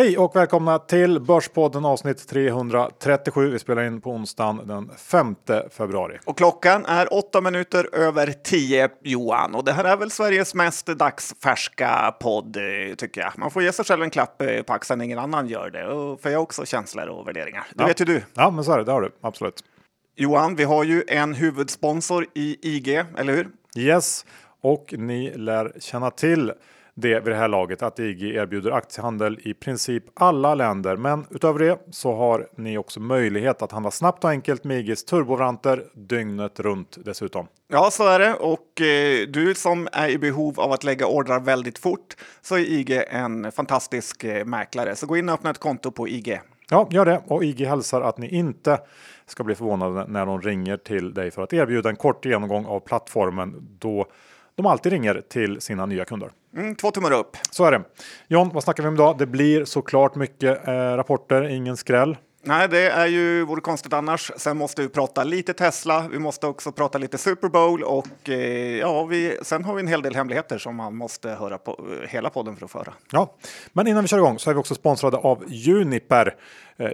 Hej 0.00 0.18
och 0.18 0.36
välkomna 0.36 0.78
till 0.78 1.20
Börspodden 1.20 1.84
avsnitt 1.84 2.28
337. 2.28 3.50
Vi 3.50 3.58
spelar 3.58 3.84
in 3.84 4.00
på 4.00 4.10
onsdagen 4.10 4.66
den 4.66 4.90
5 4.96 5.36
februari. 5.70 6.18
Och 6.24 6.36
klockan 6.36 6.86
är 6.86 7.14
åtta 7.14 7.40
minuter 7.40 7.94
över 7.94 8.32
tio, 8.44 8.88
Johan. 9.02 9.54
Och 9.54 9.64
det 9.64 9.72
här 9.72 9.84
är 9.84 9.96
väl 9.96 10.10
Sveriges 10.10 10.54
mest 10.54 10.86
dagsfärska 10.86 12.14
podd, 12.20 12.56
eh, 12.56 12.94
tycker 12.94 13.20
jag. 13.20 13.32
Man 13.36 13.50
får 13.50 13.62
ge 13.62 13.72
sig 13.72 13.84
själv 13.84 14.02
en 14.02 14.10
klapp 14.10 14.42
eh, 14.42 14.62
på 14.62 14.72
axeln, 14.72 15.00
ingen 15.00 15.18
annan 15.18 15.48
gör 15.48 15.70
det. 15.70 15.86
Och 15.86 16.20
för 16.20 16.30
jag 16.30 16.38
har 16.38 16.42
också 16.42 16.64
känslor 16.64 17.06
och 17.06 17.28
värderingar. 17.28 17.66
Det 17.74 17.82
ja. 17.82 17.86
vet 17.86 18.00
ju 18.00 18.04
du. 18.04 18.22
Ja, 18.34 18.50
men 18.50 18.64
så 18.64 18.72
är 18.72 18.78
det. 18.78 18.84
Det 18.84 18.92
har 18.92 19.02
du. 19.02 19.10
Absolut. 19.20 19.64
Johan, 20.16 20.56
vi 20.56 20.64
har 20.64 20.84
ju 20.84 21.04
en 21.08 21.34
huvudsponsor 21.34 22.26
i 22.34 22.56
IG, 22.62 23.04
eller 23.16 23.32
hur? 23.32 23.48
Yes, 23.76 24.24
och 24.60 24.94
ni 24.98 25.32
lär 25.36 25.72
känna 25.80 26.10
till 26.10 26.52
det 26.94 27.20
vid 27.20 27.32
det 27.32 27.38
här 27.38 27.48
laget 27.48 27.82
att 27.82 27.98
IG 27.98 28.22
erbjuder 28.22 28.70
aktiehandel 28.70 29.38
i 29.42 29.54
princip 29.54 30.04
alla 30.14 30.54
länder. 30.54 30.96
Men 30.96 31.26
utöver 31.30 31.58
det 31.58 31.78
så 31.90 32.14
har 32.14 32.48
ni 32.56 32.78
också 32.78 33.00
möjlighet 33.00 33.62
att 33.62 33.72
handla 33.72 33.90
snabbt 33.90 34.24
och 34.24 34.30
enkelt 34.30 34.64
med 34.64 34.78
IGs 34.78 35.04
turbovaranter 35.04 35.84
dygnet 35.94 36.60
runt 36.60 36.98
dessutom. 37.04 37.46
Ja, 37.68 37.90
så 37.90 38.08
är 38.08 38.18
det. 38.18 38.34
Och 38.34 38.80
eh, 38.80 39.26
du 39.28 39.54
som 39.54 39.88
är 39.92 40.08
i 40.08 40.18
behov 40.18 40.60
av 40.60 40.72
att 40.72 40.84
lägga 40.84 41.06
ordrar 41.06 41.40
väldigt 41.40 41.78
fort 41.78 42.16
så 42.42 42.54
är 42.54 42.60
IG 42.60 43.02
en 43.08 43.52
fantastisk 43.52 44.24
eh, 44.24 44.44
mäklare. 44.44 44.96
Så 44.96 45.06
gå 45.06 45.16
in 45.16 45.28
och 45.28 45.34
öppna 45.34 45.50
ett 45.50 45.58
konto 45.58 45.90
på 45.90 46.08
IG. 46.08 46.40
Ja, 46.70 46.88
gör 46.90 47.04
det. 47.04 47.22
Och 47.26 47.44
IG 47.44 47.66
hälsar 47.66 48.00
att 48.00 48.18
ni 48.18 48.28
inte 48.28 48.78
ska 49.26 49.44
bli 49.44 49.54
förvånade 49.54 50.04
när 50.08 50.26
de 50.26 50.40
ringer 50.40 50.76
till 50.76 51.14
dig 51.14 51.30
för 51.30 51.42
att 51.42 51.52
erbjuda 51.52 51.88
en 51.88 51.96
kort 51.96 52.24
genomgång 52.24 52.66
av 52.66 52.80
plattformen 52.80 53.68
då 53.78 54.06
de 54.62 54.66
alltid 54.66 54.92
ringer 54.92 55.22
till 55.28 55.60
sina 55.60 55.86
nya 55.86 56.04
kunder. 56.04 56.30
Mm, 56.56 56.74
två 56.74 56.90
tummar 56.90 57.12
upp. 57.12 57.36
Så 57.50 57.64
är 57.64 57.72
det. 57.72 57.82
John, 58.28 58.50
vad 58.54 58.62
snackar 58.62 58.82
vi 58.82 58.88
om 58.88 58.94
idag? 58.94 59.18
Det 59.18 59.26
blir 59.26 59.64
såklart 59.64 60.14
mycket 60.14 60.68
eh, 60.68 60.72
rapporter, 60.72 61.42
ingen 61.42 61.76
skräll. 61.76 62.16
Nej, 62.42 62.68
det 62.68 62.90
är 62.90 63.06
ju 63.06 63.44
vore 63.44 63.60
konstigt 63.60 63.92
annars. 63.92 64.32
Sen 64.36 64.56
måste 64.56 64.82
vi 64.82 64.88
prata 64.88 65.24
lite 65.24 65.52
Tesla. 65.54 66.08
Vi 66.10 66.18
måste 66.18 66.46
också 66.46 66.72
prata 66.72 66.98
lite 66.98 67.18
Super 67.18 67.48
Bowl 67.48 67.82
och 67.82 68.28
eh, 68.28 68.78
ja, 68.78 69.04
vi, 69.04 69.38
sen 69.42 69.64
har 69.64 69.74
vi 69.74 69.80
en 69.80 69.88
hel 69.88 70.02
del 70.02 70.14
hemligheter 70.14 70.58
som 70.58 70.76
man 70.76 70.96
måste 70.96 71.28
höra 71.28 71.58
på 71.58 71.70
eh, 72.02 72.08
hela 72.08 72.30
podden 72.30 72.56
för 72.56 72.64
att 72.64 72.70
föra. 72.70 72.92
Ja, 73.12 73.34
men 73.72 73.86
innan 73.86 74.02
vi 74.04 74.08
kör 74.08 74.18
igång 74.18 74.38
så 74.38 74.50
är 74.50 74.54
vi 74.54 74.60
också 74.60 74.74
sponsrade 74.74 75.16
av 75.16 75.44
Juniper. 75.48 76.34
Eh, 76.80 76.90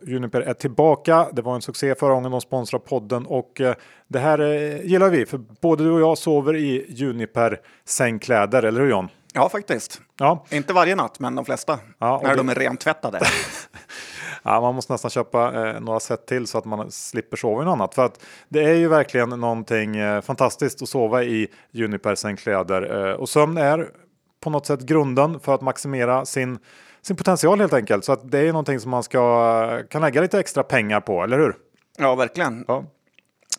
Juniper 0.00 0.40
är 0.40 0.54
tillbaka. 0.54 1.28
Det 1.32 1.42
var 1.42 1.54
en 1.54 1.62
succé 1.62 1.94
förra 1.94 2.14
gången 2.14 2.30
de 2.30 2.40
sponsrade 2.40 2.84
podden 2.84 3.26
och 3.26 3.60
eh, 3.60 3.74
det 4.08 4.18
här 4.18 4.38
eh, 4.38 4.80
gillar 4.80 5.10
vi 5.10 5.26
för 5.26 5.38
både 5.60 5.84
du 5.84 5.90
och 5.90 6.00
jag 6.00 6.18
sover 6.18 6.56
i 6.56 6.86
Juniper 6.88 7.60
sängkläder, 7.84 8.62
eller 8.62 8.80
hur 8.80 8.90
John? 8.90 9.08
Ja, 9.34 9.48
faktiskt. 9.48 10.00
Ja. 10.18 10.44
Inte 10.50 10.72
varje 10.72 10.96
natt, 10.96 11.20
men 11.20 11.34
de 11.34 11.44
flesta. 11.44 11.78
Ja, 11.98 12.20
när 12.22 12.30
det... 12.30 12.36
de 12.36 12.48
är 12.48 12.54
rentvättade. 12.54 13.20
ja, 14.42 14.60
man 14.60 14.74
måste 14.74 14.92
nästan 14.92 15.10
köpa 15.10 15.68
eh, 15.68 15.80
några 15.80 16.00
set 16.00 16.26
till 16.26 16.46
så 16.46 16.58
att 16.58 16.64
man 16.64 16.90
slipper 16.90 17.36
sova 17.36 17.62
i 17.62 17.64
något 17.64 17.72
annat. 17.72 17.94
För 17.94 18.04
att 18.04 18.24
det 18.48 18.64
är 18.64 18.74
ju 18.74 18.88
verkligen 18.88 19.28
någonting 19.28 19.96
eh, 19.96 20.20
fantastiskt 20.20 20.82
att 20.82 20.88
sova 20.88 21.22
i 21.22 21.48
Juniper 21.70 22.14
sängkläder. 22.14 23.08
Eh, 23.08 23.14
och 23.14 23.28
sömn 23.28 23.56
är 23.56 23.90
på 24.40 24.50
något 24.50 24.66
sätt 24.66 24.80
grunden 24.80 25.40
för 25.40 25.54
att 25.54 25.60
maximera 25.60 26.24
sin, 26.24 26.58
sin 27.02 27.16
potential 27.16 27.60
helt 27.60 27.72
enkelt. 27.72 28.04
Så 28.04 28.12
att 28.12 28.30
det 28.30 28.38
är 28.38 28.52
någonting 28.52 28.80
som 28.80 28.90
man 28.90 29.02
ska, 29.02 29.82
kan 29.90 30.02
lägga 30.02 30.20
lite 30.20 30.40
extra 30.40 30.62
pengar 30.62 31.00
på, 31.00 31.22
eller 31.22 31.38
hur? 31.38 31.54
Ja, 31.98 32.14
verkligen. 32.14 32.64
Ja. 32.68 32.84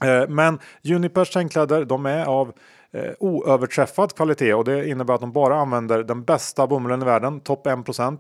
Eh, 0.04 0.28
men 0.28 0.60
Junipers 0.82 1.34
sängkläder, 1.34 1.86
de 1.86 2.06
är 2.06 2.26
av 2.26 2.54
eh, 2.94 3.12
oöverträffad 3.20 4.16
kvalitet 4.16 4.54
och 4.54 4.66
det 4.66 4.88
innebär 4.88 5.14
att 5.14 5.22
de 5.22 5.32
bara 5.32 5.56
använder 5.56 6.04
den 6.04 6.24
bästa 6.24 6.68
bomullen 6.68 7.02
i 7.02 7.06
världen, 7.06 7.40
topp 7.40 7.68
1%. 7.68 8.18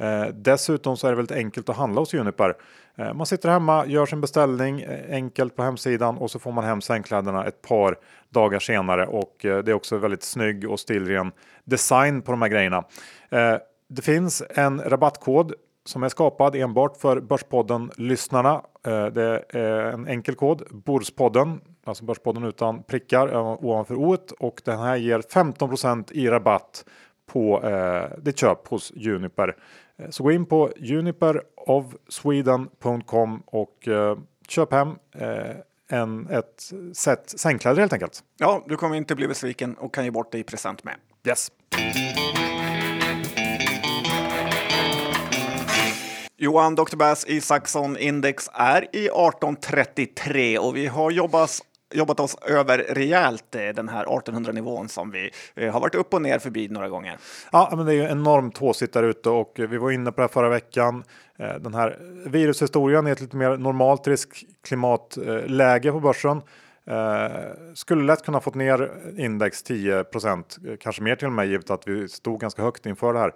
Eh, 0.00 0.26
dessutom 0.34 0.96
så 0.96 1.06
är 1.06 1.10
det 1.10 1.16
väldigt 1.16 1.36
enkelt 1.36 1.68
att 1.68 1.76
handla 1.76 2.00
hos 2.00 2.14
Juniper. 2.14 2.54
Eh, 2.98 3.14
man 3.14 3.26
sitter 3.26 3.48
hemma, 3.48 3.86
gör 3.86 4.06
sin 4.06 4.20
beställning 4.20 4.80
eh, 4.80 5.14
enkelt 5.14 5.56
på 5.56 5.62
hemsidan 5.62 6.18
och 6.18 6.30
så 6.30 6.38
får 6.38 6.52
man 6.52 6.64
hem 6.64 6.80
sängkläderna 6.80 7.44
ett 7.44 7.62
par 7.62 7.98
dagar 8.30 8.58
senare 8.58 9.06
och 9.06 9.36
det 9.42 9.68
är 9.68 9.72
också 9.72 9.96
väldigt 9.96 10.22
snygg 10.22 10.70
och 10.70 10.80
stilren 10.80 11.32
design 11.64 12.22
på 12.22 12.30
de 12.32 12.42
här 12.42 12.48
grejerna. 12.48 12.84
Det 13.92 14.02
finns 14.02 14.42
en 14.50 14.80
rabattkod 14.80 15.52
som 15.84 16.02
är 16.02 16.08
skapad 16.08 16.56
enbart 16.56 16.96
för 16.96 17.20
Börspodden 17.20 17.90
lyssnarna. 17.96 18.62
Eh, 18.86 19.06
det 19.06 19.44
är 19.48 19.92
en 19.92 20.08
enkel 20.08 20.34
kod, 20.34 20.62
Borspodden, 20.70 21.60
alltså 21.84 22.04
Börspodden 22.04 22.44
utan 22.44 22.82
prickar 22.82 23.36
ovanför 23.64 23.94
o 23.94 24.16
och 24.38 24.62
den 24.64 24.78
här 24.78 24.96
ger 24.96 25.20
15% 25.20 26.12
i 26.12 26.28
rabatt 26.28 26.84
på 27.26 27.64
eh, 27.64 28.04
ditt 28.18 28.38
köp 28.38 28.68
hos 28.68 28.92
Juniper. 28.94 29.56
Eh, 29.96 30.10
så 30.10 30.22
gå 30.22 30.32
in 30.32 30.46
på 30.46 30.70
juniperofsweden.com 30.76 33.42
och 33.46 33.88
eh, 33.88 34.18
köp 34.48 34.72
hem 34.72 34.88
eh, 35.14 35.56
en, 35.88 36.28
ett 36.28 36.70
set 36.92 37.40
sängkläder 37.40 37.80
helt 37.80 37.92
enkelt. 37.92 38.24
Ja, 38.38 38.64
du 38.66 38.76
kommer 38.76 38.96
inte 38.96 39.14
bli 39.14 39.28
besviken 39.28 39.74
och 39.74 39.94
kan 39.94 40.04
ge 40.04 40.10
bort 40.10 40.32
det 40.32 40.38
i 40.38 40.44
present 40.44 40.84
med. 40.84 40.94
Yes. 41.26 41.50
Johan 46.42 46.74
Dr. 46.74 46.96
Bass 46.96 47.24
Isaksson 47.28 47.96
index 47.96 48.50
är 48.52 48.82
i 48.82 49.04
1833 49.04 50.58
och 50.58 50.76
vi 50.76 50.86
har 50.86 51.10
jobbat 51.10 51.50
jobbat 51.94 52.20
oss 52.20 52.36
över 52.42 52.78
rejält 52.78 53.54
eh, 53.54 53.68
den 53.68 53.88
här 53.88 54.02
1800 54.02 54.52
nivån 54.52 54.88
som 54.88 55.10
vi 55.10 55.30
eh, 55.54 55.72
har 55.72 55.80
varit 55.80 55.94
upp 55.94 56.14
och 56.14 56.22
ner 56.22 56.38
förbi 56.38 56.68
några 56.68 56.88
gånger. 56.88 57.18
Ja, 57.52 57.72
men 57.76 57.86
det 57.86 57.92
är 57.92 57.96
ju 57.96 58.02
enormt 58.02 58.58
haussigt 58.58 58.92
där 58.92 59.02
ute 59.02 59.30
och 59.30 59.52
vi 59.56 59.76
var 59.76 59.90
inne 59.90 60.12
på 60.12 60.20
det 60.20 60.28
förra 60.28 60.48
veckan. 60.48 61.04
Eh, 61.38 61.54
den 61.54 61.74
här 61.74 61.98
virushistorien 62.26 63.06
i 63.06 63.10
ett 63.10 63.20
lite 63.20 63.36
mer 63.36 63.56
normalt 63.56 64.06
riskklimatläge 64.06 65.92
på 65.92 66.00
börsen. 66.00 66.42
Skulle 67.74 68.04
lätt 68.04 68.24
kunna 68.24 68.40
fått 68.40 68.54
ner 68.54 68.90
index 69.16 69.64
10% 69.64 70.76
kanske 70.76 71.02
mer 71.02 71.16
till 71.16 71.26
och 71.26 71.32
med 71.32 71.46
givet 71.46 71.70
att 71.70 71.88
vi 71.88 72.08
stod 72.08 72.40
ganska 72.40 72.62
högt 72.62 72.86
inför 72.86 73.12
det 73.12 73.18
här. 73.18 73.32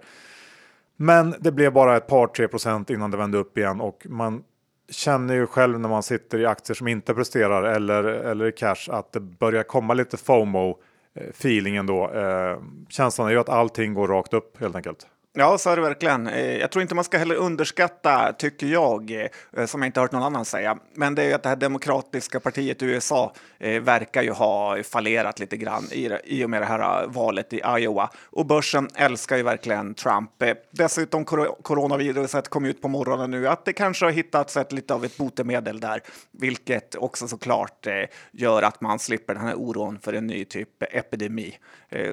Men 0.97 1.35
det 1.39 1.51
blev 1.51 1.73
bara 1.73 1.97
ett 1.97 2.07
par 2.07 2.27
tre 2.27 2.47
procent 2.47 2.89
innan 2.89 3.11
det 3.11 3.17
vände 3.17 3.37
upp 3.37 3.57
igen 3.57 3.81
och 3.81 4.05
man 4.09 4.43
känner 4.89 5.33
ju 5.33 5.47
själv 5.47 5.79
när 5.79 5.89
man 5.89 6.03
sitter 6.03 6.39
i 6.39 6.45
aktier 6.45 6.75
som 6.75 6.87
inte 6.87 7.13
presterar 7.13 7.63
eller, 7.63 8.03
eller 8.03 8.45
i 8.45 8.51
cash 8.51 8.89
att 8.89 9.11
det 9.11 9.19
börjar 9.19 9.63
komma 9.63 9.93
lite 9.93 10.17
FOMO 10.17 10.79
eh, 11.15 11.27
feelingen 11.29 11.85
då. 11.85 12.11
Eh, 12.11 12.59
känslan 12.89 13.27
är 13.27 13.31
ju 13.31 13.39
att 13.39 13.49
allting 13.49 13.93
går 13.93 14.07
rakt 14.07 14.33
upp 14.33 14.59
helt 14.59 14.75
enkelt. 14.75 15.07
Ja, 15.37 15.57
så 15.57 15.69
är 15.69 15.75
det 15.75 15.81
verkligen. 15.81 16.27
Eh, 16.27 16.57
jag 16.57 16.71
tror 16.71 16.81
inte 16.81 16.95
man 16.95 17.03
ska 17.03 17.17
heller 17.17 17.35
underskatta, 17.35 18.33
tycker 18.33 18.67
jag, 18.67 19.29
eh, 19.57 19.65
som 19.65 19.81
jag 19.81 19.87
inte 19.87 19.99
hört 19.99 20.11
någon 20.11 20.23
annan 20.23 20.45
säga, 20.45 20.77
men 20.93 21.15
det 21.15 21.23
är 21.23 21.27
ju 21.27 21.33
att 21.33 21.43
det 21.43 21.49
här 21.49 21.55
demokratiska 21.55 22.39
partiet 22.39 22.81
i 22.81 22.85
USA 22.85 23.33
eh, 23.59 23.81
verkar 23.81 24.21
ju 24.21 24.31
ha 24.31 24.83
fallerat 24.83 25.39
lite 25.39 25.57
grann 25.57 25.83
i, 25.91 26.45
och 26.45 26.49
med 26.49 26.61
det 26.61 26.65
här 26.65 27.07
valet 27.07 27.53
i 27.53 27.61
Iowa. 27.79 28.09
Och 28.23 28.45
börsen 28.45 28.89
älskar 28.95 29.37
ju 29.37 29.43
verkligen 29.43 29.93
Trump. 29.93 30.31
Dessutom 30.71 31.25
coronaviruset 31.25 32.49
kom 32.49 32.65
ut 32.65 32.81
på 32.81 32.87
morgonen 32.87 33.31
nu, 33.31 33.47
att 33.47 33.65
det 33.65 33.73
kanske 33.73 34.05
har 34.05 34.11
hittats 34.11 34.57
ett, 34.57 34.71
lite 34.71 34.93
av 34.93 35.05
ett 35.05 35.17
botemedel 35.17 35.79
där, 35.79 36.01
vilket 36.31 36.95
också 36.95 37.27
såklart 37.27 37.87
gör 38.31 38.61
att 38.61 38.81
man 38.81 38.99
slipper 38.99 39.33
den 39.33 39.43
här 39.43 39.55
oron 39.55 39.99
för 39.99 40.13
en 40.13 40.27
ny 40.27 40.45
typ 40.45 40.83
epidemi. 40.93 41.57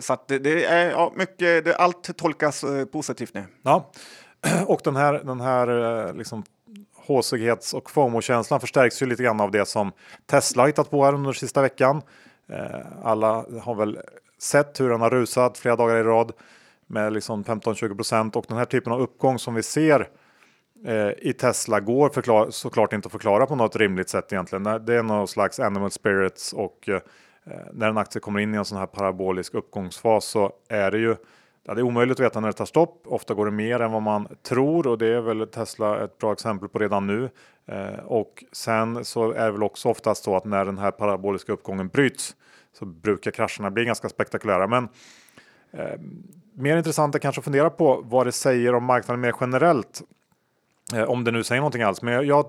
Så 0.01 0.13
att 0.13 0.29
det, 0.29 0.39
det 0.39 0.65
är 0.65 0.91
ja, 0.91 1.13
mycket, 1.17 1.65
det, 1.65 1.77
allt 1.77 2.17
tolkas 2.17 2.65
positivt 2.93 3.12
positivt 3.13 3.35
nu. 3.35 3.45
Ja, 3.63 3.91
och 4.67 4.81
den 4.85 4.97
här, 4.97 5.13
den 5.25 5.41
här 5.41 5.69
eh, 6.09 6.15
liksom 6.15 6.45
håsighets 6.95 7.75
och 7.75 7.91
FOMO-känslan 7.91 8.61
förstärks 8.61 9.03
ju 9.03 9.07
lite 9.07 9.23
grann 9.23 9.41
av 9.41 9.51
det 9.51 9.67
som 9.67 9.93
Tesla 10.27 10.67
hittat 10.67 10.91
på 10.91 11.05
här 11.05 11.15
under 11.15 11.33
sista 11.33 11.63
veckan. 11.63 12.03
Eh, 12.49 13.05
alla 13.05 13.45
har 13.63 13.75
väl 13.75 13.99
sett 14.39 14.81
hur 14.81 14.91
den 14.91 15.01
har 15.01 15.11
rusat 15.11 15.59
flera 15.59 15.77
dagar 15.77 15.97
i 15.97 16.03
rad 16.03 16.33
med 16.87 17.13
liksom 17.13 17.45
15-20 17.45 17.97
procent 17.97 18.37
och 18.37 18.45
den 18.49 18.59
här 18.59 18.65
typen 18.65 18.93
av 18.93 19.01
uppgång 19.01 19.39
som 19.39 19.55
vi 19.55 19.63
ser 19.63 20.09
eh, 20.87 21.29
i 21.29 21.33
Tesla 21.33 21.81
går 21.81 22.09
förklar, 22.09 22.51
såklart 22.51 22.93
inte 22.93 23.07
att 23.07 23.13
förklara 23.13 23.47
på 23.47 23.57
något 23.57 23.77
rimligt 23.77 24.09
sätt 24.09 24.33
egentligen. 24.33 24.63
Det 24.63 24.95
är 24.95 25.03
någon 25.03 25.29
slags 25.29 25.61
animal 25.61 25.91
spirits 25.91 26.53
och 26.53 26.89
när 27.73 27.89
en 27.89 27.99
aktie 27.99 28.21
kommer 28.21 28.41
in 28.41 28.55
i 28.55 28.59
en 28.59 28.65
sån 28.65 28.79
här 28.79 28.87
parabolisk 28.87 29.55
uppgångsfas 29.55 30.25
så 30.25 30.53
är 30.69 30.91
det 30.91 30.99
ju 30.99 31.17
Ja, 31.65 31.75
det 31.75 31.81
är 31.81 31.83
omöjligt 31.83 32.21
att 32.21 32.27
veta 32.27 32.41
när 32.41 32.49
det 32.49 32.53
tar 32.53 32.65
stopp. 32.65 33.03
Ofta 33.05 33.35
går 33.35 33.45
det 33.45 33.53
mer 33.53 33.81
än 33.81 33.93
vad 33.93 34.03
man 34.03 34.29
tror 34.43 34.87
och 34.87 34.99
det 34.99 35.07
är 35.07 35.21
väl 35.21 35.47
Tesla 35.47 36.05
ett 36.05 36.19
bra 36.19 36.33
exempel 36.33 36.69
på 36.69 36.79
redan 36.79 37.07
nu. 37.07 37.31
Eh, 37.67 38.05
och 38.05 38.45
sen 38.53 39.05
så 39.05 39.33
är 39.33 39.45
det 39.45 39.53
väl 39.53 39.63
också 39.63 39.89
oftast 39.89 40.25
så 40.25 40.37
att 40.37 40.45
när 40.45 40.65
den 40.65 40.79
här 40.79 40.91
paraboliska 40.91 41.53
uppgången 41.53 41.89
bryts 41.89 42.37
så 42.73 42.85
brukar 42.85 43.31
krascherna 43.31 43.71
bli 43.71 43.85
ganska 43.85 44.09
spektakulära. 44.09 44.67
Men 44.67 44.89
eh, 45.71 46.01
mer 46.55 46.77
intressant 46.77 47.15
är 47.15 47.19
kanske 47.19 47.39
att 47.41 47.45
fundera 47.45 47.71
på 47.71 48.03
vad 48.05 48.27
det 48.27 48.33
säger 48.33 48.75
om 48.75 48.85
marknaden 48.85 49.21
mer 49.21 49.35
generellt. 49.41 50.03
Eh, 50.95 51.03
om 51.03 51.25
det 51.25 51.31
nu 51.31 51.45
säger 51.45 51.61
någonting 51.61 51.83
alls. 51.83 52.03
Men 52.03 52.27
jag, 52.27 52.47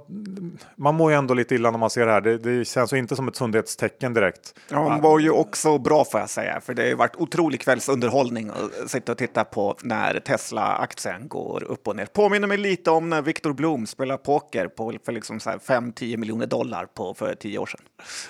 man 0.75 0.95
mår 0.95 1.12
ju 1.12 1.18
ändå 1.18 1.33
lite 1.33 1.56
illa 1.56 1.71
när 1.71 1.80
man 1.80 1.89
ser 1.89 2.06
det 2.06 2.12
här. 2.12 2.21
Det, 2.21 2.38
det 2.38 2.65
känns 2.65 2.94
ju 2.94 2.97
inte 2.97 3.15
som 3.15 3.27
ett 3.27 3.35
sundhetstecken 3.35 4.13
direkt. 4.13 4.59
Ja, 4.69 4.89
det 4.95 5.01
var 5.01 5.19
ju 5.19 5.30
också 5.30 5.77
bra 5.77 6.06
får 6.06 6.19
jag 6.19 6.30
säga, 6.30 6.62
för 6.62 6.74
det 6.74 6.89
har 6.89 6.95
varit 6.95 7.15
otrolig 7.15 7.62
kvällsunderhållning 7.62 8.50
att 8.50 8.89
sitta 8.89 9.12
och 9.12 9.18
titta 9.18 9.44
på 9.44 9.75
när 9.83 10.19
Tesla-aktien 10.19 11.27
går 11.27 11.63
upp 11.63 11.88
och 11.88 11.95
ner. 11.95 12.06
Påminner 12.06 12.47
mig 12.47 12.57
lite 12.57 12.91
om 12.91 13.09
när 13.09 13.21
Victor 13.21 13.53
Bloom 13.53 13.88
spelar 13.88 14.18
poker 14.18 14.68
på, 14.68 14.94
för 15.06 15.12
liksom 15.12 15.39
5-10 15.39 16.18
miljoner 16.18 16.47
dollar 16.47 16.86
på, 16.86 17.13
för 17.13 17.36
tio 17.36 17.59
år 17.59 17.65
sedan. 17.65 17.81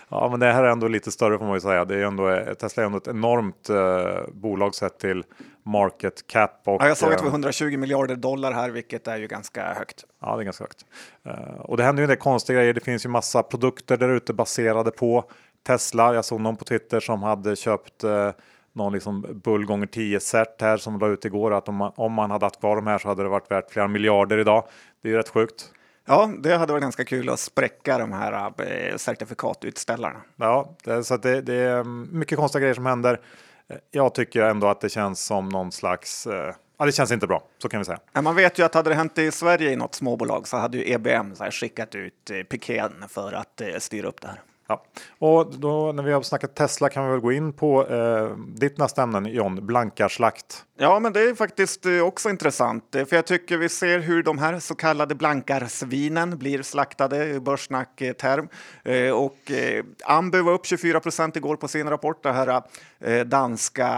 Ja, 0.09 0.27
men 0.31 0.39
det 0.39 0.53
här 0.53 0.63
är 0.63 0.69
ändå 0.69 0.87
lite 0.87 1.11
större 1.11 1.37
får 1.37 1.45
man 1.45 1.53
ju 1.53 1.61
säga. 1.61 1.85
Det 1.85 1.95
är 1.95 2.03
ändå, 2.03 2.55
Tesla 2.59 2.83
är 2.83 2.85
ändå 2.85 2.97
ett 2.97 3.07
enormt 3.07 3.69
eh, 3.69 4.33
bolag 4.33 4.75
sett 4.75 4.99
till 4.99 5.23
market 5.63 6.27
cap. 6.27 6.61
Och, 6.65 6.81
ja, 6.81 6.87
jag 6.87 6.97
såg 6.97 7.11
att 7.11 7.17
det 7.17 7.23
var 7.23 7.31
120 7.31 7.65
eh, 7.65 7.77
miljarder 7.77 8.15
dollar 8.15 8.51
här, 8.51 8.69
vilket 8.69 9.07
är 9.07 9.17
ju 9.17 9.27
ganska 9.27 9.73
högt. 9.73 10.05
Ja, 10.21 10.35
det 10.35 10.41
är 10.41 10.43
ganska 10.43 10.63
högt. 10.63 10.85
Uh, 11.27 11.61
och 11.61 11.77
det 11.77 11.83
händer 11.83 12.01
ju 12.01 12.05
en 12.05 12.09
del 12.09 12.17
konstiga 12.17 12.59
grejer. 12.59 12.73
Det 12.73 12.83
finns 12.83 13.05
ju 13.05 13.09
massa 13.09 13.43
produkter 13.43 13.97
där 13.97 14.09
ute 14.09 14.33
baserade 14.33 14.91
på 14.91 15.23
Tesla. 15.67 16.13
Jag 16.13 16.25
såg 16.25 16.41
någon 16.41 16.55
på 16.55 16.65
Twitter 16.65 16.99
som 16.99 17.23
hade 17.23 17.55
köpt 17.55 18.03
uh, 18.03 18.29
någon 18.73 18.93
liksom 18.93 19.41
bull 19.43 19.65
gånger 19.65 19.85
10 19.87 20.19
set 20.19 20.61
här 20.61 20.77
som 20.77 20.99
la 20.99 21.07
ut 21.07 21.25
igår 21.25 21.53
att 21.53 21.69
om 21.69 21.75
man, 21.75 21.91
om 21.95 22.13
man 22.13 22.31
hade 22.31 22.45
haft 22.45 22.59
kvar 22.59 22.75
de 22.75 22.87
här 22.87 22.97
så 22.97 23.07
hade 23.07 23.23
det 23.23 23.29
varit 23.29 23.51
värt 23.51 23.71
flera 23.71 23.87
miljarder 23.87 24.37
idag. 24.37 24.63
Det 25.01 25.07
är 25.07 25.11
ju 25.11 25.17
rätt 25.17 25.29
sjukt. 25.29 25.71
Ja, 26.05 26.29
det 26.39 26.57
hade 26.57 26.73
varit 26.73 26.81
ganska 26.81 27.05
kul 27.05 27.29
att 27.29 27.39
spräcka 27.39 27.97
de 27.97 28.11
här 28.11 28.53
certifikatutställarna. 28.97 30.21
Ja, 30.35 30.75
så 31.03 31.17
det, 31.17 31.41
det, 31.41 31.53
är 31.53 31.83
mycket 32.13 32.37
konstiga 32.37 32.59
grejer 32.59 32.73
som 32.73 32.85
händer. 32.85 33.19
Eh, 33.69 33.77
jag 33.91 34.15
tycker 34.15 34.41
ändå 34.41 34.67
att 34.67 34.81
det 34.81 34.89
känns 34.89 35.25
som 35.25 35.49
någon 35.49 35.71
slags 35.71 36.27
eh, 36.27 36.55
Ja, 36.77 36.85
det 36.85 36.91
känns 36.91 37.11
inte 37.11 37.27
bra, 37.27 37.43
så 37.57 37.69
kan 37.69 37.79
vi 37.79 37.85
säga. 37.85 37.99
Man 38.21 38.35
vet 38.35 38.59
ju 38.59 38.63
att 38.63 38.73
hade 38.73 38.89
det 38.89 38.95
hänt 38.95 39.17
i 39.17 39.31
Sverige 39.31 39.71
i 39.71 39.75
något 39.75 39.95
småbolag 39.95 40.47
så 40.47 40.57
hade 40.57 40.77
ju 40.77 40.93
EBM 40.93 41.35
så 41.35 41.43
här 41.43 41.51
skickat 41.51 41.95
ut 41.95 42.29
eh, 42.29 42.43
piken 42.43 42.93
för 43.09 43.33
att 43.33 43.61
eh, 43.61 43.77
styra 43.77 44.07
upp 44.07 44.21
det 44.21 44.27
här. 44.27 44.41
Ja. 44.73 44.83
Och 45.19 45.55
då 45.55 45.91
när 45.91 46.03
vi 46.03 46.11
har 46.11 46.21
snackat 46.21 46.55
Tesla 46.55 46.89
kan 46.89 47.05
vi 47.05 47.11
väl 47.11 47.19
gå 47.19 47.31
in 47.31 47.53
på 47.53 47.87
eh, 47.87 48.37
ditt 48.37 48.77
nästa 48.77 49.03
ämne 49.03 49.29
John, 49.29 49.65
blankarslakt. 49.65 50.65
Ja, 50.77 50.99
men 50.99 51.13
det 51.13 51.21
är 51.21 51.35
faktiskt 51.35 51.85
eh, 51.85 51.99
också 51.99 52.29
intressant, 52.29 52.95
eh, 52.95 53.05
för 53.05 53.15
jag 53.15 53.25
tycker 53.25 53.57
vi 53.57 53.69
ser 53.69 53.99
hur 53.99 54.23
de 54.23 54.37
här 54.37 54.59
så 54.59 54.75
kallade 54.75 55.15
blankarsvinen 55.15 56.37
blir 56.37 56.61
slaktade 56.61 57.27
i 57.27 57.39
börssnackterm. 57.39 58.47
Eh, 58.83 59.09
och 59.09 59.37
Ambu 60.05 60.41
var 60.41 60.53
upp 60.53 60.65
24 60.65 60.99
procent 60.99 61.35
igår 61.35 61.55
på 61.55 61.67
sin 61.67 61.89
rapport, 61.89 62.23
det 62.23 62.31
här 62.31 62.63
danska 63.23 63.89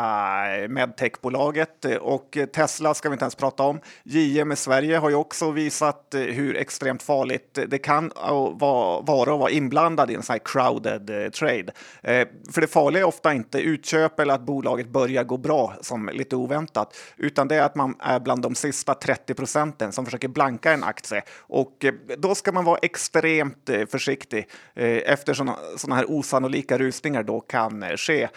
medtechbolaget. 0.70 1.86
Och 2.02 2.38
Tesla 2.54 2.94
ska 2.94 3.10
vi 3.10 3.14
inte 3.14 3.24
ens 3.24 3.36
prata 3.36 3.64
om. 3.64 3.80
JM 4.04 4.52
i 4.52 4.56
Sverige 4.56 4.98
har 4.98 5.10
ju 5.10 5.16
också 5.16 5.52
visat 5.52 6.06
hur 6.12 6.56
extremt 6.56 7.04
farligt 7.04 7.60
det 7.68 7.78
kan 7.78 8.12
vara 8.52 9.00
att 9.00 9.40
vara 9.40 9.50
inblandad 9.50 10.12
i 10.12 10.16
en 10.16 10.24
sån 10.24 10.34
här 10.34 10.42
crowd 10.46 10.65
crowded 10.66 11.10
eh, 11.10 11.30
trade. 11.30 11.74
Eh, 12.04 12.28
för 12.52 12.62
det 12.62 12.68
farliga 12.68 13.02
är 13.04 13.08
ofta 13.08 13.34
inte 13.34 13.60
utköp 13.60 14.20
eller 14.20 14.34
att 14.34 14.42
bolaget 14.42 14.88
börjar 14.88 15.24
gå 15.24 15.38
bra 15.38 15.74
som 15.82 16.10
lite 16.14 16.36
oväntat 16.36 16.98
utan 17.18 17.48
det 17.48 17.56
är 17.56 17.62
att 17.62 17.76
man 17.76 17.96
är 18.00 18.20
bland 18.20 18.42
de 18.42 18.56
sista 18.56 18.94
30 18.94 19.34
procenten 19.34 19.92
som 19.92 20.06
försöker 20.06 20.28
blanka 20.28 20.74
en 20.74 20.84
aktie. 20.84 21.22
Och 21.38 21.86
eh, 21.86 21.94
då 22.18 22.36
ska 22.36 22.52
man 22.52 22.66
vara 22.66 22.78
extremt 22.82 23.70
försiktig 23.90 24.48
eftersom 24.76 25.52
sådana 25.78 25.96
här 25.96 26.06
osannolika 26.12 26.78
rusningar 26.78 27.24
då 27.24 27.40
kan 27.40 27.98
ske. 27.98 28.28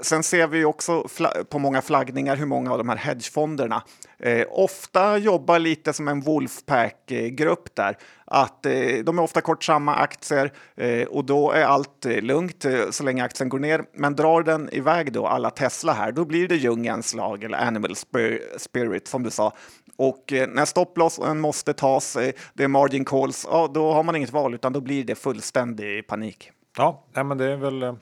Sen 0.00 0.22
ser 0.22 0.46
vi 0.46 0.64
också 0.64 1.06
på 1.48 1.58
många 1.58 1.82
flaggningar 1.82 2.36
hur 2.36 2.46
många 2.46 2.72
av 2.72 2.78
de 2.78 2.88
här 2.88 2.96
hedgefonderna 2.96 3.82
eh, 4.18 4.46
ofta 4.50 5.18
jobbar 5.18 5.58
lite 5.58 5.92
som 5.92 6.08
en 6.08 6.20
Wolfpack-grupp 6.20 7.74
där. 7.74 7.98
Att 8.24 8.66
eh, 8.66 8.72
de 9.04 9.18
är 9.18 9.22
ofta 9.22 9.40
kort 9.40 9.64
samma 9.64 9.94
aktier 9.94 10.52
eh, 10.76 11.06
och 11.06 11.24
då 11.24 11.50
är 11.50 11.64
allt 11.64 12.06
eh, 12.06 12.22
lugnt 12.22 12.64
eh, 12.64 12.90
så 12.90 13.04
länge 13.04 13.24
aktien 13.24 13.48
går 13.48 13.58
ner. 13.58 13.84
Men 13.94 14.16
drar 14.16 14.42
den 14.42 14.68
iväg 14.72 15.12
då, 15.12 15.26
alla 15.26 15.50
Tesla 15.50 15.92
här, 15.92 16.12
då 16.12 16.24
blir 16.24 16.48
det 16.48 16.56
djungelns 16.56 17.14
lag 17.14 17.44
eller 17.44 17.58
animal 17.58 17.96
spirit 18.58 19.08
som 19.08 19.22
du 19.22 19.30
sa. 19.30 19.52
Och 19.96 20.32
eh, 20.32 20.48
när 20.48 20.64
stopplossen 20.64 21.40
måste 21.40 21.72
tas, 21.72 22.16
eh, 22.16 22.32
det 22.54 22.64
är 22.64 22.68
margin 22.68 23.04
calls, 23.04 23.46
ja, 23.50 23.70
då 23.74 23.92
har 23.92 24.02
man 24.02 24.16
inget 24.16 24.32
val 24.32 24.54
utan 24.54 24.72
då 24.72 24.80
blir 24.80 25.04
det 25.04 25.14
fullständig 25.14 26.06
panik. 26.06 26.50
Ja, 26.76 27.04
nej, 27.14 27.24
men 27.24 27.38
det 27.38 27.52
är 27.52 27.56
väl 27.56 27.82
eh, 27.82 27.94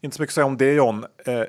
inte 0.00 0.16
så 0.16 0.22
mycket 0.22 0.30
att 0.30 0.34
säga 0.34 0.46
om 0.46 0.56
det 0.56 0.72
John. 0.72 1.04
Eh, 1.26 1.42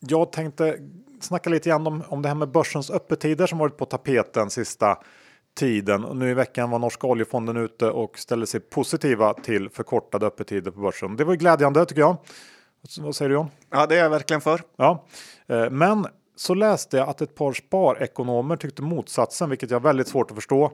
jag 0.00 0.32
tänkte 0.32 0.78
snacka 1.20 1.50
lite 1.50 1.68
grann 1.68 1.86
om, 1.86 2.02
om 2.08 2.22
det 2.22 2.28
här 2.28 2.34
med 2.34 2.50
börsens 2.50 2.90
öppettider 2.90 3.46
som 3.46 3.58
varit 3.58 3.76
på 3.76 3.84
tapeten 3.84 4.50
sista 4.50 4.98
tiden. 5.58 6.04
Och 6.04 6.16
nu 6.16 6.30
i 6.30 6.34
veckan 6.34 6.70
var 6.70 6.78
norska 6.78 7.06
oljefonden 7.06 7.56
ute 7.56 7.90
och 7.90 8.18
ställde 8.18 8.46
sig 8.46 8.60
positiva 8.60 9.34
till 9.34 9.70
förkortade 9.70 10.26
öppettider 10.26 10.70
på 10.70 10.80
börsen. 10.80 11.16
Det 11.16 11.24
var 11.24 11.34
glädjande 11.34 11.86
tycker 11.86 12.00
jag. 12.00 12.16
Vad 13.00 13.16
säger 13.16 13.28
du 13.28 13.34
John? 13.34 13.48
Ja, 13.70 13.86
det 13.86 13.96
är 13.96 14.02
jag 14.02 14.10
verkligen 14.10 14.40
för. 14.40 14.62
Ja, 14.76 15.06
eh, 15.46 15.70
men 15.70 16.06
så 16.36 16.54
läste 16.54 16.96
jag 16.96 17.08
att 17.08 17.20
ett 17.20 17.34
par 17.34 17.52
sparekonomer 17.52 18.56
tyckte 18.56 18.82
motsatsen, 18.82 19.50
vilket 19.50 19.70
jag 19.70 19.78
har 19.78 19.84
väldigt 19.84 20.08
svårt 20.08 20.30
att 20.30 20.34
förstå. 20.34 20.72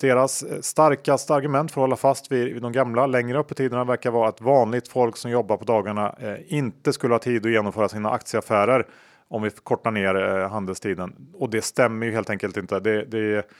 Deras 0.00 0.42
eh, 0.42 0.60
starkaste 0.60 1.34
argument 1.34 1.72
för 1.72 1.80
att 1.80 1.82
hålla 1.82 1.96
fast 1.96 2.32
vid, 2.32 2.62
de 2.62 2.72
gamla 2.72 3.06
längre 3.06 3.38
öppettiderna 3.38 3.84
verkar 3.84 4.10
vara 4.10 4.28
att 4.28 4.40
vanligt 4.40 4.88
folk 4.88 5.16
som 5.16 5.30
jobbar 5.30 5.56
på 5.56 5.64
dagarna 5.64 6.14
eh, 6.20 6.36
inte 6.48 6.92
skulle 6.92 7.14
ha 7.14 7.18
tid 7.18 7.46
att 7.46 7.52
genomföra 7.52 7.88
sina 7.88 8.10
aktieaffärer 8.10 8.86
om 9.28 9.42
vi 9.42 9.50
kortar 9.50 9.90
ner 9.90 10.14
eh, 10.14 10.50
handelstiden. 10.50 11.30
Och 11.34 11.50
det 11.50 11.62
stämmer 11.62 12.06
ju 12.06 12.12
helt 12.12 12.30
enkelt 12.30 12.56
inte. 12.56 12.80
Det, 12.80 13.04
det, 13.04 13.50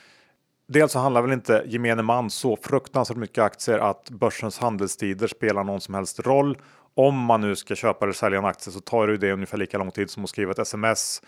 dels 0.67 0.91
så 0.91 0.99
handlar 0.99 1.21
väl 1.21 1.31
inte 1.31 1.63
gemene 1.65 2.01
man 2.01 2.29
så 2.29 2.57
fruktansvärt 2.61 3.17
mycket 3.17 3.43
aktier 3.43 3.79
att 3.79 4.09
börsens 4.09 4.59
handelstider 4.59 5.27
spelar 5.27 5.63
någon 5.63 5.81
som 5.81 5.93
helst 5.93 6.19
roll 6.19 6.57
om 6.93 7.15
man 7.15 7.41
nu 7.41 7.55
ska 7.55 7.75
köpa 7.75 8.05
eller 8.05 8.13
sälja 8.13 8.39
en 8.39 8.45
aktie 8.45 8.73
så 8.73 8.79
tar 8.79 9.07
det 9.07 9.11
ju 9.11 9.17
det 9.17 9.31
ungefär 9.31 9.57
lika 9.57 9.77
lång 9.77 9.91
tid 9.91 10.09
som 10.09 10.23
att 10.23 10.29
skriva 10.29 10.51
ett 10.51 10.59
sms. 10.59 11.21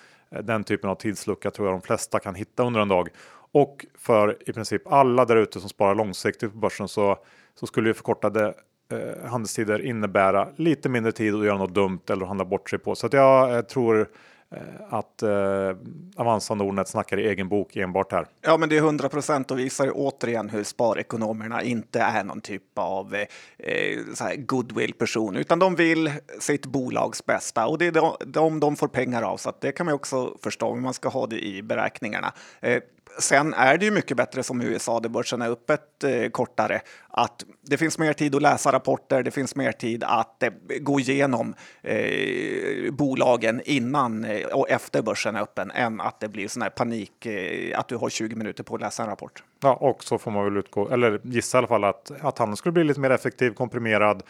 Den 0.44 0.64
typen 0.64 0.90
av 0.90 0.96
tidslucka 0.96 1.52
tror 1.52 1.68
jag 1.68 1.76
de 1.76 1.82
flesta 1.82 2.20
kan 2.20 2.36
hitta 2.36 2.64
under 2.64 2.82
en 2.82 2.88
dag. 2.88 3.10
Och 3.54 3.86
för 3.98 4.50
i 4.50 4.54
princip 4.54 4.88
alla 4.88 5.26
där 5.26 5.36
ute 5.36 5.60
som 5.60 5.70
sparar 5.70 5.96
långsiktigt 5.96 6.52
på 6.52 6.58
börsen 6.58 6.88
så, 6.88 7.18
så 7.56 7.68
skulle 7.68 7.90
ju 7.90 7.94
förkortade 7.94 8.54
eh, 8.92 9.30
handelstider 9.30 9.86
innebära 9.86 10.48
lite 10.56 10.90
mindre 10.90 11.12
tid 11.12 11.36
att 11.36 11.46
göra 11.46 11.58
något 11.58 11.74
dumt 11.74 12.02
eller 12.10 12.26
handla 12.26 12.46
bort 12.46 12.70
sig 12.70 12.80
på. 12.80 12.96
Så 12.96 13.06
att 13.06 13.14
jag 13.14 13.56
eh, 13.56 13.62
tror 13.62 14.10
eh, 14.52 14.60
att 14.90 15.24
eh, 15.24 15.76
Avanza 16.16 16.56
Nordnet 16.56 16.88
snackar 16.88 17.20
i 17.20 17.28
egen 17.28 17.50
bok 17.50 17.76
enbart 17.76 18.12
här. 18.12 18.26
Ja, 18.42 18.58
men 18.58 18.70
det 18.70 18.78
är 18.78 18.82
100 18.82 19.10
procent 19.10 19.52
och 19.52 19.60
visar 19.60 19.92
återigen 19.94 20.50
hur 20.50 20.64
sparekonomerna 20.64 21.64
inte 21.64 22.00
är 22.00 22.24
någon 22.24 22.42
typ 22.42 22.64
av 22.76 23.16
eh, 23.16 23.28
eh 23.58 24.36
goodwill 24.38 24.94
person, 24.94 25.36
utan 25.36 25.60
de 25.60 25.76
vill 25.76 26.12
sitt 26.40 26.66
bolags 26.66 27.26
bästa 27.26 27.68
och 27.68 27.78
det 27.78 27.88
är 27.88 27.92
de 27.92 28.16
de, 28.26 28.60
de 28.60 28.76
får 28.76 28.88
pengar 28.88 29.22
av. 29.22 29.38
Så 29.38 29.50
att 29.50 29.62
det 29.62 29.72
kan 29.72 29.86
man 29.86 29.96
också 29.96 30.38
förstå, 30.44 30.74
men 30.74 30.84
man 30.84 30.94
ska 30.94 31.10
ha 31.10 31.28
det 31.28 31.46
i 31.46 31.64
beräkningarna. 31.64 32.34
Eh, 32.62 32.82
Sen 33.20 33.54
är 33.54 33.78
det 33.78 33.86
ju 33.86 33.92
mycket 33.92 34.18
bättre 34.18 34.44
som 34.44 34.62
USA, 34.62 35.00
där 35.00 35.10
börsen 35.10 35.42
är 35.42 35.50
öppet 35.50 36.04
eh, 36.04 36.30
kortare, 36.30 36.82
att 37.10 37.44
det 37.62 37.78
finns 37.78 37.98
mer 37.98 38.14
tid 38.14 38.36
att 38.36 38.42
läsa 38.42 38.72
rapporter, 38.72 39.24
det 39.24 39.32
finns 39.32 39.56
mer 39.56 39.72
tid 39.72 40.04
att 40.04 40.44
eh, 40.44 40.50
gå 40.80 41.00
igenom 41.00 41.56
eh, 41.82 42.92
bolagen 42.92 43.62
innan 43.66 44.26
eh, 44.26 44.48
och 44.48 44.70
efter 44.70 45.02
börsen 45.02 45.36
är 45.36 45.42
öppen 45.42 45.72
än 45.72 46.02
att 46.02 46.20
det 46.20 46.28
blir 46.28 46.48
sån 46.48 46.62
här 46.62 46.70
panik, 46.70 47.26
eh, 47.26 47.80
att 47.80 47.88
du 47.88 47.96
har 47.96 48.10
20 48.10 48.36
minuter 48.36 48.64
på 48.64 48.76
att 48.76 48.82
läsa 48.82 49.04
en 49.04 49.10
rapport. 49.10 49.44
Ja, 49.62 49.74
och 49.74 50.04
så 50.04 50.18
får 50.18 50.32
man 50.32 50.44
väl 50.44 50.58
utgå, 50.58 50.90
eller 50.90 51.22
gissa 51.24 51.58
i 51.58 51.60
alla 51.60 51.68
fall 51.68 51.84
att, 51.84 52.12
att 52.22 52.38
handeln 52.38 52.58
skulle 52.58 52.74
bli 52.74 52.84
lite 52.84 53.00
mer 53.00 53.10
effektiv, 53.10 53.54
komprimerad, 53.54 54.24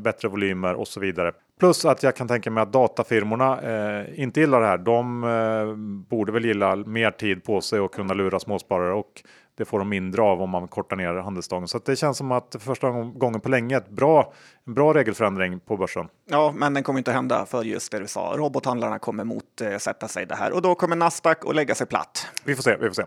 bättre 0.00 0.28
volymer 0.28 0.74
och 0.74 0.88
så 0.88 1.00
vidare. 1.00 1.32
Plus 1.60 1.84
att 1.84 2.02
jag 2.02 2.16
kan 2.16 2.28
tänka 2.28 2.50
mig 2.50 2.62
att 2.62 2.72
datafirmorna 2.72 3.60
eh, 3.60 4.20
inte 4.20 4.40
gillar 4.40 4.60
det 4.60 4.66
här. 4.66 4.78
De 4.78 5.24
eh, 5.24 5.74
borde 6.08 6.32
väl 6.32 6.44
gilla 6.44 6.76
mer 6.76 7.10
tid 7.10 7.44
på 7.44 7.60
sig 7.60 7.80
och 7.80 7.94
kunna 7.94 8.14
lura 8.14 8.40
småsparare 8.40 8.92
och 8.92 9.22
det 9.56 9.64
får 9.64 9.78
de 9.78 9.88
mindre 9.88 10.22
av 10.22 10.42
om 10.42 10.50
man 10.50 10.68
kortar 10.68 10.96
ner 10.96 11.14
handelsdagen. 11.14 11.68
Så 11.68 11.78
det 11.78 11.96
känns 11.96 12.18
som 12.18 12.32
att 12.32 12.46
för 12.50 12.58
första 12.58 12.90
gången 12.90 13.40
på 13.40 13.48
länge 13.48 13.76
ett 13.76 13.88
bra, 13.88 14.32
en 14.66 14.74
bra 14.74 14.94
regelförändring 14.94 15.60
på 15.60 15.76
börsen. 15.76 16.08
Ja, 16.30 16.52
men 16.56 16.74
den 16.74 16.82
kommer 16.82 16.98
inte 16.98 17.10
att 17.10 17.14
hända 17.14 17.46
för 17.46 17.62
just 17.62 17.92
det 17.92 17.98
du 17.98 18.06
sa. 18.06 18.34
Robothandlarna 18.36 18.98
kommer 18.98 19.24
motsätta 19.24 20.08
sig 20.08 20.26
det 20.26 20.34
här 20.34 20.52
och 20.52 20.62
då 20.62 20.74
kommer 20.74 20.96
Nasdaq 20.96 21.46
att 21.46 21.54
lägga 21.54 21.74
sig 21.74 21.86
platt. 21.86 22.26
Vi 22.44 22.54
får 22.54 22.62
se, 22.62 22.76
vi 22.80 22.86
får 22.86 22.94
se. 22.94 23.04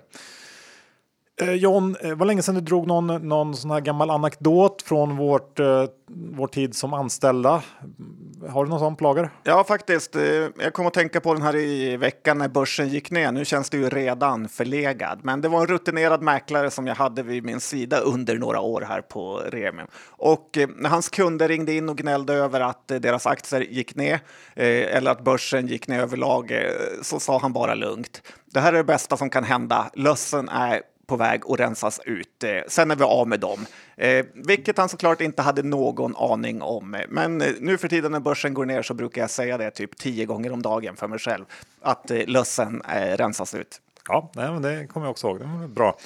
Eh, 1.42 1.54
John, 1.54 1.96
eh, 2.02 2.16
var 2.16 2.26
länge 2.26 2.42
sedan 2.42 2.56
du 2.56 2.62
drog 2.62 2.88
någon, 2.88 3.28
någon 3.28 3.56
sån 3.56 3.72
här 3.72 3.80
gammal 3.80 4.10
anekdot 4.10 4.82
från 4.82 5.18
vårt, 5.18 5.60
eh, 5.60 5.86
vår 6.08 6.48
tid 6.48 6.76
som 6.76 6.94
anställda. 6.94 7.64
Mm, 7.82 8.52
har 8.52 8.64
du 8.64 8.70
någon 8.70 8.80
sån 8.80 8.96
plager? 8.96 9.30
Ja, 9.44 9.64
faktiskt. 9.64 10.16
Eh, 10.16 10.24
jag 10.58 10.74
kom 10.74 10.88
att 10.88 10.94
tänka 10.94 11.22
på 11.22 11.34
den 11.34 11.42
här 11.42 11.56
i 11.56 11.98
veckan 11.98 12.38
när 12.38 12.48
börsen 12.48 12.90
gick 12.90 13.12
ner. 13.12 13.32
Nu 13.32 13.46
känns 13.46 13.70
det 13.70 13.78
ju 13.78 13.90
redan 13.90 14.50
förlegad, 14.50 15.20
men 15.24 15.42
det 15.42 15.48
var 15.48 15.60
en 15.60 15.68
rutinerad 15.68 16.22
mäklare 16.22 16.72
som 16.72 16.88
jag 16.88 16.96
hade 16.96 17.24
vid 17.24 17.46
min 17.46 17.60
sida 17.60 18.00
under 18.00 18.38
några 18.38 18.60
år 18.60 18.82
här 18.82 19.02
på 19.02 19.38
Remium. 19.38 19.88
Och 20.10 20.58
eh, 20.58 20.70
när 20.78 20.90
hans 20.90 21.10
kunder 21.10 21.48
ringde 21.48 21.74
in 21.74 21.90
och 21.90 21.98
gnällde 21.98 22.34
över 22.34 22.60
att 22.60 22.92
eh, 22.92 23.00
deras 23.00 23.28
aktier 23.28 23.62
gick 23.62 23.96
ner 23.96 24.20
eller 24.56 25.12
att 25.12 25.24
börsen 25.24 25.68
gick 25.68 25.88
ner 25.88 26.00
överlag 26.00 26.54
så 27.02 27.20
sa 27.20 27.40
han 27.40 27.54
bara 27.54 27.76
lugnt. 27.76 28.22
Det 28.46 28.60
här 28.60 28.74
är 28.74 28.78
det 28.78 28.84
bästa 28.84 29.18
som 29.18 29.30
kan 29.30 29.44
hända. 29.44 29.90
Lössen 29.94 30.50
är 30.50 30.82
på 31.10 31.16
väg 31.16 31.42
att 31.48 31.60
rensas 31.60 32.00
ut. 32.06 32.44
Eh, 32.44 32.62
sen 32.68 32.92
är 32.92 32.96
vi 32.96 33.04
av 33.04 33.28
med 33.28 33.40
dem, 33.40 33.66
eh, 33.98 34.26
vilket 34.34 34.78
han 34.78 34.90
såklart 34.90 35.22
inte 35.22 35.42
hade 35.42 35.64
någon 35.64 36.16
aning 36.16 36.62
om. 36.62 36.96
Eh, 36.96 37.02
men 37.10 37.38
nu 37.38 37.78
för 37.78 37.88
tiden 37.88 38.12
när 38.12 38.20
börsen 38.20 38.54
går 38.54 38.66
ner 38.66 38.82
så 38.82 38.94
brukar 38.94 39.22
jag 39.22 39.30
säga 39.30 39.58
det 39.58 39.72
typ 39.72 39.98
tio 39.98 40.26
gånger 40.26 40.52
om 40.52 40.62
dagen 40.62 40.96
för 40.96 41.08
mig 41.08 41.20
själv, 41.20 41.46
att 41.82 42.12
lössen 42.28 42.82
rensas 43.16 43.56
ut. 43.56 43.82
Ja, 44.08 44.32
det 44.34 44.88
kommer 44.88 45.06
jag 45.06 45.12
också 45.12 45.28
ihåg. 45.28 45.40
Det 45.40 45.46
var 45.46 45.68
bra. 45.68 45.98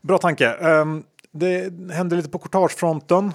Bra 0.00 0.18
tanke. 0.18 0.48
Ehm, 0.48 1.04
det 1.30 1.72
hände 1.92 2.16
lite 2.16 2.28
på 2.28 2.38
courtagefronten. 2.38 3.32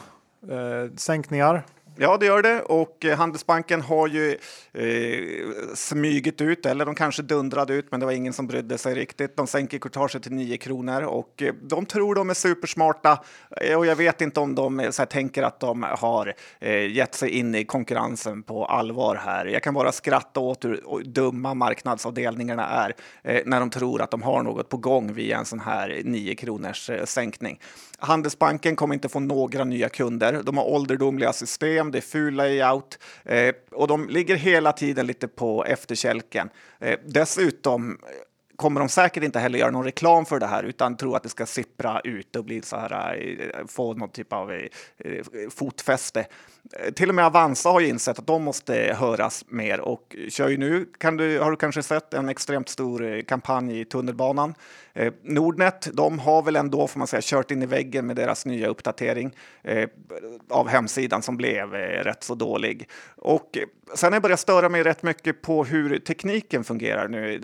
Sänkningar 0.95 1.63
Ja, 2.01 2.17
det 2.17 2.25
gör 2.25 2.41
det. 2.41 2.61
Och 2.61 3.05
eh, 3.05 3.17
Handelsbanken 3.17 3.81
har 3.81 4.07
ju 4.07 4.37
eh, 4.73 5.73
smygit 5.75 6.41
ut, 6.41 6.65
eller 6.65 6.85
de 6.85 6.95
kanske 6.95 7.21
dundrade 7.21 7.73
ut, 7.73 7.87
men 7.91 7.99
det 7.99 8.05
var 8.05 8.13
ingen 8.13 8.33
som 8.33 8.47
brydde 8.47 8.77
sig 8.77 8.95
riktigt. 8.95 9.37
De 9.37 9.47
sänker 9.47 9.79
courtaget 9.79 10.23
till 10.23 10.31
9 10.31 10.57
kronor 10.57 11.01
och 11.01 11.41
eh, 11.41 11.53
de 11.61 11.85
tror 11.85 12.15
de 12.15 12.29
är 12.29 12.33
supersmarta. 12.33 13.23
Eh, 13.61 13.77
och 13.77 13.85
jag 13.85 13.95
vet 13.95 14.21
inte 14.21 14.39
om 14.39 14.55
de 14.55 14.79
eh, 14.79 14.89
så 14.89 15.01
här, 15.01 15.07
tänker 15.07 15.43
att 15.43 15.59
de 15.59 15.83
har 15.83 16.33
eh, 16.59 16.91
gett 16.91 17.15
sig 17.15 17.29
in 17.29 17.55
i 17.55 17.65
konkurrensen 17.65 18.43
på 18.43 18.65
allvar 18.65 19.15
här. 19.15 19.45
Jag 19.45 19.63
kan 19.63 19.73
bara 19.73 19.91
skratta 19.91 20.39
åt 20.39 20.65
hur 20.65 21.03
dumma 21.03 21.53
marknadsavdelningarna 21.53 22.67
är 22.67 22.95
eh, 23.23 23.41
när 23.45 23.59
de 23.59 23.69
tror 23.69 24.01
att 24.01 24.11
de 24.11 24.21
har 24.21 24.43
något 24.43 24.69
på 24.69 24.77
gång 24.77 25.13
via 25.13 25.37
en 25.37 25.45
sån 25.45 25.59
här 25.59 26.01
9 26.05 26.35
kronors 26.35 26.89
eh, 26.89 27.05
sänkning. 27.05 27.59
Handelsbanken 28.01 28.75
kommer 28.75 28.93
inte 28.93 29.09
få 29.09 29.19
några 29.19 29.63
nya 29.63 29.89
kunder. 29.89 30.41
De 30.43 30.57
har 30.57 30.65
ålderdomliga 30.65 31.33
system, 31.33 31.88
det 31.91 31.97
är 31.97 32.01
ful 32.01 32.33
layout 32.33 32.99
eh, 33.25 33.55
och 33.71 33.87
de 33.87 34.09
ligger 34.09 34.35
hela 34.35 34.71
tiden 34.71 35.07
lite 35.07 35.27
på 35.27 35.65
efterkälken. 35.65 36.49
Eh, 36.79 36.99
dessutom 37.05 37.91
eh, 37.91 38.09
kommer 38.55 38.79
de 38.79 38.89
säkert 38.89 39.23
inte 39.23 39.39
heller 39.39 39.59
göra 39.59 39.71
någon 39.71 39.85
reklam 39.85 40.25
för 40.25 40.39
det 40.39 40.47
här 40.47 40.63
utan 40.63 40.97
tro 40.97 41.15
att 41.15 41.23
det 41.23 41.29
ska 41.29 41.45
sippra 41.45 41.99
ut 41.99 42.35
och 42.35 42.45
bli 42.45 42.61
så 42.61 42.77
här, 42.77 43.17
eh, 43.53 43.65
få 43.67 43.93
någon 43.93 44.09
typ 44.09 44.33
av 44.33 44.51
eh, 44.51 44.67
eh 44.97 45.49
fotfäste. 45.49 46.25
Eh, 46.73 46.93
till 46.93 47.09
och 47.09 47.15
med 47.15 47.25
Avanza 47.25 47.69
har 47.69 47.79
ju 47.79 47.87
insett 47.87 48.19
att 48.19 48.27
de 48.27 48.43
måste 48.43 48.95
höras 48.99 49.45
mer 49.47 49.79
och 49.79 50.15
kör 50.29 50.49
ju 50.49 50.57
nu, 50.57 50.85
kan 50.97 51.17
du, 51.17 51.39
har 51.39 51.51
du 51.51 51.57
kanske 51.57 51.83
sett 51.83 52.13
en 52.13 52.29
extremt 52.29 52.69
stor 52.69 53.05
eh, 53.05 53.21
kampanj 53.21 53.79
i 53.79 53.85
tunnelbanan 53.85 54.53
Eh, 54.99 55.13
Nordnet, 55.21 55.89
de 55.93 56.19
har 56.19 56.41
väl 56.41 56.55
ändå, 56.55 56.87
får 56.87 56.99
man 56.99 57.07
säga, 57.07 57.21
kört 57.23 57.51
in 57.51 57.63
i 57.63 57.65
väggen 57.65 58.07
med 58.07 58.15
deras 58.15 58.45
nya 58.45 58.67
uppdatering 58.67 59.35
eh, 59.63 59.89
av 60.49 60.67
hemsidan 60.67 61.21
som 61.21 61.37
blev 61.37 61.75
eh, 61.75 62.03
rätt 62.03 62.23
så 62.23 62.35
dålig. 62.35 62.89
Och 63.15 63.57
eh, 63.57 63.63
sen 63.95 64.07
har 64.07 64.15
jag 64.15 64.23
börjat 64.23 64.39
störa 64.39 64.69
mig 64.69 64.83
rätt 64.83 65.03
mycket 65.03 65.41
på 65.41 65.63
hur 65.63 65.99
tekniken 65.99 66.63
fungerar 66.63 67.07
nu. 67.07 67.41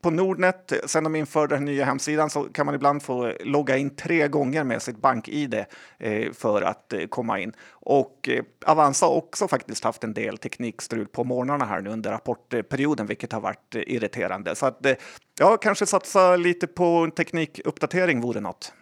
På 0.00 0.10
Nordnet, 0.10 0.72
sen 0.86 1.04
de 1.04 1.16
införde 1.16 1.54
den 1.54 1.64
nya 1.64 1.84
hemsidan, 1.84 2.30
så 2.30 2.42
kan 2.42 2.66
man 2.66 2.74
ibland 2.74 3.02
få 3.02 3.32
logga 3.40 3.76
in 3.76 3.96
tre 3.96 4.28
gånger 4.28 4.64
med 4.64 4.82
sitt 4.82 5.00
bank-id 5.00 5.64
eh, 5.98 6.32
för 6.32 6.62
att 6.62 6.92
eh, 6.92 7.06
komma 7.06 7.40
in. 7.40 7.52
Och 7.70 8.28
eh, 8.28 8.44
Avanza 8.68 9.06
har 9.06 9.12
också 9.14 9.48
faktiskt 9.48 9.84
haft 9.84 10.04
en 10.04 10.14
del 10.14 10.38
teknikstrul 10.38 11.06
på 11.06 11.24
morgnarna 11.24 11.64
här 11.64 11.80
nu 11.80 11.90
under 11.90 12.10
rapportperioden, 12.10 13.06
vilket 13.06 13.32
har 13.32 13.40
varit 13.40 13.74
eh, 13.74 13.82
irriterande. 13.86 14.54
Så 14.54 14.66
att 14.66 14.86
eh, 14.86 14.94
Ja, 15.40 15.56
kanske 15.56 15.86
satsa 15.86 16.36
lite 16.36 16.66
på 16.66 16.84
en 16.84 17.10
teknikuppdatering 17.10 18.20
vore 18.20 18.40
något. 18.40 18.72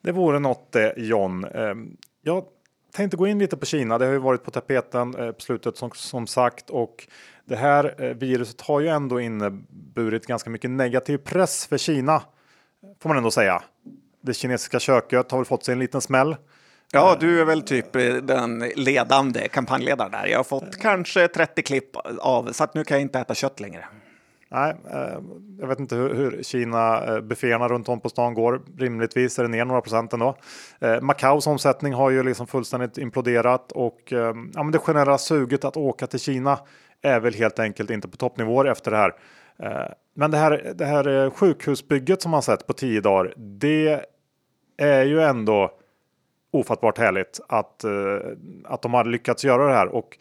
Det 0.00 0.12
vore 0.12 0.38
något 0.38 0.72
det 0.72 0.94
John. 0.96 1.44
Ehm, 1.44 1.96
jag 2.22 2.44
tänkte 2.92 3.16
gå 3.16 3.26
in 3.26 3.38
lite 3.38 3.56
på 3.56 3.66
Kina. 3.66 3.98
Det 3.98 4.04
har 4.04 4.12
ju 4.12 4.18
varit 4.18 4.44
på 4.44 4.50
tapeten 4.50 5.12
på 5.12 5.34
slutet 5.38 5.76
som, 5.76 5.90
som 5.90 6.26
sagt 6.26 6.70
och 6.70 7.08
det 7.44 7.56
här 7.56 8.14
viruset 8.14 8.60
har 8.60 8.80
ju 8.80 8.88
ändå 8.88 9.20
inneburit 9.20 10.26
ganska 10.26 10.50
mycket 10.50 10.70
negativ 10.70 11.18
press 11.18 11.66
för 11.66 11.78
Kina. 11.78 12.22
Får 13.00 13.08
man 13.08 13.16
ändå 13.16 13.30
säga. 13.30 13.62
Det 14.20 14.34
kinesiska 14.34 14.80
köket 14.80 15.30
har 15.30 15.38
väl 15.38 15.44
fått 15.44 15.64
sig 15.64 15.72
en 15.72 15.78
liten 15.78 16.00
smäll. 16.00 16.36
Ja, 16.94 17.16
du 17.20 17.40
är 17.40 17.44
väl 17.44 17.62
typ 17.62 17.92
den 18.22 18.58
ledande 18.76 19.48
kampanjledaren 19.48 20.10
där. 20.10 20.26
Jag 20.26 20.38
har 20.38 20.44
fått 20.44 20.76
kanske 20.76 21.28
30 21.28 21.62
klipp 21.62 21.96
av 22.18 22.52
så 22.52 22.64
att 22.64 22.74
nu 22.74 22.84
kan 22.84 22.94
jag 22.94 23.02
inte 23.02 23.18
äta 23.20 23.34
kött 23.34 23.60
längre. 23.60 23.84
Nej, 24.48 24.76
eh, 24.90 25.18
jag 25.58 25.66
vet 25.66 25.80
inte 25.80 25.96
hur, 25.96 26.14
hur 26.14 26.42
Kina 26.42 27.04
eh, 27.04 27.20
bufféerna 27.20 27.68
runt 27.68 27.88
om 27.88 28.00
på 28.00 28.08
stan 28.08 28.34
går. 28.34 28.62
Rimligtvis 28.78 29.38
är 29.38 29.42
det 29.42 29.48
ner 29.48 29.64
några 29.64 29.80
procent 29.80 30.12
ändå. 30.12 30.36
Eh, 30.80 31.00
Macaos 31.00 31.46
omsättning 31.46 31.92
har 31.92 32.10
ju 32.10 32.22
liksom 32.22 32.46
fullständigt 32.46 32.98
imploderat 32.98 33.72
och 33.72 34.00
ja, 34.08 34.62
men 34.62 34.70
det 34.70 34.78
generella 34.78 35.18
suget 35.18 35.64
att 35.64 35.76
åka 35.76 36.06
till 36.06 36.20
Kina 36.20 36.58
är 37.02 37.20
väl 37.20 37.34
helt 37.34 37.58
enkelt 37.58 37.90
inte 37.90 38.08
på 38.08 38.16
toppnivåer 38.16 38.64
efter 38.64 38.90
det 38.90 38.96
här. 38.96 39.12
Men 40.14 40.30
det 40.30 40.36
här, 40.36 40.72
det 40.74 40.84
här 40.84 41.30
sjukhusbygget 41.30 42.22
som 42.22 42.30
man 42.30 42.42
sett 42.42 42.66
på 42.66 42.72
tio 42.72 43.00
dagar, 43.00 43.34
det 43.36 44.06
är 44.76 45.04
ju 45.04 45.22
ändå 45.22 45.70
ofattbart 46.52 46.98
härligt 46.98 47.40
att, 47.48 47.84
eh, 47.84 47.90
att 48.64 48.82
de 48.82 48.94
har 48.94 49.04
lyckats 49.04 49.44
göra 49.44 49.66
det 49.66 49.74
här. 49.74 49.88
Och 49.88 50.18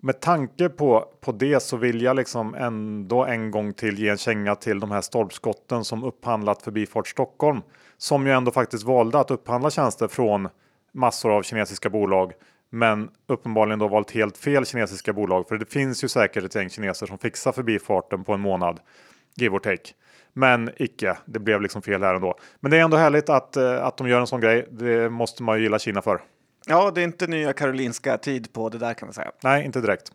med 0.00 0.20
tanke 0.20 0.68
på, 0.68 1.08
på 1.20 1.32
det 1.32 1.62
så 1.62 1.76
vill 1.76 2.02
jag 2.02 2.16
liksom 2.16 2.54
ändå 2.54 3.24
en 3.24 3.50
gång 3.50 3.72
till 3.72 3.98
ge 3.98 4.08
en 4.08 4.18
känga 4.18 4.54
till 4.54 4.80
de 4.80 4.90
här 4.90 5.00
stolpskotten 5.00 5.84
som 5.84 6.04
upphandlat 6.04 6.62
Förbifart 6.62 7.08
Stockholm. 7.08 7.62
Som 7.96 8.26
ju 8.26 8.32
ändå 8.32 8.50
faktiskt 8.50 8.84
valde 8.84 9.18
att 9.18 9.30
upphandla 9.30 9.70
tjänster 9.70 10.08
från 10.08 10.48
massor 10.92 11.32
av 11.32 11.42
kinesiska 11.42 11.90
bolag. 11.90 12.32
Men 12.70 13.10
uppenbarligen 13.26 13.78
då 13.78 13.88
valt 13.88 14.10
helt 14.10 14.38
fel 14.38 14.66
kinesiska 14.66 15.12
bolag. 15.12 15.48
För 15.48 15.58
det 15.58 15.72
finns 15.72 16.04
ju 16.04 16.08
säkert 16.08 16.44
ett 16.44 16.54
gäng 16.54 16.70
kineser 16.70 17.06
som 17.06 17.18
fixar 17.18 17.52
förbifarten 17.52 18.24
på 18.24 18.32
en 18.32 18.40
månad. 18.40 18.80
Give 19.36 19.56
or 19.56 19.60
take. 19.60 19.92
Men 20.38 20.70
icke, 20.76 21.16
det 21.24 21.38
blev 21.38 21.62
liksom 21.62 21.82
fel 21.82 22.02
här 22.02 22.14
ändå. 22.14 22.38
Men 22.60 22.70
det 22.70 22.76
är 22.76 22.80
ändå 22.80 22.96
härligt 22.96 23.28
att, 23.28 23.56
eh, 23.56 23.84
att 23.84 23.96
de 23.96 24.08
gör 24.08 24.20
en 24.20 24.26
sån 24.26 24.40
grej. 24.40 24.68
Det 24.70 25.10
måste 25.10 25.42
man 25.42 25.56
ju 25.56 25.62
gilla 25.62 25.78
Kina 25.78 26.02
för. 26.02 26.20
Ja, 26.66 26.90
det 26.94 27.00
är 27.00 27.04
inte 27.04 27.26
nya 27.26 27.52
Karolinska 27.52 28.18
tid 28.18 28.52
på 28.52 28.68
det 28.68 28.78
där 28.78 28.94
kan 28.94 29.06
man 29.06 29.14
säga. 29.14 29.30
Nej, 29.42 29.64
inte 29.64 29.80
direkt. 29.80 30.12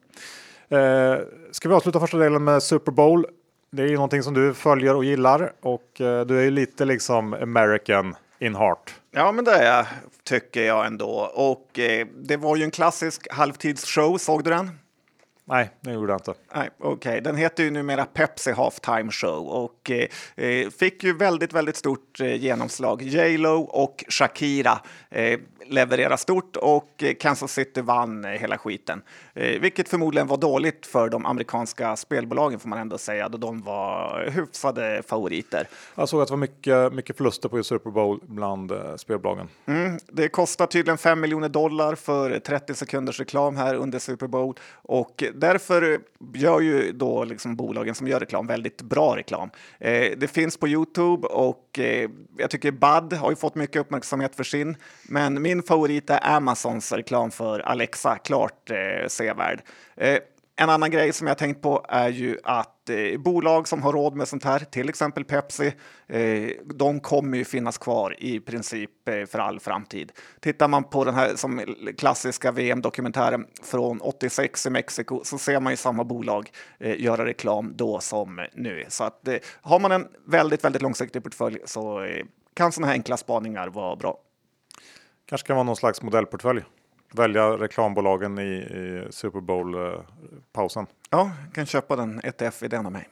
Eh, 0.69 1.15
ska 1.51 1.69
vi 1.69 1.75
avsluta 1.75 1.99
första 1.99 2.17
delen 2.17 2.43
med 2.43 2.63
Super 2.63 2.91
Bowl? 2.91 3.25
Det 3.71 3.83
är 3.83 3.87
ju 3.87 3.95
någonting 3.95 4.23
som 4.23 4.33
du 4.33 4.53
följer 4.53 4.95
och 4.95 5.05
gillar 5.05 5.53
och 5.61 6.01
eh, 6.01 6.25
du 6.25 6.39
är 6.39 6.43
ju 6.43 6.51
lite 6.51 6.85
liksom 6.85 7.33
American 7.33 8.15
in 8.39 8.55
heart. 8.55 8.93
Ja, 9.11 9.31
men 9.31 9.45
det 9.45 9.55
är 9.55 9.87
tycker 10.23 10.63
jag 10.63 10.85
ändå. 10.85 11.31
Och 11.33 11.79
eh, 11.79 12.07
det 12.15 12.37
var 12.37 12.55
ju 12.55 12.63
en 12.63 12.71
klassisk 12.71 13.27
halvtidsshow. 13.31 14.17
Såg 14.17 14.43
du 14.43 14.49
den? 14.49 14.71
Nej, 15.45 15.69
det 15.81 15.91
gjorde 15.91 16.13
jag 16.13 16.19
inte. 16.19 16.33
Nej, 16.55 16.69
Okay. 16.79 17.19
Den 17.19 17.35
heter 17.35 17.63
ju 17.63 17.71
numera 17.71 18.05
Pepsi 18.05 18.51
Halftime 18.51 19.11
Show 19.11 19.47
och 19.47 19.91
eh 20.35 20.69
fick 20.69 21.03
ju 21.03 21.13
väldigt, 21.17 21.53
väldigt 21.53 21.75
stort 21.75 22.19
eh, 22.19 22.35
genomslag. 22.35 23.01
J 23.01 23.37
Lo 23.37 23.61
och 23.61 24.03
Shakira 24.07 24.79
eh, 25.09 25.39
leverera 25.67 26.17
stort 26.17 26.55
och 26.55 27.03
Kansas 27.19 27.53
City 27.53 27.81
vann 27.81 28.23
hela 28.23 28.57
skiten. 28.57 29.01
Eh, 29.33 29.59
vilket 29.61 29.89
förmodligen 29.89 30.27
var 30.27 30.37
dåligt 30.37 30.85
för 30.85 31.09
de 31.09 31.25
amerikanska 31.25 31.95
spelbolagen 31.95 32.59
får 32.59 32.69
man 32.69 32.79
ändå 32.79 32.97
säga, 32.97 33.29
då 33.29 33.37
de 33.37 33.61
var 33.61 34.29
hyfsade 34.35 35.03
favoriter. 35.07 35.67
Jag 35.95 36.09
såg 36.09 36.21
att 36.21 36.27
det 36.27 36.31
var 36.31 36.37
mycket, 36.37 36.93
mycket 36.93 37.17
förluster 37.17 37.49
på 37.49 37.63
Super 37.63 37.89
Bowl 37.89 38.19
bland 38.23 38.71
eh, 38.71 38.95
spelbolagen. 38.95 39.47
Mm, 39.65 39.97
det 40.07 40.27
kostar 40.27 40.65
tydligen 40.65 40.97
5 40.97 41.19
miljoner 41.19 41.49
dollar 41.49 41.95
för 41.95 42.39
30 42.39 42.73
sekunders 42.73 43.19
reklam 43.19 43.57
här 43.57 43.75
under 43.75 43.99
Super 43.99 44.27
Bowl 44.27 44.55
och 44.73 45.23
därför 45.33 45.99
gör 46.33 46.59
ju 46.59 46.91
då 46.91 47.23
liksom 47.23 47.55
bolagen 47.55 47.95
som 47.95 48.07
gör 48.07 48.19
reklam 48.19 48.47
väldigt 48.47 48.81
bra 48.81 49.15
reklam. 49.15 49.49
Eh, 49.79 50.11
det 50.17 50.27
finns 50.27 50.57
på 50.57 50.67
Youtube 50.67 51.27
och 51.27 51.79
jag 52.37 52.49
tycker 52.49 52.71
Bud 52.71 53.19
har 53.19 53.29
ju 53.29 53.35
fått 53.35 53.55
mycket 53.55 53.75
uppmärksamhet 53.75 54.35
för 54.35 54.43
sin, 54.43 54.77
men 55.03 55.41
min 55.53 55.63
favorit 55.63 56.09
är 56.09 56.35
Amazons 56.35 56.91
reklam 56.91 57.31
för 57.31 57.59
Alexa, 57.59 58.17
klart 58.17 58.69
eh, 58.69 59.07
sevärd. 59.07 59.61
Eh, 59.95 60.17
en 60.55 60.69
annan 60.69 60.91
grej 60.91 61.13
som 61.13 61.27
jag 61.27 61.37
tänkt 61.37 61.61
på 61.61 61.85
är 61.89 62.09
ju 62.09 62.37
att 62.43 62.89
eh, 62.89 63.19
bolag 63.19 63.67
som 63.67 63.83
har 63.83 63.93
råd 63.93 64.15
med 64.15 64.27
sånt 64.27 64.43
här, 64.43 64.59
till 64.59 64.89
exempel 64.89 65.25
Pepsi, 65.25 65.73
eh, 66.07 66.49
de 66.75 66.99
kommer 66.99 67.37
ju 67.37 67.45
finnas 67.45 67.77
kvar 67.77 68.15
i 68.19 68.39
princip 68.39 69.09
eh, 69.09 69.25
för 69.25 69.39
all 69.39 69.59
framtid. 69.59 70.11
Tittar 70.39 70.67
man 70.67 70.83
på 70.83 71.03
den 71.03 71.15
här 71.15 71.35
som 71.35 71.75
klassiska 71.97 72.51
VM-dokumentären 72.51 73.45
från 73.63 74.01
86 74.01 74.65
i 74.65 74.69
Mexiko 74.69 75.21
så 75.23 75.37
ser 75.37 75.59
man 75.59 75.73
ju 75.73 75.77
samma 75.77 76.03
bolag 76.03 76.51
eh, 76.79 77.01
göra 77.01 77.25
reklam 77.25 77.73
då 77.75 77.99
som 77.99 78.47
nu. 78.53 78.85
Så 78.89 79.03
att 79.03 79.27
eh, 79.27 79.37
har 79.61 79.79
man 79.79 79.91
en 79.91 80.07
väldigt, 80.27 80.63
väldigt 80.63 80.81
långsiktig 80.81 81.23
portfölj 81.23 81.59
så 81.65 82.03
eh, 82.03 82.25
kan 82.53 82.71
sådana 82.71 82.87
här 82.87 82.93
enkla 82.93 83.17
spaningar 83.17 83.67
vara 83.67 83.95
bra. 83.95 84.17
Kanske 85.33 85.47
kan 85.47 85.55
vara 85.55 85.63
någon 85.63 85.75
slags 85.75 86.01
modellportfölj. 86.01 86.61
Välja 87.13 87.49
reklambolagen 87.49 88.39
i, 88.39 88.53
i 88.53 89.07
Super 89.09 89.39
Bowl-pausen. 89.39 90.85
ja, 91.09 91.31
kan 91.53 91.65
köpa 91.65 91.95
den 91.95 92.21
ETF-idén 92.23 92.85
av 92.85 92.91
mig. 92.91 93.09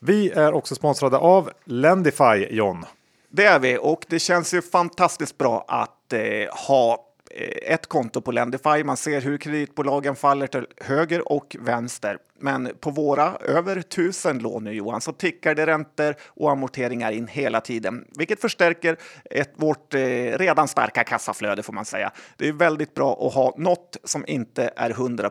Vi 0.00 0.30
är 0.30 0.52
också 0.52 0.74
sponsrade 0.74 1.16
av 1.16 1.50
Lendify, 1.64 2.46
John. 2.50 2.84
Det 3.28 3.44
är 3.44 3.58
vi 3.58 3.78
och 3.80 4.04
det 4.08 4.18
känns 4.18 4.54
ju 4.54 4.62
fantastiskt 4.62 5.38
bra 5.38 5.64
att 5.68 6.12
eh, 6.12 6.20
ha 6.68 6.92
eh, 6.92 6.98
Eh, 7.30 7.72
ett 7.72 7.86
konto 7.86 8.20
på 8.20 8.32
Lendify. 8.32 8.84
Man 8.84 8.96
ser 8.96 9.20
hur 9.20 9.38
kreditbolagen 9.38 10.16
faller 10.16 10.46
till 10.46 10.66
höger 10.76 11.32
och 11.32 11.56
vänster. 11.60 12.18
Men 12.38 12.72
på 12.80 12.90
våra 12.90 13.36
över 13.36 13.82
tusen 13.82 14.38
lån 14.38 14.64
nu 14.64 14.72
Johan 14.72 15.00
så 15.00 15.12
tickar 15.12 15.54
det 15.54 15.66
räntor 15.66 16.14
och 16.24 16.50
amorteringar 16.50 17.12
in 17.12 17.28
hela 17.28 17.60
tiden, 17.60 18.04
vilket 18.18 18.40
förstärker 18.40 18.96
ett, 19.24 19.52
vårt 19.56 19.94
eh, 19.94 20.00
redan 20.38 20.68
starka 20.68 21.04
kassaflöde 21.04 21.62
får 21.62 21.72
man 21.72 21.84
säga. 21.84 22.12
Det 22.36 22.48
är 22.48 22.52
väldigt 22.52 22.94
bra 22.94 23.26
att 23.26 23.34
ha 23.34 23.54
något 23.56 23.96
som 24.04 24.24
inte 24.26 24.70
är 24.76 24.90
100 24.90 25.30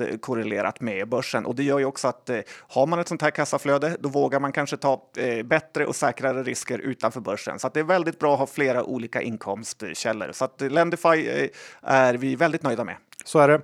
eh, 0.00 0.16
korrelerat 0.20 0.80
med 0.80 1.08
börsen 1.08 1.46
och 1.46 1.54
det 1.54 1.62
gör 1.62 1.78
ju 1.78 1.84
också 1.84 2.08
att 2.08 2.30
eh, 2.30 2.40
har 2.68 2.86
man 2.86 2.98
ett 2.98 3.08
sånt 3.08 3.22
här 3.22 3.30
kassaflöde, 3.30 3.96
då 4.00 4.08
vågar 4.08 4.40
man 4.40 4.52
kanske 4.52 4.76
ta 4.76 5.10
eh, 5.16 5.42
bättre 5.42 5.86
och 5.86 5.96
säkrare 5.96 6.42
risker 6.42 6.78
utanför 6.78 7.20
börsen. 7.20 7.58
Så 7.58 7.68
det 7.68 7.80
är 7.80 7.84
väldigt 7.84 8.18
bra 8.18 8.32
att 8.32 8.38
ha 8.38 8.46
flera 8.46 8.84
olika 8.84 9.22
inkomstkällor. 9.22 10.32
Så 10.32 10.44
att 10.44 10.60
Lendify 10.60 11.29
det 11.30 11.50
är 11.82 12.14
vi 12.14 12.36
väldigt 12.36 12.62
nöjda 12.62 12.84
med. 12.84 12.96
Så 13.24 13.38
är 13.38 13.48
det. 13.48 13.60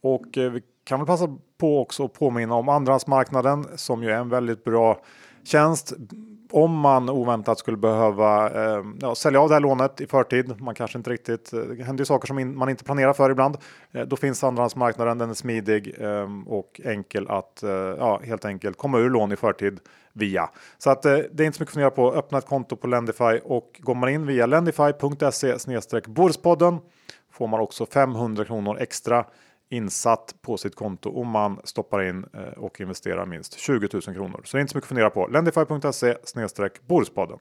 Och 0.00 0.38
eh, 0.38 0.50
vi 0.50 0.62
kan 0.84 0.98
väl 0.98 1.06
passa 1.06 1.36
på 1.58 1.80
också 1.80 2.04
att 2.04 2.12
påminna 2.12 2.54
om 2.54 2.68
andrahandsmarknaden 2.68 3.66
som 3.76 4.02
ju 4.02 4.10
är 4.10 4.16
en 4.16 4.28
väldigt 4.28 4.64
bra 4.64 5.00
tjänst. 5.44 5.92
Om 6.50 6.78
man 6.78 7.08
oväntat 7.08 7.58
skulle 7.58 7.76
behöva 7.76 8.50
eh, 8.50 8.84
ja, 9.00 9.14
sälja 9.14 9.40
av 9.40 9.48
det 9.48 9.54
här 9.54 9.60
lånet 9.60 10.00
i 10.00 10.06
förtid, 10.06 10.60
man 10.60 10.74
kanske 10.74 10.98
inte 10.98 11.10
riktigt, 11.10 11.52
eh, 11.52 11.60
det 11.60 11.84
händer 11.84 12.02
ju 12.02 12.06
saker 12.06 12.26
som 12.26 12.38
in, 12.38 12.56
man 12.56 12.68
inte 12.68 12.84
planerar 12.84 13.12
för 13.12 13.30
ibland. 13.30 13.56
Eh, 13.92 14.02
då 14.02 14.16
finns 14.16 14.44
andrahandsmarknaden, 14.44 15.18
den 15.18 15.30
är 15.30 15.34
smidig 15.34 15.94
eh, 15.98 16.28
och 16.46 16.80
enkel 16.84 17.28
att 17.28 17.62
eh, 17.62 17.70
ja, 17.70 18.20
helt 18.24 18.44
enkelt 18.44 18.78
komma 18.78 18.98
ur 18.98 19.10
lån 19.10 19.32
i 19.32 19.36
förtid 19.36 19.80
via. 20.12 20.50
Så 20.78 20.90
att 20.90 21.04
eh, 21.04 21.18
det 21.32 21.42
är 21.42 21.46
inte 21.46 21.58
så 21.58 21.62
mycket 21.62 21.70
att 21.70 21.74
fundera 21.74 21.90
på. 21.90 22.12
Öppna 22.12 22.38
ett 22.38 22.46
konto 22.46 22.76
på 22.76 22.86
Lendify 22.86 23.38
och 23.44 23.80
går 23.82 23.94
man 23.94 24.08
in 24.08 24.26
via 24.26 24.46
lendify.se 24.46 25.56
Borspodden 26.06 26.78
får 27.32 27.46
man 27.46 27.60
också 27.60 27.86
500 27.86 28.44
kronor 28.44 28.78
extra 28.80 29.24
insatt 29.70 30.34
på 30.42 30.56
sitt 30.56 30.74
konto 30.74 31.20
om 31.20 31.28
man 31.28 31.60
stoppar 31.64 32.02
in 32.02 32.24
eh, 32.34 32.40
och 32.40 32.80
investerar 32.80 33.26
minst 33.26 33.58
20 33.58 33.88
000 33.92 34.02
kronor. 34.02 34.40
Så 34.44 34.56
det 34.56 34.58
är 34.58 34.60
inte 34.60 34.72
så 34.72 34.78
mycket 34.78 34.84
att 34.84 34.88
fundera 34.88 35.10
på. 35.10 35.26
Lendify.se 35.26 36.16
snedstreck 36.24 36.86
Borisbaden. 36.86 37.38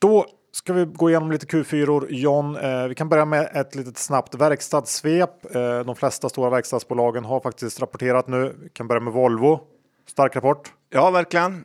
Då 0.00 0.26
ska 0.52 0.72
vi 0.72 0.84
gå 0.84 1.10
igenom 1.10 1.32
lite 1.32 1.46
Q4 1.46 2.06
John. 2.10 2.56
Eh, 2.56 2.88
vi 2.88 2.94
kan 2.94 3.08
börja 3.08 3.24
med 3.24 3.50
ett 3.54 3.74
litet 3.74 3.98
snabbt 3.98 4.34
verkstadssvep. 4.34 5.54
Eh, 5.54 5.80
de 5.80 5.96
flesta 5.96 6.28
stora 6.28 6.50
verkstadsbolagen 6.50 7.24
har 7.24 7.40
faktiskt 7.40 7.80
rapporterat 7.80 8.28
nu. 8.28 8.56
Vi 8.62 8.68
kan 8.68 8.88
börja 8.88 9.00
med 9.00 9.12
Volvo. 9.12 9.60
Stark 10.08 10.36
rapport. 10.36 10.72
Ja, 10.90 11.10
verkligen. 11.10 11.64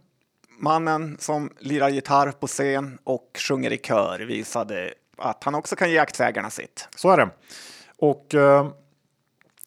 Mannen 0.60 1.18
som 1.20 1.50
lirar 1.60 1.90
gitarr 1.90 2.32
på 2.32 2.48
scen 2.48 3.00
och 3.04 3.38
sjunger 3.48 3.74
i 3.74 3.78
kör 3.78 4.20
visade 4.20 4.94
att 5.18 5.44
han 5.44 5.56
också 5.56 5.76
kan 5.76 5.92
ge 5.92 5.98
aktieägarna 5.98 6.50
sitt. 6.50 6.88
Så 6.96 7.10
är 7.10 7.18
det. 7.18 7.30
Och 7.98 8.36
eh, 8.36 8.68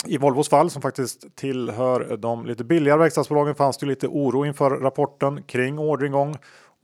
i 0.06 0.18
Volvos 0.18 0.48
fall 0.48 0.70
som 0.70 0.82
faktiskt 0.82 1.36
tillhör 1.36 2.16
de 2.16 2.46
lite 2.46 2.64
billigare 2.64 2.98
verkstadsbolagen 2.98 3.54
fanns 3.54 3.78
det 3.78 3.86
lite 3.86 4.08
oro 4.08 4.46
inför 4.46 4.70
rapporten 4.70 5.42
kring 5.42 5.78
orderingång, 5.78 6.36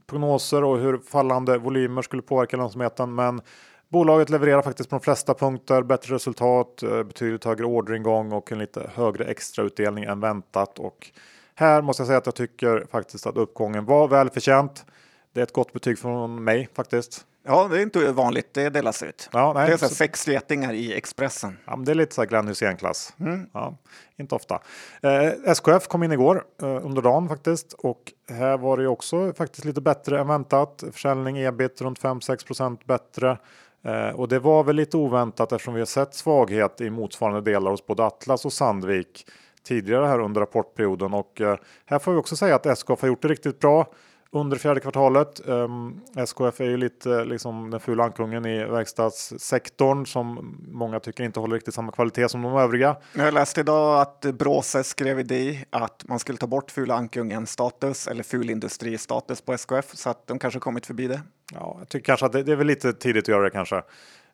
prognoser 0.07 0.65
och 0.65 0.79
hur 0.79 0.99
fallande 0.99 1.59
volymer 1.59 2.03
skulle 2.03 2.23
påverka 2.23 2.57
lönsamheten. 2.57 3.15
Men 3.15 3.41
bolaget 3.89 4.31
levererar 4.31 4.63
faktiskt 4.63 4.91
på 4.91 4.97
de 4.97 5.03
flesta 5.03 5.35
punkter 5.35 5.83
bättre 5.83 6.15
resultat, 6.15 6.83
eh, 6.83 7.03
betydligt 7.03 7.45
högre 7.45 7.65
orderingång 7.65 8.33
och 8.33 8.53
en 8.53 8.59
lite 8.59 8.91
högre 8.95 9.25
extrautdelning 9.25 10.05
än 10.05 10.21
väntat. 10.21 10.79
Och 10.79 11.11
här 11.59 11.83
måste 11.83 12.01
jag 12.01 12.07
säga 12.07 12.19
att 12.19 12.27
jag 12.27 12.35
tycker 12.35 12.87
faktiskt 12.91 13.27
att 13.27 13.37
uppgången 13.37 13.85
var 13.85 14.09
välförtjänt. 14.09 14.85
Det 15.33 15.41
är 15.41 15.43
ett 15.43 15.53
gott 15.53 15.73
betyg 15.73 15.99
från 15.99 16.45
mig 16.45 16.69
faktiskt. 16.75 17.25
Ja, 17.47 17.69
det 17.69 17.79
är 17.79 17.83
inte 17.83 18.13
vanligt. 18.13 18.55
Det 18.55 18.69
delas 18.71 19.03
ut. 19.03 19.29
Ja, 19.33 19.53
nej, 19.53 19.67
det 19.67 19.73
är 19.73 19.77
så 19.77 19.89
sex 19.89 20.29
getingar 20.29 20.73
i 20.73 20.95
Expressen. 20.95 21.59
Ja, 21.67 21.77
det 21.77 21.93
är 21.93 21.95
lite 21.95 22.15
så 22.15 22.21
här 22.21 22.29
Glenn 22.29 22.49
Hysén-klass. 22.49 23.15
Ja, 23.53 23.77
inte 24.17 24.35
ofta. 24.35 24.61
Eh, 25.03 25.33
SKF 25.45 25.89
kom 25.89 26.03
in 26.03 26.13
igår 26.13 26.45
eh, 26.63 26.87
under 26.87 27.03
dagen 27.03 27.29
faktiskt 27.29 27.73
och 27.73 28.13
här 28.29 28.59
var 28.59 28.77
det 28.77 28.83
ju 28.83 28.89
också 28.89 29.33
faktiskt 29.33 29.65
lite 29.65 29.81
bättre 29.81 30.21
än 30.21 30.29
väntat. 30.29 30.85
Försäljning 30.93 31.39
ebit 31.39 31.81
runt 31.81 32.01
5-6% 32.01 32.79
bättre. 32.85 33.39
Eh, 33.85 34.09
och 34.09 34.29
det 34.29 34.39
var 34.39 34.65
väl 34.65 34.77
lite 34.77 34.97
oväntat 34.97 35.53
eftersom 35.53 35.75
vi 35.75 35.81
har 35.81 35.87
sett 35.87 36.15
svaghet 36.15 36.81
i 36.81 36.91
motsvarande 36.91 37.41
delar 37.41 37.71
hos 37.71 37.87
både 37.87 38.05
Atlas 38.05 38.45
och 38.45 38.53
Sandvik 38.53 39.27
tidigare 39.69 40.07
här 40.07 40.21
under 40.21 40.41
rapportperioden 40.41 41.15
och 41.15 41.41
eh, 41.41 41.57
här 41.87 41.99
får 41.99 42.13
vi 42.13 42.19
också 42.19 42.37
säga 42.37 42.55
att 42.55 42.67
SKF 42.67 43.01
har 43.01 43.09
gjort 43.09 43.23
det 43.23 43.29
riktigt 43.29 43.59
bra 43.61 43.87
under 44.31 44.57
fjärde 44.57 44.81
kvartalet. 44.81 45.49
Um, 45.49 46.01
SKF 46.17 46.61
är 46.61 46.65
ju 46.65 46.77
lite 46.77 47.25
liksom 47.25 47.71
den 47.71 47.81
fula 47.81 48.05
ankungen 48.05 48.47
i 48.47 48.65
verkstadssektorn 48.65 50.07
som 50.07 50.57
många 50.69 51.01
tycker 51.01 51.25
inte 51.25 51.41
håller 51.41 51.55
riktigt 51.55 51.75
samma 51.75 51.93
kvalitet 51.93 52.29
som 52.29 52.43
de 52.43 52.57
övriga. 52.57 52.97
Jag 53.17 53.35
läste 53.35 53.61
idag 53.61 54.01
att 54.01 54.21
Bråse 54.21 54.85
skrev 54.85 55.21
i 55.21 55.23
DI 55.23 55.65
att 55.71 56.05
man 56.09 56.19
skulle 56.19 56.39
ta 56.39 56.47
bort 56.47 56.71
fula 56.71 56.95
ankungen 56.95 57.47
status 57.47 58.07
eller 58.07 58.23
fulindustristatus 58.23 59.41
på 59.41 59.53
SKF 59.53 59.97
så 59.97 60.11
att 60.11 60.27
de 60.27 60.39
kanske 60.39 60.61
kommit 60.61 60.87
förbi 60.87 61.07
det. 61.07 61.21
Ja, 61.55 61.77
jag 61.79 61.89
tycker 61.89 62.05
kanske 62.05 62.27
att 62.27 62.33
det, 62.33 62.43
det 62.43 62.53
är 62.53 62.57
väl 62.57 62.67
lite 62.67 62.93
tidigt 62.93 63.25
att 63.25 63.29
göra 63.29 63.45
det 63.45 63.51
kanske. 63.51 63.83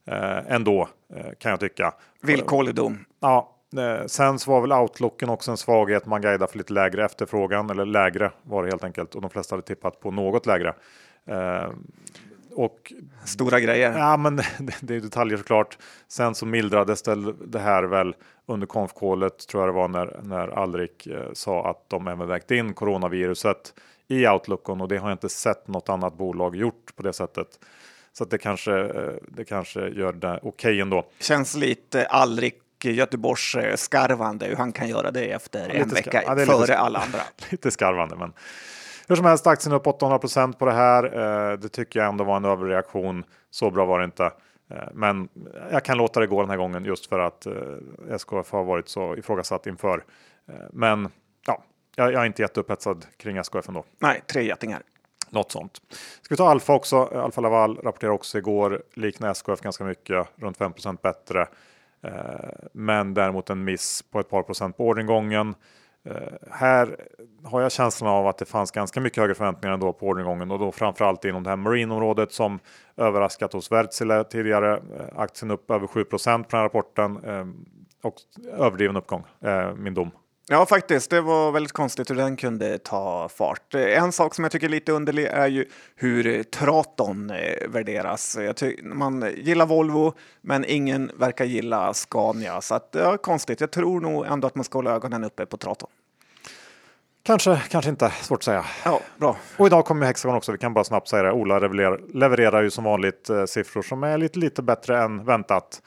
Eh, 0.07 0.53
ändå 0.53 0.89
eh, 1.15 1.27
kan 1.39 1.51
jag 1.51 1.61
tycka. 1.61 1.95
Villkorlig 2.23 2.75
dom. 2.75 3.05
Ja, 3.21 3.39
eh, 3.39 3.54
sen 4.07 4.39
så 4.39 4.51
var 4.51 4.61
väl 4.61 4.73
outlooken 4.73 5.29
också 5.29 5.51
en 5.51 5.57
svaghet. 5.57 6.07
Man 6.07 6.23
guidar 6.23 6.47
för 6.47 6.59
lite 6.59 6.73
lägre 6.73 7.05
efterfrågan 7.05 7.71
eller 7.71 7.85
lägre 7.85 8.31
var 8.43 8.63
det 8.65 8.71
helt 8.71 8.85
enkelt 8.85 9.15
och 9.15 9.21
de 9.21 9.31
flesta 9.31 9.55
hade 9.55 9.67
tippat 9.67 10.01
på 10.01 10.11
något 10.11 10.47
lägre. 10.47 10.75
Eh, 11.27 11.69
och 12.55 12.93
Stora 13.25 13.61
grejer. 13.61 13.99
Ja, 13.99 14.17
men 14.17 14.37
det, 14.59 14.75
det 14.81 14.97
är 14.97 15.01
detaljer 15.01 15.39
såklart. 15.39 15.79
Sen 16.09 16.35
så 16.35 16.47
mildrades 16.47 17.03
det, 17.47 17.59
här 17.59 17.83
väl 17.83 18.15
under 18.47 18.67
konfkålet 18.67 19.49
tror 19.49 19.63
jag 19.63 19.69
det 19.69 19.77
var 19.77 19.89
när, 19.89 20.21
när 20.23 20.49
Alrik 20.49 21.07
eh, 21.07 21.33
sa 21.33 21.71
att 21.71 21.91
de 21.91 22.09
även 22.09 22.29
vägt 22.29 22.51
in 22.51 22.75
coronaviruset 22.75 23.75
i 24.09 24.27
outlooken 24.29 24.81
och 24.81 24.89
det 24.89 24.97
har 24.97 25.09
jag 25.09 25.15
inte 25.15 25.29
sett 25.29 25.69
något 25.69 25.89
annat 25.89 26.19
bolag 26.19 26.57
gjort 26.57 26.97
på 26.97 27.03
det 27.03 27.13
sättet. 27.13 27.49
Så 28.13 28.25
att 28.25 28.31
det 28.31 28.39
kanske, 28.39 28.81
eh, 28.81 29.13
det 29.29 29.45
kanske 29.45 29.89
gör 29.89 30.13
det 30.13 30.41
okej 30.43 30.81
ändå. 30.81 31.07
Känns 31.21 31.57
lite 31.57 32.07
Alrik 32.07 32.64
Göteborgs 32.93 33.55
eh, 33.55 33.77
skarvande 33.77 34.47
hur 34.47 34.57
han 34.57 34.73
kan 34.73 34.89
göra 34.89 35.11
det 35.11 35.33
efter 35.33 35.69
en 35.69 35.83
lite 35.83 35.95
vecka 35.95 36.23
ja, 36.27 36.35
lite 36.35 36.47
före 36.53 36.77
alla 36.79 36.99
andra. 36.99 37.19
Lite 37.51 37.71
skarvande, 37.71 38.17
men 38.17 38.33
hur 39.09 39.17
som 39.17 39.25
helst 39.25 39.47
aktien 39.47 39.75
upp 39.75 39.87
800% 39.87 40.53
på 40.53 40.67
det 40.67 40.73
här. 40.73 41.05
Eh, 41.05 41.59
det 41.59 41.69
tycker 41.69 42.01
jag 42.01 42.09
ändå 42.09 42.25
var 42.25 42.37
en 42.37 42.45
överreaktion. 42.45 43.25
Så 43.51 43.71
bra 43.71 43.85
var 43.85 43.99
det 43.99 44.05
inte. 44.05 44.25
Eh, 44.71 44.77
Men 44.93 45.29
jag 45.71 45.85
kan 45.85 45.99
låta 45.99 46.21
det 46.21 46.27
gå 46.27 46.41
den 46.41 46.51
här 46.51 46.57
gången 46.57 46.85
just 46.85 47.07
för 47.07 47.19
att 47.19 47.47
eh, 47.47 47.53
SKF 48.11 48.53
har 48.53 48.65
varit 48.65 48.89
så 48.89 49.17
ifrågasatt 49.17 49.67
inför. 49.67 50.05
Men 50.73 51.09
ja, 51.47 51.65
jag 51.97 52.13
jag 52.13 52.23
är 52.23 52.27
inte 52.27 52.43
jätteupphetsad 52.43 53.07
kring 53.17 53.37
SKF 53.37 53.69
ändå. 53.69 53.85
Nej, 53.99 54.23
tre 54.27 54.45
getingar. 54.45 54.83
Något 55.31 55.53
sånt. 55.53 55.83
Ska 56.23 56.35
vi 56.35 56.37
ta 56.37 56.49
Alfa 56.49 56.73
också? 56.73 57.05
Alfa 57.05 57.41
Laval 57.41 57.77
rapporterade 57.77 58.15
också 58.15 58.39
igår, 58.39 58.83
liknar 58.95 59.31
SKF 59.31 59.61
ganska 59.61 59.85
mycket, 59.85 60.27
runt 60.37 60.59
5% 60.59 60.99
bättre. 61.03 61.47
Eh, 62.05 62.51
men 62.73 63.15
däremot 63.15 63.51
en 63.51 63.65
miss 63.65 64.03
på 64.03 64.21
ett 64.21 64.29
par 64.29 64.43
procent 64.43 64.77
på 64.77 64.89
orderingången. 64.89 65.55
Eh, 66.05 66.15
här 66.51 66.97
har 67.45 67.61
jag 67.61 67.73
känslan 67.73 68.11
av 68.11 68.27
att 68.27 68.39
det 68.39 68.45
fanns 68.45 68.71
ganska 68.71 69.01
mycket 69.01 69.19
högre 69.19 69.35
förväntningar 69.35 69.75
ändå 69.75 69.93
på 69.93 70.07
orderingången 70.07 70.51
och 70.51 70.59
då 70.59 70.73
framförallt 70.73 71.25
inom 71.25 71.43
det 71.43 71.51
här 71.51 71.57
marinområdet 71.57 72.33
som 72.33 72.59
överraskat 72.97 73.53
hos 73.53 73.73
Wärtsilä 73.73 74.25
tidigare. 74.25 74.73
Eh, 74.73 75.19
aktien 75.21 75.51
upp 75.51 75.71
över 75.71 75.87
7 75.87 76.05
på 76.05 76.17
den 76.25 76.45
här 76.53 76.63
rapporten 76.63 77.19
och 78.03 78.15
överdriven 78.53 78.97
uppgång, 78.97 79.25
min 79.77 79.95
dom. 79.95 80.11
Ja, 80.49 80.67
faktiskt. 80.67 81.11
Det 81.11 81.21
var 81.21 81.53
väldigt 81.53 81.73
konstigt 81.73 82.11
hur 82.11 82.15
den 82.15 82.37
kunde 82.37 82.79
ta 82.79 83.29
fart. 83.29 83.75
En 83.75 84.13
sak 84.13 84.35
som 84.35 84.45
jag 84.45 84.53
tycker 84.53 84.67
är 84.67 84.71
lite 84.71 84.93
underlig 84.93 85.25
är 85.25 85.47
ju 85.47 85.65
hur 85.97 86.43
Traton 86.43 87.31
eh, 87.31 87.69
värderas. 87.69 88.37
Man 88.83 89.33
gillar 89.37 89.67
Volvo, 89.67 90.15
men 90.41 90.65
ingen 90.65 91.11
verkar 91.17 91.45
gilla 91.45 91.95
Scania. 91.95 92.61
Så 92.61 92.75
att, 92.75 92.89
ja, 92.93 93.17
konstigt. 93.17 93.61
Jag 93.61 93.71
tror 93.71 94.01
nog 94.01 94.27
ändå 94.27 94.47
att 94.47 94.55
man 94.55 94.65
ska 94.65 94.79
hålla 94.79 94.91
ögonen 94.91 95.25
uppe 95.25 95.47
på 95.47 95.57
Traton. 95.57 95.91
Kanske, 97.23 97.63
kanske 97.71 97.91
inte, 97.91 98.11
svårt 98.11 98.39
att 98.39 98.45
säga. 98.45 98.65
Ja, 98.85 99.01
bra. 99.19 99.37
Och 99.57 99.67
idag 99.67 99.85
kommer 99.85 100.07
Hexagon 100.07 100.37
också. 100.37 100.53
Vi 100.53 100.59
kan 100.59 100.75
bara 100.75 100.85
snabbt 100.85 101.09
säga 101.09 101.23
det. 101.23 101.33
Ola 101.33 101.59
levererar, 101.59 102.01
levererar 102.15 102.63
ju 102.63 102.71
som 102.71 102.85
vanligt 102.85 103.31
eh, 103.31 103.45
siffror 103.45 103.83
som 103.83 104.03
är 104.05 104.19
lite, 104.19 104.39
lite 104.39 104.63
bättre 104.63 105.03
än 105.03 105.25
väntat. 105.25 105.83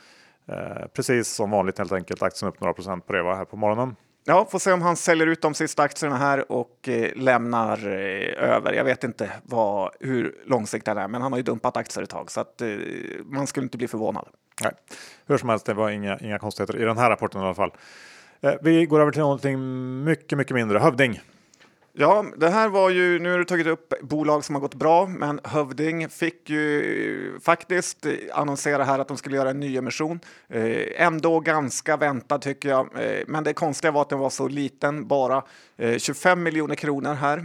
Eh, 0.48 0.88
precis 0.93 1.28
som 1.28 1.52
vanligt 1.52 1.78
helt 1.78 1.91
enkelt. 1.91 2.22
Aktien 2.22 2.50
upp 2.50 2.62
några 2.62 2.74
procent 2.74 3.08
på 3.08 3.13
det 3.13 3.24
va, 3.24 3.36
här 3.36 3.46
på 3.46 3.58
morgonen. 3.58 3.96
Ja, 4.30 4.46
får 4.46 4.60
se 4.60 4.72
om 4.72 4.82
han 4.82 4.96
säljer 4.96 5.28
ut 5.28 5.42
de 5.42 5.54
sista 5.54 5.84
aktierna 5.84 6.18
här 6.18 6.52
och 6.52 6.90
eh, 6.90 7.16
lämnar 7.16 7.88
eh, 7.88 8.50
över. 8.50 8.74
Jag 8.74 8.84
vet 8.84 9.04
inte 9.04 9.32
vad, 9.44 9.92
hur 10.00 10.36
långsiktigt 10.46 10.88
han 10.88 10.98
är, 10.98 11.08
men 11.08 11.22
han 11.22 11.32
har 11.32 11.40
ju 11.40 11.44
dumpat 11.44 11.78
aktier 11.78 12.04
ett 12.04 12.10
tag 12.10 12.32
så 12.32 12.42
att 12.42 12.62
eh, 12.62 12.70
man 13.26 13.48
skulle 13.48 13.63
inte 13.63 13.78
bli 13.78 13.88
förvånad. 13.88 14.28
Nej. 14.62 14.72
Hur 15.26 15.38
som 15.38 15.50
helst, 15.50 15.66
det 15.66 15.74
var 15.74 15.90
inga, 15.90 16.18
inga 16.18 16.40
konstigheter 16.40 16.82
i 16.82 16.84
den 16.84 16.98
här 16.98 17.10
rapporten 17.10 17.42
i 17.42 17.44
alla 17.44 17.56
fall. 17.56 17.72
Eh, 18.42 18.54
vi 18.62 18.86
går 18.86 19.00
över 19.00 19.12
till 19.12 19.22
någonting 19.22 20.04
mycket, 20.04 20.38
mycket 20.38 20.56
mindre. 20.56 20.80
Hövding. 20.80 21.22
Ja, 22.00 22.26
det 22.38 22.50
här 22.50 22.70
var 22.70 22.90
ju, 22.90 23.20
nu 23.20 23.32
har 23.32 23.38
du 23.38 23.46
tagit 23.46 23.68
upp 23.68 23.94
bolag 24.02 24.46
som 24.46 24.56
har 24.56 24.62
gått 24.62 24.76
bra, 24.76 25.08
men 25.08 25.40
Hövding 25.44 26.10
fick 26.10 26.50
ju 26.50 27.40
faktiskt 27.42 28.06
annonsera 28.34 28.84
här 28.84 29.00
att 29.00 29.08
de 29.08 29.18
skulle 29.18 29.36
göra 29.36 29.50
en 29.50 29.60
nyemission. 29.60 30.20
Eh, 30.50 31.02
ändå 31.02 31.40
ganska 31.40 31.98
väntad 31.98 32.40
tycker 32.40 32.70
jag, 32.70 32.90
eh, 33.04 33.24
men 33.28 33.44
det 33.44 33.54
konstiga 33.54 33.92
var 33.92 34.02
att 34.02 34.10
den 34.10 34.20
var 34.20 34.30
så 34.30 34.48
liten, 34.48 35.08
bara 35.08 35.44
eh, 35.78 35.98
25 35.98 36.44
miljoner 36.44 36.76
kronor 36.76 37.14
här. 37.14 37.44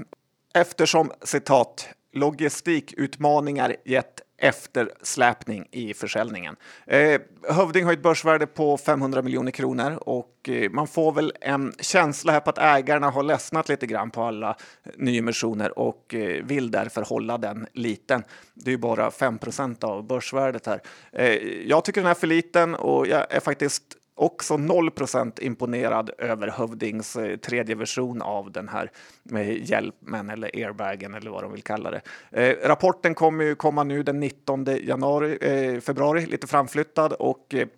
Eftersom 0.55 1.11
citat 1.23 1.89
logistikutmaningar 2.13 3.77
gett 3.85 4.21
eftersläpning 4.43 5.69
i 5.71 5.95
försäljningen. 5.95 6.57
Eh, 6.87 7.21
Hövding 7.49 7.85
har 7.85 7.93
ett 7.93 8.03
börsvärde 8.03 8.47
på 8.47 8.79
500 8.79 9.23
miljoner 9.23 9.51
kronor 9.51 9.99
och 10.01 10.49
eh, 10.49 10.71
man 10.71 10.87
får 10.87 11.13
väl 11.13 11.33
en 11.41 11.73
känsla 11.81 12.33
här 12.33 12.41
på 12.41 12.51
att 12.51 12.59
ägarna 12.59 13.11
har 13.11 13.23
ledsnat 13.23 13.69
lite 13.69 13.87
grann 13.87 14.11
på 14.11 14.23
alla 14.23 14.57
eh, 14.83 14.93
nyemissioner 14.97 15.79
och 15.79 16.15
eh, 16.15 16.45
vill 16.45 16.71
därför 16.71 17.03
hålla 17.03 17.39
den 17.39 17.67
liten. 17.73 18.25
Det 18.55 18.71
är 18.71 18.73
ju 18.73 18.79
bara 18.79 19.11
5% 19.11 19.85
av 19.85 20.07
börsvärdet 20.07 20.67
här. 20.67 20.81
Eh, 21.13 21.35
jag 21.69 21.85
tycker 21.85 22.01
den 22.01 22.11
är 22.11 22.15
för 22.15 22.27
liten 22.27 22.75
och 22.75 23.07
jag 23.07 23.35
är 23.35 23.41
faktiskt 23.41 23.97
också 24.15 24.55
0% 24.55 25.43
imponerad 25.43 26.11
över 26.19 26.49
Hövdings 26.49 27.17
eh, 27.17 27.37
tredje 27.37 27.75
version 27.75 28.23
av 28.23 28.53
den 28.53 28.69
här 28.69 28.91
med 29.23 29.69
hjälmen 29.69 30.31
eller 30.31 30.51
airbagen 30.55 31.15
eller 31.15 31.31
vad 31.31 31.43
de 31.43 31.53
vill 31.53 31.63
kalla 31.63 31.91
det. 31.91 32.01
Eh, 32.31 32.69
rapporten 32.69 33.15
kommer 33.15 33.45
ju 33.45 33.55
komma 33.55 33.85
nu 33.85 34.03
den 34.03 34.21
19 34.21 34.65
januari, 34.65 35.39
eh, 35.41 35.81
februari, 35.81 36.27
lite 36.27 36.47
framflyttad 36.47 37.13
och 37.13 37.55
eh, 37.55 37.69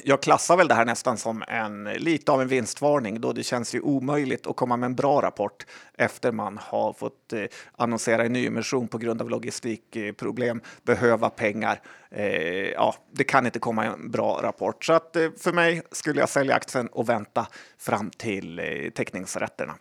jag 0.00 0.22
klassar 0.22 0.56
väl 0.56 0.68
det 0.68 0.74
här 0.74 0.84
nästan 0.84 1.18
som 1.18 1.44
en 1.48 1.84
lite 1.84 2.32
av 2.32 2.42
en 2.42 2.48
vinstvarning 2.48 3.20
då 3.20 3.32
det 3.32 3.42
känns 3.42 3.74
ju 3.74 3.80
omöjligt 3.80 4.46
att 4.46 4.56
komma 4.56 4.76
med 4.76 4.86
en 4.86 4.94
bra 4.94 5.22
rapport 5.22 5.66
efter 5.98 6.32
man 6.32 6.58
har 6.62 6.92
fått 6.92 7.32
eh, 7.32 7.44
annonsera 7.76 8.24
en 8.24 8.32
nyemission 8.32 8.88
på 8.88 8.98
grund 8.98 9.22
av 9.22 9.30
logistikproblem, 9.30 10.60
behöva 10.82 11.30
pengar. 11.30 11.80
Eh, 12.10 12.26
ja, 12.70 12.94
det 13.10 13.24
kan 13.24 13.46
inte 13.46 13.58
komma 13.58 13.84
en 13.84 14.10
bra 14.10 14.40
rapport 14.42 14.84
så 14.84 14.92
att 14.92 15.16
eh, 15.16 15.28
för 15.38 15.52
mig 15.52 15.82
skulle 15.90 16.20
jag 16.20 16.28
sälja 16.28 16.54
aktien 16.54 16.86
och 16.86 17.08
vänta 17.08 17.46
fram 17.78 18.10
till 18.10 18.58
eh, 18.58 18.90
teckningsrätterna. 18.94 19.74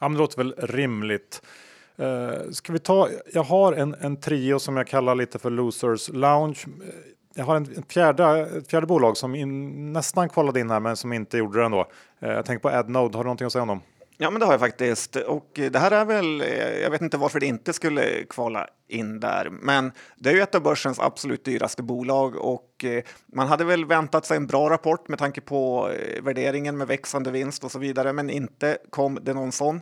Ja, 0.00 0.08
men 0.08 0.12
det 0.12 0.18
låter 0.18 0.36
väl 0.36 0.54
rimligt. 0.58 1.42
Uh, 2.00 2.50
ska 2.50 2.72
vi 2.72 2.78
ta? 2.78 3.08
Jag 3.32 3.42
har 3.42 3.72
en, 3.72 3.94
en 3.94 4.20
trio 4.20 4.58
som 4.58 4.76
jag 4.76 4.86
kallar 4.86 5.14
lite 5.14 5.38
för 5.38 5.50
Losers 5.50 6.08
Lounge 6.08 6.58
jag 7.36 7.44
har 7.44 7.56
en, 7.56 7.84
fjärde, 7.88 8.40
ett 8.40 8.70
fjärde 8.70 8.86
bolag 8.86 9.16
som 9.16 9.34
in, 9.34 9.92
nästan 9.92 10.28
kvalade 10.28 10.60
in 10.60 10.70
här 10.70 10.80
men 10.80 10.96
som 10.96 11.12
inte 11.12 11.38
gjorde 11.38 11.58
det 11.58 11.64
ändå. 11.64 11.86
Eh, 12.20 12.30
jag 12.30 12.44
tänker 12.44 12.62
på 12.62 12.76
AdNode, 12.76 13.18
har 13.18 13.24
du 13.24 13.28
någonting 13.28 13.46
att 13.46 13.52
säga 13.52 13.62
om 13.62 13.68
dem? 13.68 13.80
Ja, 14.18 14.30
men 14.30 14.40
det 14.40 14.46
har 14.46 14.52
jag 14.52 14.60
faktiskt. 14.60 15.16
Och 15.16 15.50
det 15.54 15.78
här 15.78 15.90
är 15.90 16.04
väl, 16.04 16.40
eh, 16.40 16.78
jag 16.82 16.90
vet 16.90 17.00
inte 17.00 17.16
varför 17.16 17.40
det 17.40 17.46
inte 17.46 17.72
skulle 17.72 18.24
kvala 18.24 18.68
in 18.88 19.20
där, 19.20 19.48
men 19.50 19.92
det 20.16 20.30
är 20.30 20.34
ju 20.34 20.40
ett 20.40 20.54
av 20.54 20.62
börsens 20.62 21.00
absolut 21.00 21.44
dyraste 21.44 21.82
bolag 21.82 22.36
och 22.36 22.84
eh, 22.84 23.02
man 23.26 23.46
hade 23.46 23.64
väl 23.64 23.84
väntat 23.84 24.26
sig 24.26 24.36
en 24.36 24.46
bra 24.46 24.70
rapport 24.70 25.08
med 25.08 25.18
tanke 25.18 25.40
på 25.40 25.90
värderingen 26.22 26.76
med 26.76 26.86
växande 26.86 27.30
vinst 27.30 27.64
och 27.64 27.70
så 27.70 27.78
vidare, 27.78 28.12
men 28.12 28.30
inte 28.30 28.78
kom 28.90 29.18
det 29.22 29.34
någon 29.34 29.52
sån. 29.52 29.80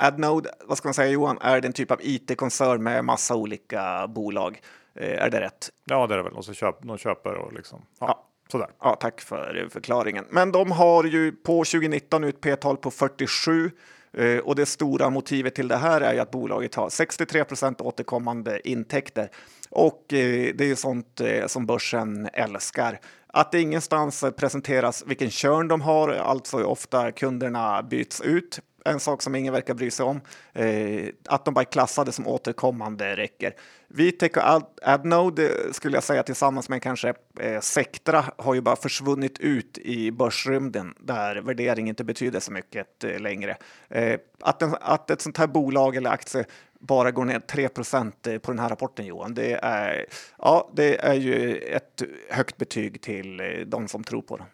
Adnode, 0.00 0.50
vad 0.64 0.78
ska 0.78 0.88
man 0.88 0.94
säga 0.94 1.10
Johan, 1.10 1.38
är 1.40 1.60
den 1.60 1.72
typ 1.72 1.90
av 1.90 1.98
it-koncern 2.02 2.82
med 2.82 3.04
massa 3.04 3.34
olika 3.34 4.08
bolag. 4.08 4.60
Eh, 5.00 5.22
är 5.22 5.30
det 5.30 5.40
rätt? 5.40 5.70
Ja, 5.84 6.06
det 6.06 6.14
är 6.14 6.18
det 6.18 6.24
väl. 6.24 6.32
Och 6.32 6.44
så 6.44 6.52
köp, 6.52 6.82
de 6.82 6.98
köper 6.98 7.34
och 7.34 7.52
liksom. 7.52 7.82
Ja, 8.00 8.06
ja. 8.06 8.24
Sådär. 8.52 8.68
Ja, 8.80 8.96
tack 9.00 9.20
för 9.20 9.68
förklaringen. 9.70 10.24
Men 10.30 10.52
de 10.52 10.72
har 10.72 11.04
ju 11.04 11.32
på 11.32 11.64
2019 11.64 12.24
ut 12.24 12.40
P-tal 12.40 12.76
på 12.76 12.90
47 12.90 13.70
eh, 14.12 14.38
och 14.38 14.56
det 14.56 14.66
stora 14.66 15.10
motivet 15.10 15.54
till 15.54 15.68
det 15.68 15.76
här 15.76 16.00
är 16.00 16.14
ju 16.14 16.20
att 16.20 16.30
bolaget 16.30 16.74
har 16.74 16.88
63% 16.88 17.82
återkommande 17.82 18.68
intäkter 18.68 19.30
och 19.70 20.12
eh, 20.12 20.54
det 20.54 20.60
är 20.60 20.68
ju 20.68 20.76
sånt 20.76 21.20
som 21.46 21.66
börsen 21.66 22.28
älskar. 22.32 23.00
Att 23.26 23.52
det 23.52 23.60
ingenstans 23.60 24.24
presenteras 24.36 25.04
vilken 25.06 25.30
körn 25.30 25.68
de 25.68 25.80
har, 25.80 26.08
alltså 26.08 26.64
ofta 26.64 27.12
kunderna 27.12 27.82
byts 27.82 28.20
ut 28.20 28.60
en 28.90 29.00
sak 29.00 29.22
som 29.22 29.34
ingen 29.34 29.52
verkar 29.52 29.74
bry 29.74 29.90
sig 29.90 30.06
om. 30.06 30.20
Eh, 30.52 31.08
att 31.24 31.44
de 31.44 31.54
bara 31.54 31.60
är 31.60 31.64
klassade 31.64 32.12
som 32.12 32.26
återkommande 32.26 33.16
räcker. 33.16 33.54
Vitec 33.88 34.32
och 34.36 34.62
Adnode 34.82 35.50
skulle 35.72 35.96
jag 35.96 36.04
säga 36.04 36.22
tillsammans 36.22 36.68
med 36.68 36.82
kanske 36.82 37.14
eh, 37.40 37.60
Sectra 37.60 38.24
har 38.36 38.54
ju 38.54 38.60
bara 38.60 38.76
försvunnit 38.76 39.38
ut 39.38 39.78
i 39.78 40.10
börsrymden 40.10 40.94
där 41.00 41.36
värdering 41.36 41.88
inte 41.88 42.04
betyder 42.04 42.40
så 42.40 42.52
mycket 42.52 43.04
eh, 43.04 43.20
längre. 43.20 43.56
Eh, 43.88 44.18
att, 44.40 44.62
en, 44.62 44.74
att 44.80 45.10
ett 45.10 45.20
sånt 45.20 45.36
här 45.36 45.46
bolag 45.46 45.96
eller 45.96 46.10
aktie 46.10 46.44
bara 46.80 47.10
går 47.10 47.24
ner 47.24 47.40
3 47.40 47.64
eh, 47.64 48.38
på 48.38 48.50
den 48.50 48.58
här 48.58 48.68
rapporten 48.68 49.06
Johan, 49.06 49.34
det 49.34 49.58
är, 49.62 50.06
ja, 50.38 50.70
det 50.74 51.04
är 51.04 51.14
ju 51.14 51.56
ett 51.56 52.02
högt 52.30 52.56
betyg 52.56 53.02
till 53.02 53.40
eh, 53.40 53.46
de 53.66 53.88
som 53.88 54.04
tror 54.04 54.22
på 54.22 54.36
den. 54.36 54.46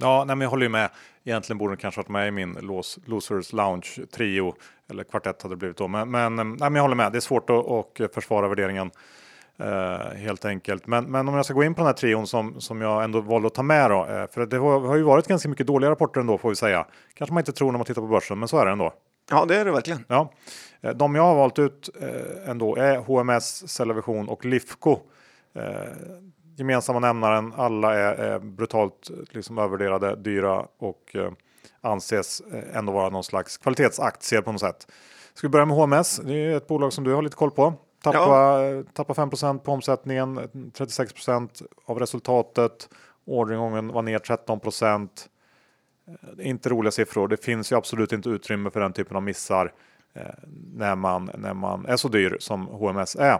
Ja, 0.00 0.24
nej, 0.24 0.36
men 0.36 0.40
jag 0.40 0.50
håller 0.50 0.66
ju 0.66 0.70
med. 0.70 0.90
Egentligen 1.24 1.58
borde 1.58 1.70
den 1.70 1.78
kanske 1.78 1.98
varit 1.98 2.08
med 2.08 2.28
i 2.28 2.30
min 2.30 2.58
Losers 3.06 3.52
Lounge 3.52 4.06
trio 4.12 4.54
eller 4.90 5.04
kvartett 5.04 5.42
hade 5.42 5.54
det 5.54 5.58
blivit 5.58 5.76
då. 5.76 5.88
Men, 5.88 6.10
men, 6.10 6.36
nej, 6.36 6.56
men 6.58 6.74
jag 6.74 6.82
håller 6.82 6.94
med. 6.94 7.12
Det 7.12 7.18
är 7.18 7.20
svårt 7.20 7.50
att, 7.50 7.70
att 8.00 8.14
försvara 8.14 8.48
värderingen 8.48 8.90
eh, 9.58 10.16
helt 10.16 10.44
enkelt. 10.44 10.86
Men, 10.86 11.04
men 11.04 11.28
om 11.28 11.34
jag 11.34 11.44
ska 11.44 11.54
gå 11.54 11.64
in 11.64 11.74
på 11.74 11.80
den 11.80 11.86
här 11.86 11.92
trion 11.92 12.26
som, 12.26 12.60
som 12.60 12.80
jag 12.80 13.04
ändå 13.04 13.20
valde 13.20 13.46
att 13.46 13.54
ta 13.54 13.62
med 13.62 13.90
då, 13.90 14.06
eh, 14.06 14.26
för 14.30 14.46
det 14.46 14.56
har, 14.56 14.80
har, 14.80 14.96
ju 14.96 15.02
varit 15.02 15.26
ganska 15.26 15.48
mycket 15.48 15.66
dåliga 15.66 15.90
rapporter 15.90 16.20
ändå 16.20 16.38
får 16.38 16.48
vi 16.48 16.56
säga. 16.56 16.86
Kanske 17.14 17.34
man 17.34 17.40
inte 17.40 17.52
tror 17.52 17.72
när 17.72 17.78
man 17.78 17.86
tittar 17.86 18.02
på 18.02 18.08
börsen, 18.08 18.38
men 18.38 18.48
så 18.48 18.58
är 18.58 18.66
det 18.66 18.72
ändå. 18.72 18.92
Ja, 19.30 19.44
det 19.44 19.56
är 19.56 19.64
det 19.64 19.72
verkligen. 19.72 20.04
Ja, 20.08 20.32
eh, 20.80 20.90
de 20.90 21.14
jag 21.14 21.22
har 21.22 21.34
valt 21.34 21.58
ut 21.58 21.90
eh, 22.00 22.50
ändå 22.50 22.76
är 22.76 22.96
HMS, 22.96 23.68
Cellavision 23.68 24.28
och 24.28 24.44
Lifco. 24.44 24.98
Eh, 26.54 26.58
gemensamma 26.58 26.98
nämnaren. 26.98 27.52
Alla 27.56 27.94
är, 27.94 28.14
är 28.14 28.38
brutalt 28.38 29.10
liksom 29.30 29.58
övervärderade, 29.58 30.16
dyra 30.16 30.66
och 30.78 31.16
eh, 31.16 31.32
anses 31.80 32.40
eh, 32.40 32.76
ändå 32.76 32.92
vara 32.92 33.08
någon 33.10 33.24
slags 33.24 33.58
kvalitetsaktier 33.58 34.42
på 34.42 34.52
något 34.52 34.60
sätt. 34.60 34.86
Ska 35.34 35.46
vi 35.46 35.50
börja 35.52 35.66
med 35.66 35.76
HMS? 35.76 36.20
Det 36.24 36.34
är 36.34 36.56
ett 36.56 36.66
bolag 36.66 36.92
som 36.92 37.04
du 37.04 37.14
har 37.14 37.22
lite 37.22 37.36
koll 37.36 37.50
på. 37.50 37.74
Tappa, 38.02 38.18
ja. 38.18 38.82
tappa 38.92 39.12
5% 39.12 39.58
på 39.58 39.72
omsättningen, 39.72 40.38
36% 40.38 41.62
av 41.84 41.98
resultatet. 41.98 42.88
Orderingången 43.26 43.88
var 43.88 44.02
ner 44.02 44.18
13 44.18 44.60
eh, 44.82 46.46
Inte 46.48 46.68
roliga 46.68 46.90
siffror. 46.90 47.28
Det 47.28 47.44
finns 47.44 47.72
ju 47.72 47.76
absolut 47.76 48.12
inte 48.12 48.28
utrymme 48.28 48.70
för 48.70 48.80
den 48.80 48.92
typen 48.92 49.16
av 49.16 49.22
missar 49.22 49.72
eh, 50.14 50.22
när, 50.74 50.96
man, 50.96 51.30
när 51.34 51.54
man 51.54 51.86
är 51.86 51.96
så 51.96 52.08
dyr 52.08 52.36
som 52.40 52.66
HMS 52.66 53.16
är 53.16 53.38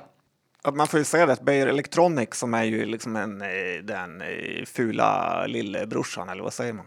man 0.72 0.87
får 0.87 0.98
ju 0.98 1.05
säga 1.05 1.27
det 1.27 1.33
att 1.33 1.42
Beijer 1.42 1.66
Electronics 1.66 2.38
som 2.38 2.55
är 2.55 2.64
ju 2.64 2.87
liksom 2.87 3.16
en, 3.16 3.42
eh, 3.42 3.83
den 3.83 4.20
eh, 4.20 4.64
fula 4.66 5.46
lillebrorsan, 5.46 6.29
eller 6.29 6.42
vad 6.42 6.53
säger 6.53 6.72
man? 6.72 6.87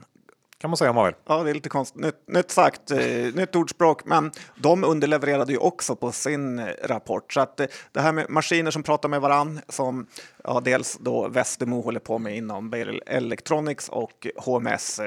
Kan 0.60 0.70
man 0.70 0.78
säga 0.78 0.90
om 0.90 0.96
man 0.96 1.06
vill. 1.06 1.16
Ja, 1.28 1.44
det 1.44 1.50
är 1.50 1.54
lite 1.54 1.70
konstigt. 1.70 2.02
Nytt, 2.02 2.28
nytt 2.28 2.52
sagt, 2.52 2.92
eh, 2.92 3.00
nytt 3.34 3.56
ordspråk, 3.56 4.06
men 4.06 4.32
de 4.56 4.84
underlevererade 4.84 5.52
ju 5.52 5.58
också 5.58 5.96
på 5.96 6.12
sin 6.12 6.62
rapport. 6.84 7.34
Så 7.34 7.40
att 7.40 7.58
det 7.92 8.02
här 8.02 8.12
med 8.12 8.30
maskiner 8.30 8.72
som 8.72 8.84
pratar 8.84 9.10
med 9.10 9.22
varann, 9.22 9.60
som 9.68 10.08
ja, 10.44 10.62
dels 10.66 10.98
då 11.02 11.28
Westermo 11.28 11.82
håller 11.82 12.00
på 12.00 12.20
med 12.20 12.38
inom 12.38 12.70
Beijer 12.70 13.02
Electronics 13.06 13.90
och 13.90 14.28
HMS, 14.36 15.00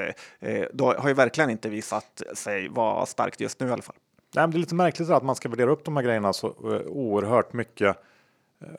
då 0.73 0.93
har 0.93 1.07
ju 1.07 1.13
verkligen 1.13 1.49
inte 1.49 1.69
visat 1.69 2.21
sig 2.35 2.69
vara 2.69 3.05
starkt 3.05 3.39
just 3.39 3.59
nu 3.59 3.67
i 3.67 3.71
alla 3.71 3.81
fall. 3.81 3.95
Nej, 4.35 4.47
det 4.47 4.57
är 4.57 4.59
lite 4.59 4.75
märkligt 4.75 5.09
att 5.09 5.23
man 5.23 5.35
ska 5.35 5.49
värdera 5.49 5.71
upp 5.71 5.85
de 5.85 5.95
här 5.95 6.03
grejerna 6.03 6.33
så 6.33 6.53
oerhört 6.87 7.53
mycket 7.53 7.97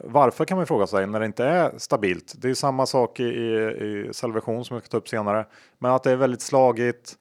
varför 0.01 0.45
kan 0.45 0.57
man 0.57 0.67
fråga 0.67 0.87
sig 0.87 1.07
när 1.07 1.21
det 1.21 1.27
inte 1.27 1.45
är 1.45 1.73
stabilt. 1.79 2.35
Det 2.37 2.51
är 2.51 2.55
samma 2.55 2.87
sak 2.87 3.21
i, 3.21 3.25
i, 3.25 4.09
i 4.09 4.09
Salvation 4.13 4.65
som 4.65 4.75
jag 4.75 4.83
ska 4.83 4.91
ta 4.91 4.97
upp 4.97 5.09
senare. 5.09 5.47
Men 5.79 5.91
att 5.91 6.03
det 6.03 6.11
är 6.11 6.17
väldigt 6.17 6.43
slagigt. 6.43 7.19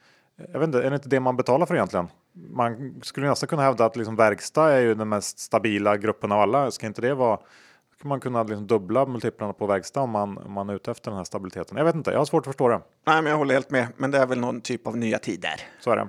Jag 0.51 0.59
vet 0.59 0.67
inte, 0.67 0.83
är 0.83 0.89
det 0.89 0.95
inte 0.95 1.09
det 1.09 1.19
man 1.19 1.37
betalar 1.37 1.65
för 1.65 1.75
egentligen? 1.75 2.07
Man 2.33 3.01
skulle 3.03 3.27
nästan 3.27 3.47
kunna 3.47 3.61
hävda 3.61 3.85
att 3.85 3.95
liksom 3.95 4.15
verkstad 4.15 4.71
är 4.71 4.79
ju 4.79 4.95
den 4.95 5.09
mest 5.09 5.39
stabila 5.39 5.97
gruppen 5.97 6.31
av 6.31 6.39
alla. 6.39 6.71
Ska 6.71 6.87
inte 6.87 7.01
det 7.01 7.13
vara? 7.13 7.39
Ska 7.99 8.07
man 8.07 8.19
kunna 8.19 8.43
liksom 8.43 8.67
dubbla 8.67 9.05
multiplarna 9.05 9.53
på 9.53 9.65
verkstad 9.65 10.01
om 10.01 10.09
man, 10.09 10.37
om 10.37 10.51
man 10.51 10.69
är 10.69 10.73
ute 10.73 10.91
efter 10.91 11.11
den 11.11 11.17
här 11.17 11.23
stabiliteten? 11.23 11.77
Jag 11.77 11.85
vet 11.85 11.95
inte, 11.95 12.11
jag 12.11 12.17
har 12.17 12.25
svårt 12.25 12.41
att 12.41 12.45
förstå 12.45 12.67
det. 12.67 12.81
Nej, 13.05 13.21
men 13.21 13.31
jag 13.31 13.37
håller 13.37 13.53
helt 13.53 13.69
med. 13.69 13.87
Men 13.97 14.11
det 14.11 14.17
är 14.17 14.25
väl 14.25 14.39
någon 14.39 14.61
typ 14.61 14.87
av 14.87 14.97
nya 14.97 15.19
tider. 15.19 15.61
Så 15.79 15.91
är 15.91 15.95
det. 15.95 16.07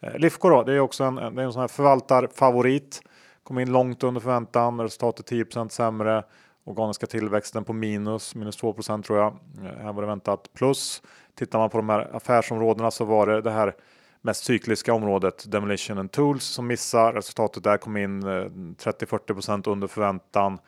Eh, 0.00 0.18
Lifco 0.18 0.48
då, 0.48 0.62
det 0.62 0.72
är 0.72 0.80
också 0.80 1.04
en, 1.04 1.14
det 1.14 1.22
är 1.22 1.46
en 1.46 1.52
sån 1.52 1.60
här 1.60 1.68
förvaltarfavorit. 1.68 3.02
Kom 3.50 3.58
in 3.58 3.72
långt 3.72 4.02
under 4.02 4.20
förväntan, 4.20 4.80
resultatet 4.80 5.30
10% 5.30 5.68
sämre. 5.68 6.22
Organiska 6.64 7.06
tillväxten 7.06 7.64
på 7.64 7.72
minus, 7.72 8.34
minus 8.34 8.62
2% 8.62 9.02
tror 9.02 9.18
jag. 9.18 9.36
Eh, 9.64 9.82
här 9.82 9.92
var 9.92 10.02
det 10.02 10.08
väntat 10.08 10.52
plus. 10.54 11.02
Tittar 11.34 11.58
man 11.58 11.70
på 11.70 11.76
de 11.76 11.88
här 11.88 12.16
affärsområdena 12.16 12.90
så 12.90 13.04
var 13.04 13.26
det 13.26 13.40
det 13.40 13.50
här 13.50 13.74
mest 14.20 14.44
cykliska 14.44 14.94
området 14.94 15.52
Demolition 15.52 15.98
and 15.98 16.10
Tools 16.10 16.44
som 16.44 16.66
missar. 16.66 17.12
Resultatet 17.12 17.64
där 17.64 17.76
kom 17.76 17.96
in 17.96 18.22
eh, 18.22 18.28
30-40% 18.28 19.68
under 19.68 19.88
förväntan 19.88 20.58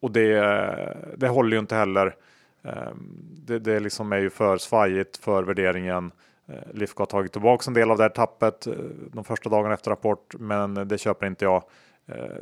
och 0.00 0.10
det, 0.10 0.36
eh, 0.36 0.96
det 1.16 1.28
håller 1.28 1.52
ju 1.52 1.58
inte 1.58 1.74
heller. 1.74 2.14
Ehm, 2.62 3.18
det, 3.46 3.58
det 3.58 3.80
liksom 3.80 4.12
är 4.12 4.18
ju 4.18 4.30
för 4.30 4.58
svajigt 4.58 5.16
för 5.16 5.42
värderingen. 5.42 6.12
Lifco 6.72 7.00
har 7.00 7.06
tagit 7.06 7.32
tillbaka 7.32 7.64
en 7.66 7.74
del 7.74 7.90
av 7.90 7.96
det 7.96 8.02
här 8.02 8.10
tappet 8.10 8.66
de 9.12 9.24
första 9.24 9.50
dagarna 9.50 9.74
efter 9.74 9.90
rapport, 9.90 10.34
men 10.38 10.88
det 10.88 10.98
köper 10.98 11.26
inte 11.26 11.44
jag. 11.44 11.62
Eh, 12.06 12.36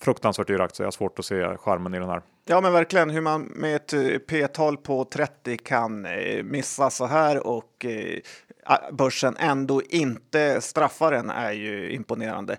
fruktansvärt 0.00 0.46
dyr 0.46 0.60
aktie. 0.60 0.82
Jag 0.84 0.86
har 0.86 0.92
svårt 0.92 1.18
att 1.18 1.24
se 1.24 1.56
charmen 1.56 1.94
i 1.94 1.98
den 1.98 2.08
här. 2.08 2.22
Ja, 2.50 2.60
men 2.60 2.72
verkligen 2.72 3.10
hur 3.10 3.20
man 3.20 3.42
med 3.42 3.76
ett 3.76 3.92
eh, 3.92 4.18
P-tal 4.18 4.76
på 4.76 5.04
30 5.04 5.56
kan 5.56 6.06
eh, 6.06 6.42
missa 6.42 6.90
så 6.90 7.06
här 7.06 7.46
och 7.46 7.84
eh, 7.84 8.18
börsen 8.92 9.36
ändå 9.38 9.82
inte 9.82 10.60
straffar 10.60 11.12
den 11.12 11.30
är 11.30 11.52
ju 11.52 11.90
imponerande. 11.90 12.56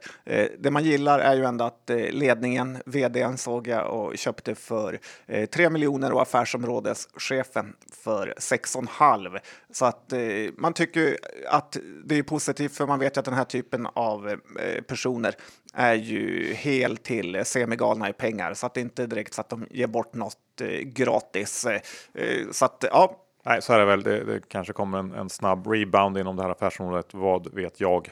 Det 0.60 0.72
man 0.72 0.84
gillar 0.84 1.20
är 1.20 1.36
ju 1.36 1.46
ändå 1.46 1.66
att 1.66 1.92
ledningen, 2.10 2.78
vdn 2.86 3.38
såg 3.38 3.68
jag 3.68 3.94
och 3.94 4.18
köpte 4.18 4.56
för 4.56 5.00
3 5.46 5.70
miljoner 5.70 6.12
och 6.12 6.22
affärsområdeschefen 6.22 7.76
för 8.04 8.34
6,5. 8.38 9.40
Så 9.72 9.86
att 9.86 10.14
man 10.58 10.74
tycker 10.74 11.18
att 11.48 11.78
det 12.06 12.16
är 12.16 12.24
positivt 12.24 12.76
för 12.76 12.88
man 12.88 13.00
vet 13.00 13.18
ju 13.18 13.20
att 13.20 13.26
den 13.26 13.34
här 13.34 13.44
typen 13.44 13.88
av 13.94 14.40
personer 14.88 15.36
är 15.74 15.94
ju 15.94 16.54
helt 16.54 17.04
till 17.04 17.46
semigalna 17.46 18.10
i 18.10 18.14
pengar 18.14 18.54
så 18.54 18.66
att 18.66 18.74
det 18.74 18.82
inte 18.82 19.08
direkt 19.08 19.34
så 19.34 19.42
att 19.42 19.50
de 19.50 19.68
ge 19.80 19.88
bort 19.88 20.14
något 20.14 20.62
eh, 20.62 20.68
gratis. 20.68 21.66
Eh, 21.66 21.82
eh, 22.14 22.50
så 22.52 22.66
att 22.66 22.86
ja, 22.92 23.26
Nej, 23.46 23.62
så 23.62 23.74
är 23.74 23.80
det 23.80 23.86
väl. 23.86 24.04
Det, 24.04 24.24
det 24.24 24.50
kanske 24.50 24.74
kommer 24.74 25.00
en, 25.00 25.14
en, 25.14 25.30
snabb 25.30 25.68
rebound 25.68 26.18
inom 26.18 26.36
det 26.36 26.44
här 26.44 26.50
affärsområdet. 26.50 27.14
Vad 27.14 27.54
vet 27.54 27.80
jag? 27.80 28.10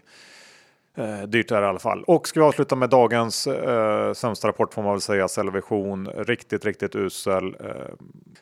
Eh, 0.98 1.22
dyrt 1.22 1.52
är 1.52 1.62
det 1.62 1.66
i 1.66 1.70
alla 1.70 1.80
fall. 1.80 2.04
Och 2.04 2.28
ska 2.28 2.40
vi 2.40 2.46
avsluta 2.46 2.76
med 2.76 2.90
dagens 2.90 3.48
eh, 3.48 4.14
sämsta 4.14 4.48
rapport 4.48 4.74
får 4.74 4.84
man 4.84 4.92
väl 4.92 5.02
säga. 5.02 5.28
Cellevision, 5.28 6.08
riktigt, 6.08 6.66
riktigt 6.66 6.96
usel. 6.96 7.56
Eh, 7.60 7.94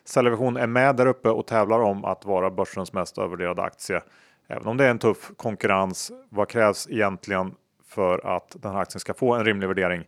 Cellevision 0.04 0.56
är 0.56 0.66
med 0.66 0.96
där 0.96 1.06
uppe 1.06 1.28
och 1.28 1.46
tävlar 1.46 1.80
om 1.80 2.04
att 2.04 2.24
vara 2.24 2.50
börsens 2.50 2.92
mest 2.92 3.18
övervärderade 3.18 3.62
aktie. 3.62 4.02
Även 4.48 4.66
om 4.66 4.76
det 4.76 4.84
är 4.84 4.90
en 4.90 4.98
tuff 4.98 5.30
konkurrens. 5.36 6.12
Vad 6.28 6.48
krävs 6.48 6.88
egentligen 6.90 7.54
för 7.88 8.36
att 8.36 8.56
den 8.62 8.72
här 8.72 8.80
aktien 8.80 9.00
ska 9.00 9.14
få 9.14 9.34
en 9.34 9.44
rimlig 9.44 9.68
värdering? 9.68 10.04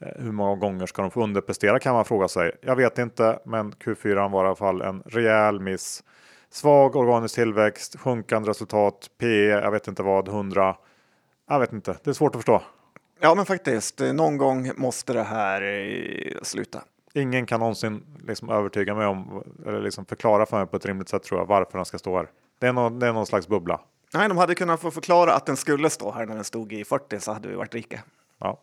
Eh, 0.00 0.22
hur 0.22 0.32
många 0.32 0.56
gånger 0.56 0.86
ska 0.86 1.02
de 1.02 1.10
få 1.10 1.22
underprestera 1.22 1.78
kan 1.78 1.94
man 1.94 2.04
fråga 2.04 2.28
sig. 2.28 2.52
Jag 2.60 2.76
vet 2.76 2.98
inte, 2.98 3.38
men 3.44 3.72
Q4 3.72 4.30
var 4.30 4.44
i 4.44 4.46
alla 4.46 4.56
fall 4.56 4.82
en 4.82 5.02
rejäl 5.06 5.60
miss. 5.60 6.04
Svag 6.50 6.96
organisk 6.96 7.34
tillväxt, 7.34 7.98
sjunkande 7.98 8.50
resultat, 8.50 9.10
PE, 9.18 9.46
jag 9.46 9.70
vet 9.70 9.88
inte 9.88 10.02
vad, 10.02 10.28
100. 10.28 10.76
Jag 11.48 11.60
vet 11.60 11.72
inte, 11.72 11.96
det 12.04 12.10
är 12.10 12.14
svårt 12.14 12.34
att 12.34 12.38
förstå. 12.38 12.62
Ja, 13.20 13.34
men 13.34 13.46
faktiskt, 13.46 14.00
någon 14.14 14.36
gång 14.36 14.72
måste 14.76 15.12
det 15.12 15.22
här 15.22 15.62
eh, 15.62 16.42
sluta. 16.42 16.82
Ingen 17.14 17.46
kan 17.46 17.60
någonsin 17.60 18.02
liksom 18.26 18.50
övertyga 18.50 18.94
mig 18.94 19.06
om, 19.06 19.44
eller 19.66 19.80
liksom 19.80 20.04
förklara 20.04 20.46
för 20.46 20.58
mig 20.58 20.66
på 20.66 20.76
ett 20.76 20.86
rimligt 20.86 21.08
sätt 21.08 21.22
tror 21.22 21.40
jag, 21.40 21.46
varför 21.46 21.78
den 21.78 21.84
ska 21.84 21.98
stå 21.98 22.16
här. 22.16 22.28
Det 22.58 22.66
är, 22.66 22.72
någon, 22.72 22.98
det 22.98 23.06
är 23.06 23.12
någon 23.12 23.26
slags 23.26 23.48
bubbla. 23.48 23.80
Nej, 24.14 24.28
de 24.28 24.38
hade 24.38 24.54
kunnat 24.54 24.80
få 24.80 24.90
förklara 24.90 25.34
att 25.34 25.46
den 25.46 25.56
skulle 25.56 25.90
stå 25.90 26.12
här 26.12 26.26
när 26.26 26.34
den 26.34 26.44
stod 26.44 26.72
i 26.72 26.84
40 26.84 27.20
så 27.20 27.32
hade 27.32 27.48
vi 27.48 27.54
varit 27.54 27.74
rika. 27.74 28.00
Ja, 28.38 28.60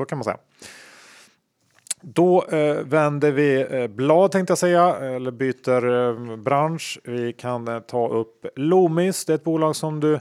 så 0.00 0.04
kan 0.04 0.18
man 0.18 0.24
säga. 0.24 0.38
Då 2.02 2.44
eh, 2.44 2.76
vänder 2.76 3.32
vi 3.32 3.66
eh, 3.70 3.86
blad 3.86 4.32
tänkte 4.32 4.50
jag 4.50 4.58
säga, 4.58 4.96
eller 4.96 5.30
byter 5.30 6.08
eh, 6.08 6.36
bransch. 6.36 7.00
Vi 7.04 7.32
kan 7.32 7.68
eh, 7.68 7.78
ta 7.78 8.08
upp 8.08 8.46
Loomis. 8.56 9.24
Det 9.24 9.32
är 9.32 9.34
ett 9.34 9.44
bolag 9.44 9.76
som 9.76 10.00
du 10.00 10.20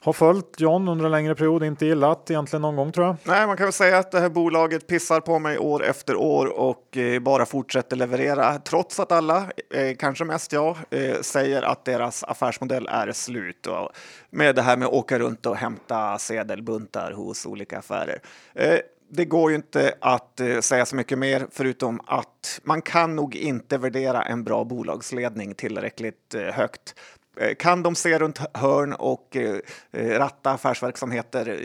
har 0.00 0.12
följt 0.12 0.60
John 0.60 0.88
under 0.88 1.04
en 1.04 1.10
längre 1.10 1.34
period, 1.34 1.64
inte 1.64 1.86
gillat 1.86 2.30
egentligen 2.30 2.62
någon 2.62 2.76
gång 2.76 2.92
tror 2.92 3.06
jag. 3.06 3.16
Nej, 3.24 3.46
man 3.46 3.56
kan 3.56 3.66
väl 3.66 3.72
säga 3.72 3.98
att 3.98 4.10
det 4.10 4.20
här 4.20 4.28
bolaget 4.28 4.86
pissar 4.86 5.20
på 5.20 5.38
mig 5.38 5.58
år 5.58 5.84
efter 5.84 6.16
år 6.16 6.46
och 6.46 6.96
eh, 6.96 7.20
bara 7.20 7.46
fortsätter 7.46 7.96
leverera 7.96 8.58
trots 8.58 9.00
att 9.00 9.12
alla, 9.12 9.50
eh, 9.74 9.96
kanske 9.98 10.24
mest 10.24 10.52
jag, 10.52 10.76
eh, 10.90 11.20
säger 11.20 11.62
att 11.62 11.84
deras 11.84 12.24
affärsmodell 12.24 12.88
är 12.90 13.12
slut 13.12 13.66
och 13.66 13.88
med 14.30 14.54
det 14.54 14.62
här 14.62 14.76
med 14.76 14.88
att 14.88 14.94
åka 14.94 15.18
runt 15.18 15.46
och 15.46 15.56
hämta 15.56 16.18
sedelbuntar 16.18 17.12
hos 17.12 17.46
olika 17.46 17.78
affärer. 17.78 18.20
Eh, 18.54 18.78
det 19.10 19.24
går 19.24 19.50
ju 19.50 19.56
inte 19.56 19.94
att 20.00 20.40
eh, 20.40 20.60
säga 20.60 20.86
så 20.86 20.96
mycket 20.96 21.18
mer 21.18 21.46
förutom 21.50 22.00
att 22.06 22.60
man 22.64 22.82
kan 22.82 23.16
nog 23.16 23.36
inte 23.36 23.78
värdera 23.78 24.22
en 24.22 24.44
bra 24.44 24.64
bolagsledning 24.64 25.54
tillräckligt 25.54 26.34
eh, 26.34 26.42
högt. 26.42 26.94
Eh, 27.36 27.54
kan 27.54 27.82
de 27.82 27.94
se 27.94 28.18
runt 28.18 28.38
hörn 28.54 28.92
och 28.92 29.36
ratta 29.92 30.50
affärsverksamheter 30.50 31.60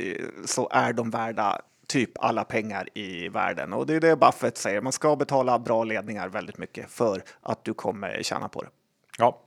så 0.45 0.69
är 0.71 0.93
de 0.93 1.09
värda 1.09 1.61
typ 1.87 2.11
alla 2.15 2.43
pengar 2.43 2.87
i 2.93 3.29
världen. 3.29 3.73
Och 3.73 3.85
det 3.85 3.95
är 3.95 3.99
det 3.99 4.15
Buffett 4.15 4.57
säger, 4.57 4.81
man 4.81 4.91
ska 4.91 5.15
betala 5.15 5.59
bra 5.59 5.83
ledningar 5.83 6.29
väldigt 6.29 6.57
mycket 6.57 6.89
för 6.89 7.23
att 7.41 7.63
du 7.63 7.73
kommer 7.73 8.23
tjäna 8.23 8.49
på 8.49 8.61
det. 8.61 8.69
Ja, 9.17 9.41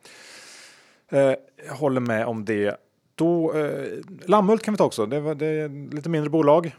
jag 1.67 1.75
håller 1.75 2.01
med 2.01 2.27
om 2.27 2.45
det. 2.45 2.77
Då, 3.15 3.55
eh, 3.55 3.99
Lammhult 4.25 4.63
kan 4.63 4.75
vi 4.75 4.79
ta 4.79 4.85
också, 4.85 5.07
det, 5.07 5.21
var, 5.21 5.35
det 5.35 5.47
är 5.47 5.95
lite 5.95 6.09
mindre 6.09 6.31
bolag. 6.31 6.75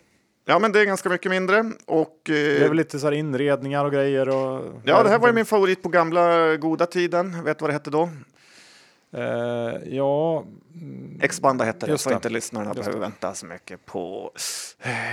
Ja, 0.49 0.59
men 0.59 0.71
det 0.71 0.81
är 0.81 0.85
ganska 0.85 1.09
mycket 1.09 1.31
mindre. 1.31 1.63
Och, 1.85 2.29
eh, 2.29 2.33
det 2.33 2.63
är 2.63 2.67
väl 2.67 2.77
lite 2.77 2.99
så 2.99 3.07
här 3.07 3.13
inredningar 3.13 3.85
och 3.85 3.91
grejer. 3.91 4.29
Och, 4.29 4.63
ja, 4.83 5.03
det 5.03 5.09
här 5.09 5.19
var 5.19 5.27
ju 5.27 5.33
min 5.33 5.45
favorit 5.45 5.83
på 5.83 5.89
gamla 5.89 6.55
goda 6.57 6.85
tiden. 6.85 7.43
Vet 7.43 7.59
du 7.59 7.63
vad 7.63 7.69
det 7.69 7.73
hette 7.73 7.89
då? 7.89 8.09
Uh, 9.17 9.95
ja... 9.95 10.45
Expanda 11.21 11.65
hette 11.65 11.85
det, 11.85 11.97
så 11.97 12.09
det. 12.09 12.15
inte 12.15 12.29
lyssnarna 12.29 12.73
behöver 12.73 12.99
vänta 12.99 13.33
så 13.33 13.45
mycket 13.45 13.85
på 13.85 14.31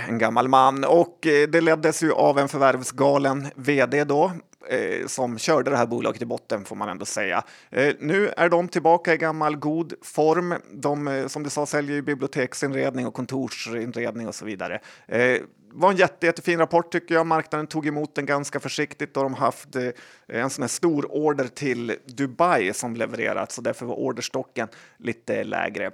en 0.07 0.17
gammal 0.17 0.47
man. 0.47 0.83
Och 0.83 1.27
eh, 1.27 1.47
det 1.47 1.61
leddes 1.61 2.03
ju 2.03 2.11
av 2.11 2.39
en 2.39 2.47
förvärvsgalen 2.47 3.47
vd 3.55 4.03
då, 4.03 4.31
eh, 4.69 5.07
som 5.07 5.37
körde 5.37 5.71
det 5.71 5.77
här 5.77 5.85
bolaget 5.85 6.21
i 6.21 6.25
botten 6.25 6.65
får 6.65 6.75
man 6.75 6.89
ändå 6.89 7.05
säga. 7.05 7.43
Eh, 7.69 7.95
nu 7.99 8.29
är 8.37 8.49
de 8.49 8.67
tillbaka 8.67 9.13
i 9.13 9.17
gammal 9.17 9.55
god 9.55 9.93
form. 10.01 10.53
De 10.71 11.07
eh, 11.07 11.27
som 11.27 11.43
du 11.43 11.49
sa 11.49 11.65
säljer 11.65 11.95
ju 11.95 12.01
biblioteksinredning 12.01 13.07
och 13.07 13.13
kontorsinredning 13.13 14.27
och 14.27 14.35
så 14.35 14.45
vidare. 14.45 14.79
Eh, 15.07 15.41
var 15.75 15.91
en 15.91 15.97
jätte, 15.97 16.25
jättefin 16.25 16.59
rapport 16.59 16.91
tycker 16.91 17.15
jag. 17.15 17.27
Marknaden 17.27 17.67
tog 17.67 17.87
emot 17.87 18.15
den 18.15 18.25
ganska 18.25 18.59
försiktigt 18.59 19.17
och 19.17 19.23
de 19.23 19.33
har 19.33 19.45
haft 19.45 19.75
eh, 19.75 19.89
en 20.27 20.49
sån 20.49 20.63
här 20.63 20.69
stor 20.69 21.11
order 21.11 21.47
till 21.47 21.95
Dubai 22.05 22.73
som 22.73 22.95
levererats 22.95 23.57
och 23.57 23.63
därför 23.63 23.85
var 23.85 23.95
orderstocken 23.95 24.67
lite 24.97 25.43
lägre. 25.43 25.91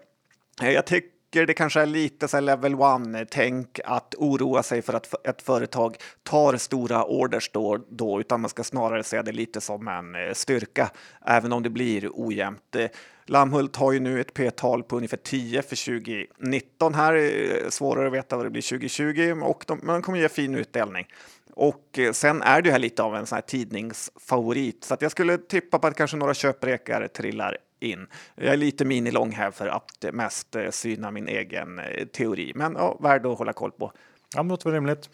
Eh, 0.62 0.71
jag 0.71 0.86
tycker 0.86 1.20
tycker 1.32 1.46
det 1.46 1.54
kanske 1.54 1.82
är 1.82 1.86
lite 1.86 2.28
så 2.28 2.39
level 2.39 2.76
one-tänk 2.76 3.80
att 3.86 4.15
oroa 4.17 4.63
sig 4.63 4.82
för 4.82 4.94
att 4.94 5.28
ett 5.28 5.41
företag 5.41 5.98
tar 6.24 6.58
stora 6.58 7.04
orders 7.04 7.50
då, 7.54 7.80
då, 7.89 8.20
utan 8.20 8.41
man 8.41 8.50
ska 8.50 8.63
snarare 8.63 9.04
se 9.04 9.22
det 9.22 9.32
lite 9.32 9.62
som 9.62 9.88
en 9.88 10.15
eh, 10.15 10.34
styrka, 10.34 10.91
även 11.26 11.54
om 11.54 11.63
det 11.63 11.70
blir 11.70 12.10
ojämnt. 12.13 12.76
Eh, 12.76 12.86
Lammhult 13.26 13.76
har 13.76 13.91
ju 13.91 14.00
nu 14.00 14.22
ett 14.22 14.34
P-tal 14.34 14.84
på 14.84 14.96
ungefär 14.98 15.17
10 15.17 15.62
för 15.62 16.02
2019 16.02 16.94
här, 16.94 17.15
eh, 17.15 17.70
svårare 17.70 18.08
att 18.08 18.13
veta 18.13 18.36
vad 18.36 18.46
det 18.46 18.50
blir 18.50 18.62
2020, 18.62 19.41
och 19.44 19.63
de, 19.67 19.80
man 19.84 20.02
kommer 20.02 20.20
ge 20.20 20.30
fin 20.30 20.56
utdelning. 20.56 21.08
Och 21.53 21.99
sen 22.13 22.41
är 22.41 22.61
det 22.61 22.71
här 22.71 22.79
lite 22.79 23.03
av 23.03 23.15
en 23.15 23.25
sån 23.25 23.35
här 23.35 23.41
tidningsfavorit, 23.41 24.83
så 24.83 24.93
att 24.93 25.01
jag 25.01 25.11
skulle 25.11 25.37
tippa 25.37 25.79
på 25.79 25.87
att 25.87 25.95
kanske 25.95 26.17
några 26.17 26.33
köprekar 26.33 27.07
trillar 27.07 27.57
in. 27.79 28.07
Jag 28.35 28.53
är 28.53 28.57
lite 28.57 28.85
minilång 28.85 29.31
här 29.31 29.51
för 29.51 29.67
att 29.67 30.05
mest 30.13 30.55
eh, 30.55 30.69
syna 30.69 31.11
min 31.11 31.27
egen 31.27 31.79
eh, 31.79 32.05
teori, 32.05 32.51
men 32.55 32.73
ja, 32.73 32.97
värd 32.99 33.25
att 33.25 33.37
hålla 33.37 33.53
koll 33.53 33.71
på. 33.71 33.91
Ja, 34.35 34.43
det 34.43 34.49
låter 34.49 34.65
väl 34.65 34.73
rimligt. 34.73 35.09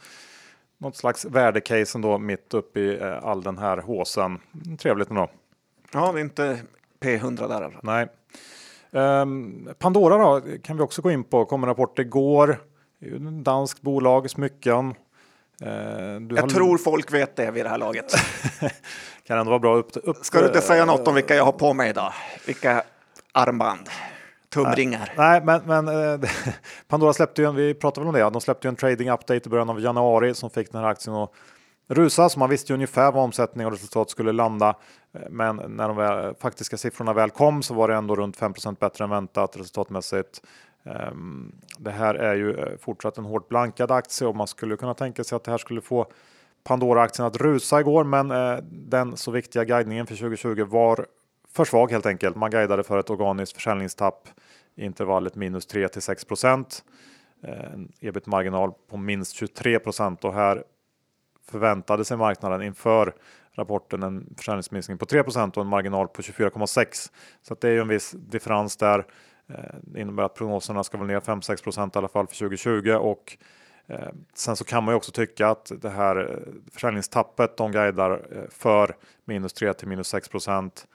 Något 0.77 0.95
slags 0.95 1.25
värdecase 1.25 1.97
ändå 1.97 2.17
mitt 2.17 2.53
uppe 2.53 2.79
i 2.79 2.99
eh, 2.99 3.23
all 3.23 3.43
den 3.43 3.57
här 3.57 3.77
håsen. 3.77 4.39
Trevligt 4.79 5.09
ändå. 5.09 5.29
Ja, 5.93 6.11
det 6.11 6.19
är 6.19 6.21
inte 6.21 6.61
P100 6.99 7.47
där. 7.47 7.61
Alltså. 7.61 7.79
Nej. 7.83 8.07
Um, 8.91 9.69
Pandora 9.79 10.17
då 10.17 10.41
kan 10.63 10.77
vi 10.77 10.83
också 10.83 11.01
gå 11.01 11.11
in 11.11 11.23
på. 11.23 11.45
Kom 11.45 11.63
en 11.63 11.69
rapport 11.69 11.99
igår. 11.99 12.57
Danskt 13.43 13.81
bolag, 13.81 14.29
smycken. 14.29 14.95
Uh, 15.65 15.69
jag 16.29 16.41
har... 16.41 16.49
tror 16.49 16.77
folk 16.77 17.13
vet 17.13 17.35
det 17.35 17.51
vid 17.51 17.65
det 17.65 17.69
här 17.69 17.77
laget. 17.77 18.13
kan 19.27 19.37
ändå 19.37 19.49
vara 19.49 19.59
bra 19.59 19.75
upp, 19.75 19.91
upp 20.03 20.17
Ska 20.25 20.39
du 20.39 20.47
inte 20.47 20.61
säga 20.61 20.85
något 20.85 21.07
om 21.07 21.15
vilka 21.15 21.35
jag 21.35 21.45
har 21.45 21.51
på 21.51 21.73
mig 21.73 21.89
idag? 21.89 22.13
Vilka 22.45 22.83
armband? 23.31 23.89
Tumringar. 24.49 25.13
Nej, 25.17 25.41
men, 25.43 25.61
men 25.65 25.87
eh, 25.87 26.29
Pandora 26.87 27.13
släppte 27.13 27.41
ju 27.41 27.47
en, 27.47 27.55
vi 27.55 27.73
pratade 27.73 28.05
väl 28.05 28.15
om 28.15 28.21
det, 28.21 28.29
de 28.29 28.41
släppte 28.41 28.67
ju 28.67 28.69
en 28.69 28.75
trading 28.75 29.09
update 29.09 29.41
i 29.45 29.49
början 29.49 29.69
av 29.69 29.81
januari 29.81 30.33
som 30.33 30.49
fick 30.49 30.71
den 30.71 30.81
här 30.81 30.89
aktien 30.89 31.15
att 31.15 31.31
rusa, 31.87 32.29
så 32.29 32.39
man 32.39 32.49
visste 32.49 32.73
ju 32.73 32.75
ungefär 32.75 33.11
var 33.11 33.21
omsättning 33.21 33.65
och 33.65 33.71
resultat 33.71 34.09
skulle 34.09 34.31
landa. 34.31 34.75
Eh, 35.13 35.21
men 35.29 35.55
när 35.55 35.87
de 35.87 35.97
väl, 35.97 36.35
faktiska 36.35 36.77
siffrorna 36.77 37.13
väl 37.13 37.29
kom 37.29 37.63
så 37.63 37.73
var 37.73 37.87
det 37.87 37.95
ändå 37.95 38.15
runt 38.15 38.37
5% 38.37 38.79
bättre 38.79 39.03
än 39.03 39.09
väntat 39.09 39.57
resultatmässigt. 39.57 40.41
Ehm, 40.87 41.51
det 41.77 41.91
här 41.91 42.15
är 42.15 42.35
ju 42.35 42.53
eh, 42.53 42.77
fortsatt 42.77 43.17
en 43.17 43.25
hårt 43.25 43.49
blankad 43.49 43.91
aktie 43.91 44.27
och 44.27 44.35
man 44.35 44.47
skulle 44.47 44.77
kunna 44.77 44.93
tänka 44.93 45.23
sig 45.23 45.35
att 45.35 45.43
det 45.43 45.51
här 45.51 45.57
skulle 45.57 45.81
få 45.81 46.07
Pandora-aktien 46.63 47.27
att 47.27 47.37
rusa 47.37 47.79
igår, 47.79 48.03
men 48.03 48.31
eh, 48.31 48.57
den 48.71 49.17
så 49.17 49.31
viktiga 49.31 49.63
guidningen 49.63 50.07
för 50.07 50.15
2020 50.15 50.63
var 50.63 51.05
för 51.53 51.65
svag 51.65 51.91
helt 51.91 52.05
enkelt. 52.05 52.35
Man 52.35 52.51
guidade 52.51 52.83
för 52.83 52.97
ett 52.99 53.09
organiskt 53.09 53.53
försäljningstapp 53.53 54.29
i 54.75 54.85
intervallet 54.85 55.35
minus 55.35 55.65
3 55.65 55.87
till 55.87 56.01
6 56.01 56.25
procent. 56.25 56.83
Eh, 57.43 57.73
en 57.73 57.91
ebit-marginal 57.99 58.71
på 58.89 58.97
minst 58.97 59.35
23 59.35 59.79
procent 59.79 60.25
och 60.25 60.33
här 60.33 60.63
förväntade 61.51 62.05
sig 62.05 62.17
marknaden 62.17 62.61
inför 62.61 63.13
rapporten 63.53 64.03
en 64.03 64.33
försäljningsminskning 64.37 64.97
på 64.97 65.05
3 65.05 65.21
och 65.21 65.57
en 65.57 65.67
marginal 65.67 66.07
på 66.07 66.21
24,6. 66.21 67.11
Så 67.41 67.55
det 67.55 67.67
är 67.67 67.71
ju 67.71 67.81
en 67.81 67.87
viss 67.87 68.11
differens 68.11 68.77
där. 68.77 69.05
Eh, 69.49 69.75
det 69.81 70.01
innebär 70.01 70.23
att 70.23 70.35
prognoserna 70.35 70.83
ska 70.83 70.97
vara 70.97 71.07
ner 71.07 71.19
5-6 71.19 71.63
procent 71.63 71.95
i 71.95 71.97
alla 71.97 72.07
fall 72.07 72.27
för 72.27 72.35
2020 72.35 72.91
och 72.91 73.37
eh, 73.87 74.09
sen 74.33 74.55
så 74.55 74.63
kan 74.63 74.83
man 74.83 74.91
ju 74.91 74.95
också 74.97 75.11
tycka 75.11 75.47
att 75.47 75.71
det 75.81 75.89
här 75.89 76.15
eh, 76.17 76.53
försäljningstappet 76.73 77.57
de 77.57 77.71
guidar 77.71 78.21
för 78.49 78.95
minus 79.25 79.53
3 79.53 79.73
till 79.73 79.87
minus 79.87 80.07
6 80.07 80.29
procent. 80.29 80.87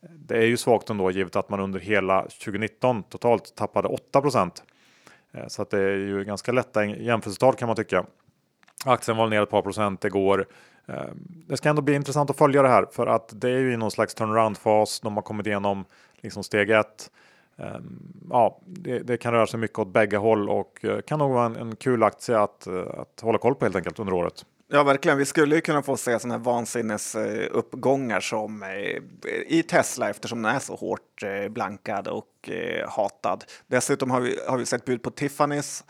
Det 0.00 0.36
är 0.36 0.46
ju 0.46 0.56
svagt 0.56 0.90
ändå 0.90 1.10
givet 1.10 1.36
att 1.36 1.48
man 1.48 1.60
under 1.60 1.80
hela 1.80 2.22
2019 2.22 3.02
totalt 3.02 3.54
tappade 3.54 3.88
8 3.88 4.20
procent. 4.20 4.62
Så 5.48 5.62
att 5.62 5.70
det 5.70 5.78
är 5.78 5.96
ju 5.96 6.24
ganska 6.24 6.52
lätta 6.52 6.84
jämförelsetal 6.84 7.54
kan 7.54 7.66
man 7.66 7.76
tycka. 7.76 8.06
Aktien 8.84 9.16
var 9.16 9.28
ner 9.28 9.42
ett 9.42 9.50
par 9.50 9.62
procent 9.62 10.04
igår. 10.04 10.46
Det 11.22 11.56
ska 11.56 11.68
ändå 11.68 11.82
bli 11.82 11.94
intressant 11.94 12.30
att 12.30 12.36
följa 12.36 12.62
det 12.62 12.68
här 12.68 12.86
för 12.92 13.06
att 13.06 13.40
det 13.40 13.50
är 13.50 13.58
ju 13.58 13.72
i 13.72 13.76
någon 13.76 13.90
slags 13.90 14.14
turnaround-fas. 14.14 15.00
De 15.00 15.14
har 15.14 15.22
kommit 15.22 15.46
igenom 15.46 15.84
liksom 16.20 16.44
steg 16.44 16.70
ett. 16.70 17.10
Ja, 18.30 18.60
det, 18.66 18.98
det, 18.98 19.16
kan 19.16 19.32
röra 19.32 19.46
sig 19.46 19.60
mycket 19.60 19.78
åt 19.78 19.92
bägge 19.92 20.16
håll 20.16 20.48
och 20.48 20.84
kan 21.06 21.18
nog 21.18 21.30
vara 21.32 21.46
en, 21.46 21.56
en 21.56 21.76
kul 21.76 22.02
aktie 22.02 22.38
att, 22.38 22.66
att 22.98 23.20
hålla 23.22 23.38
koll 23.38 23.54
på 23.54 23.64
helt 23.64 23.76
enkelt 23.76 23.98
under 23.98 24.12
året. 24.12 24.44
Ja, 24.72 24.82
verkligen. 24.82 25.18
Vi 25.18 25.24
skulle 25.24 25.54
ju 25.54 25.60
kunna 25.60 25.82
få 25.82 25.96
se 25.96 26.18
sådana 26.18 26.34
här 26.34 26.44
vansinnesuppgångar 26.44 28.20
som 28.20 28.64
i 29.46 29.62
Tesla 29.62 30.10
eftersom 30.10 30.42
den 30.42 30.54
är 30.54 30.58
så 30.58 30.74
hårt 30.74 31.22
blankad 31.50 32.08
och 32.08 32.50
hatad. 32.88 33.44
Dessutom 33.66 34.10
har 34.10 34.20
vi, 34.20 34.38
har 34.48 34.58
vi 34.58 34.66
sett 34.66 34.84
bud 34.84 35.02
på 35.02 35.10
Tiffany's 35.10 35.84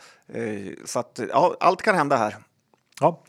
så 0.85 0.99
att 0.99 1.19
ja, 1.29 1.55
allt 1.59 1.81
kan 1.81 1.95
hända 1.95 2.15
här. 2.17 2.35
Ja. 2.99 3.23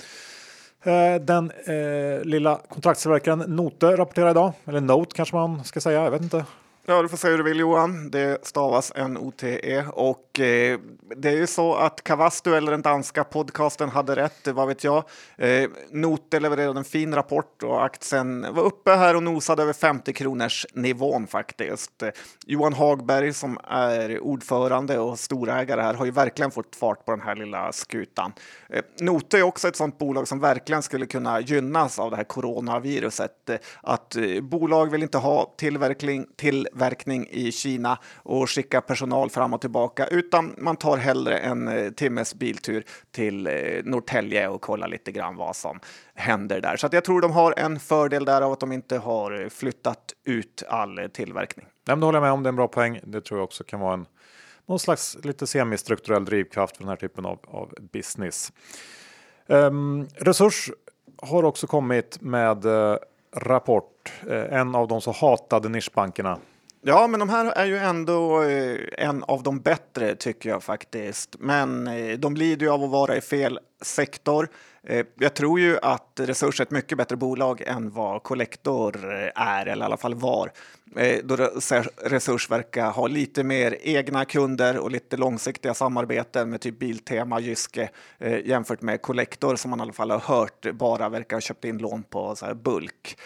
Den 1.20 1.50
eh, 1.50 2.24
lilla 2.24 2.60
kontraktstillverkaren 2.68 3.38
Note 3.38 3.96
rapporterar 3.96 4.30
idag, 4.30 4.52
eller 4.64 4.80
Note 4.80 5.16
kanske 5.16 5.36
man 5.36 5.64
ska 5.64 5.80
säga, 5.80 6.04
jag 6.04 6.10
vet 6.10 6.22
inte. 6.22 6.44
Ja, 6.86 7.02
du 7.02 7.08
får 7.08 7.16
säga 7.16 7.30
hur 7.30 7.38
du 7.38 7.44
vill 7.44 7.58
Johan. 7.58 8.10
Det 8.10 8.46
stavas 8.46 8.92
N-O-T-E 8.94 9.84
och 9.92 10.40
eh, 10.40 10.78
det 11.16 11.28
är 11.28 11.36
ju 11.36 11.46
så 11.46 11.74
att 11.74 12.04
Kavastu 12.04 12.54
eller 12.54 12.70
den 12.70 12.82
danska 12.82 13.24
podcasten 13.24 13.88
hade 13.88 14.16
rätt, 14.16 14.48
vad 14.48 14.68
vet 14.68 14.84
jag. 14.84 15.04
Eh, 15.36 15.70
Note 15.90 16.40
levererade 16.40 16.78
en 16.78 16.84
fin 16.84 17.14
rapport 17.14 17.62
och 17.62 17.84
aktien 17.84 18.46
var 18.54 18.62
uppe 18.62 18.90
här 18.90 19.16
och 19.16 19.22
nosade 19.22 19.62
över 19.62 19.72
50 19.72 20.12
kronors 20.12 20.66
nivån 20.74 21.26
faktiskt. 21.26 22.02
Eh, 22.02 22.08
Johan 22.46 22.72
Hagberg 22.72 23.32
som 23.32 23.58
är 23.64 24.20
ordförande 24.20 24.98
och 24.98 25.18
storägare 25.18 25.80
här 25.80 25.94
har 25.94 26.04
ju 26.04 26.10
verkligen 26.10 26.50
fått 26.50 26.76
fart 26.76 27.04
på 27.04 27.10
den 27.10 27.20
här 27.20 27.36
lilla 27.36 27.72
skutan. 27.72 28.32
Eh, 28.68 28.82
Note 29.00 29.38
är 29.38 29.42
också 29.42 29.68
ett 29.68 29.76
sådant 29.76 29.98
bolag 29.98 30.28
som 30.28 30.40
verkligen 30.40 30.82
skulle 30.82 31.06
kunna 31.06 31.40
gynnas 31.40 31.98
av 31.98 32.10
det 32.10 32.16
här 32.16 32.24
coronaviruset. 32.24 33.50
Eh, 33.50 33.56
att 33.82 34.16
eh, 34.16 34.40
bolag 34.40 34.90
vill 34.90 35.02
inte 35.02 35.18
ha 35.18 35.54
tillverkning 35.58 36.26
till 36.36 36.68
tillverkning 36.72 37.28
i 37.30 37.52
Kina 37.52 37.98
och 38.16 38.50
skicka 38.50 38.80
personal 38.80 39.30
fram 39.30 39.54
och 39.54 39.60
tillbaka, 39.60 40.06
utan 40.06 40.54
man 40.58 40.76
tar 40.76 40.96
hellre 40.96 41.38
en 41.38 41.68
eh, 41.68 41.90
timmes 41.90 42.34
biltur 42.34 42.84
till 43.10 43.46
eh, 43.46 43.52
Norrtälje 43.84 44.48
och 44.48 44.60
kollar 44.60 44.88
lite 44.88 45.12
grann 45.12 45.36
vad 45.36 45.56
som 45.56 45.80
händer 46.14 46.60
där. 46.60 46.76
Så 46.76 46.88
jag 46.92 47.04
tror 47.04 47.20
de 47.20 47.32
har 47.32 47.54
en 47.56 47.80
fördel 47.80 48.24
där 48.24 48.42
av 48.42 48.52
att 48.52 48.60
de 48.60 48.72
inte 48.72 48.98
har 48.98 49.42
eh, 49.42 49.48
flyttat 49.48 50.14
ut 50.24 50.62
all 50.68 51.08
tillverkning. 51.12 51.66
Nej, 51.86 51.96
det 51.96 52.06
håller 52.06 52.16
jag 52.16 52.22
med 52.22 52.32
om, 52.32 52.42
det 52.42 52.46
är 52.46 52.52
en 52.52 52.56
bra 52.56 52.68
poäng. 52.68 53.00
Det 53.02 53.20
tror 53.20 53.40
jag 53.40 53.44
också 53.44 53.64
kan 53.64 53.80
vara 53.80 53.94
en 53.94 54.06
någon 54.66 54.78
slags 54.78 55.18
lite 55.24 55.46
semistrukturell 55.46 56.24
drivkraft 56.24 56.76
för 56.76 56.82
den 56.84 56.88
här 56.88 56.96
typen 56.96 57.26
av, 57.26 57.38
av 57.48 57.74
business. 57.92 58.52
Um, 59.46 60.08
Resurs 60.14 60.70
har 61.22 61.42
också 61.42 61.66
kommit 61.66 62.20
med 62.20 62.64
uh, 62.64 62.96
rapport, 63.36 64.12
uh, 64.26 64.54
en 64.54 64.74
av 64.74 64.88
de 64.88 65.00
så 65.00 65.10
hatade 65.12 65.68
nischbankerna 65.68 66.38
Ja, 66.84 67.06
men 67.06 67.20
de 67.20 67.28
här 67.28 67.52
är 67.52 67.64
ju 67.66 67.78
ändå 67.78 68.42
eh, 68.42 68.78
en 68.98 69.24
av 69.24 69.42
de 69.42 69.60
bättre 69.60 70.14
tycker 70.14 70.48
jag 70.48 70.62
faktiskt. 70.62 71.36
Men 71.38 71.86
eh, 71.86 72.18
de 72.18 72.36
lider 72.36 72.66
ju 72.66 72.72
av 72.72 72.84
att 72.84 72.90
vara 72.90 73.16
i 73.16 73.20
fel 73.20 73.58
sektor. 73.82 74.48
Eh, 74.86 75.06
jag 75.18 75.34
tror 75.34 75.60
ju 75.60 75.78
att 75.82 76.20
Resurs 76.20 76.60
är 76.60 76.64
ett 76.64 76.70
mycket 76.70 76.98
bättre 76.98 77.16
bolag 77.16 77.60
än 77.60 77.90
vad 77.90 78.22
Collector 78.22 79.12
är, 79.34 79.66
eller 79.66 79.84
i 79.84 79.86
alla 79.86 79.96
fall 79.96 80.14
var. 80.14 80.52
Då 81.24 81.36
Resurs 82.04 82.50
verkar 82.50 82.90
ha 82.90 83.06
lite 83.06 83.42
mer 83.44 83.76
egna 83.80 84.24
kunder 84.24 84.78
och 84.78 84.90
lite 84.90 85.16
långsiktiga 85.16 85.74
samarbeten 85.74 86.50
med 86.50 86.60
typ 86.60 86.78
Biltema, 86.78 87.40
Jyske 87.40 87.90
jämfört 88.44 88.82
med 88.82 89.02
Collector 89.02 89.56
som 89.56 89.70
man 89.70 89.78
i 89.78 89.82
alla 89.82 89.92
fall 89.92 90.10
har 90.10 90.18
hört 90.18 90.72
bara 90.72 91.08
verkar 91.08 91.36
ha 91.36 91.40
köpt 91.40 91.64
in 91.64 91.78
lån 91.78 92.02
på 92.02 92.36
så 92.36 92.54
bulk. 92.54 93.16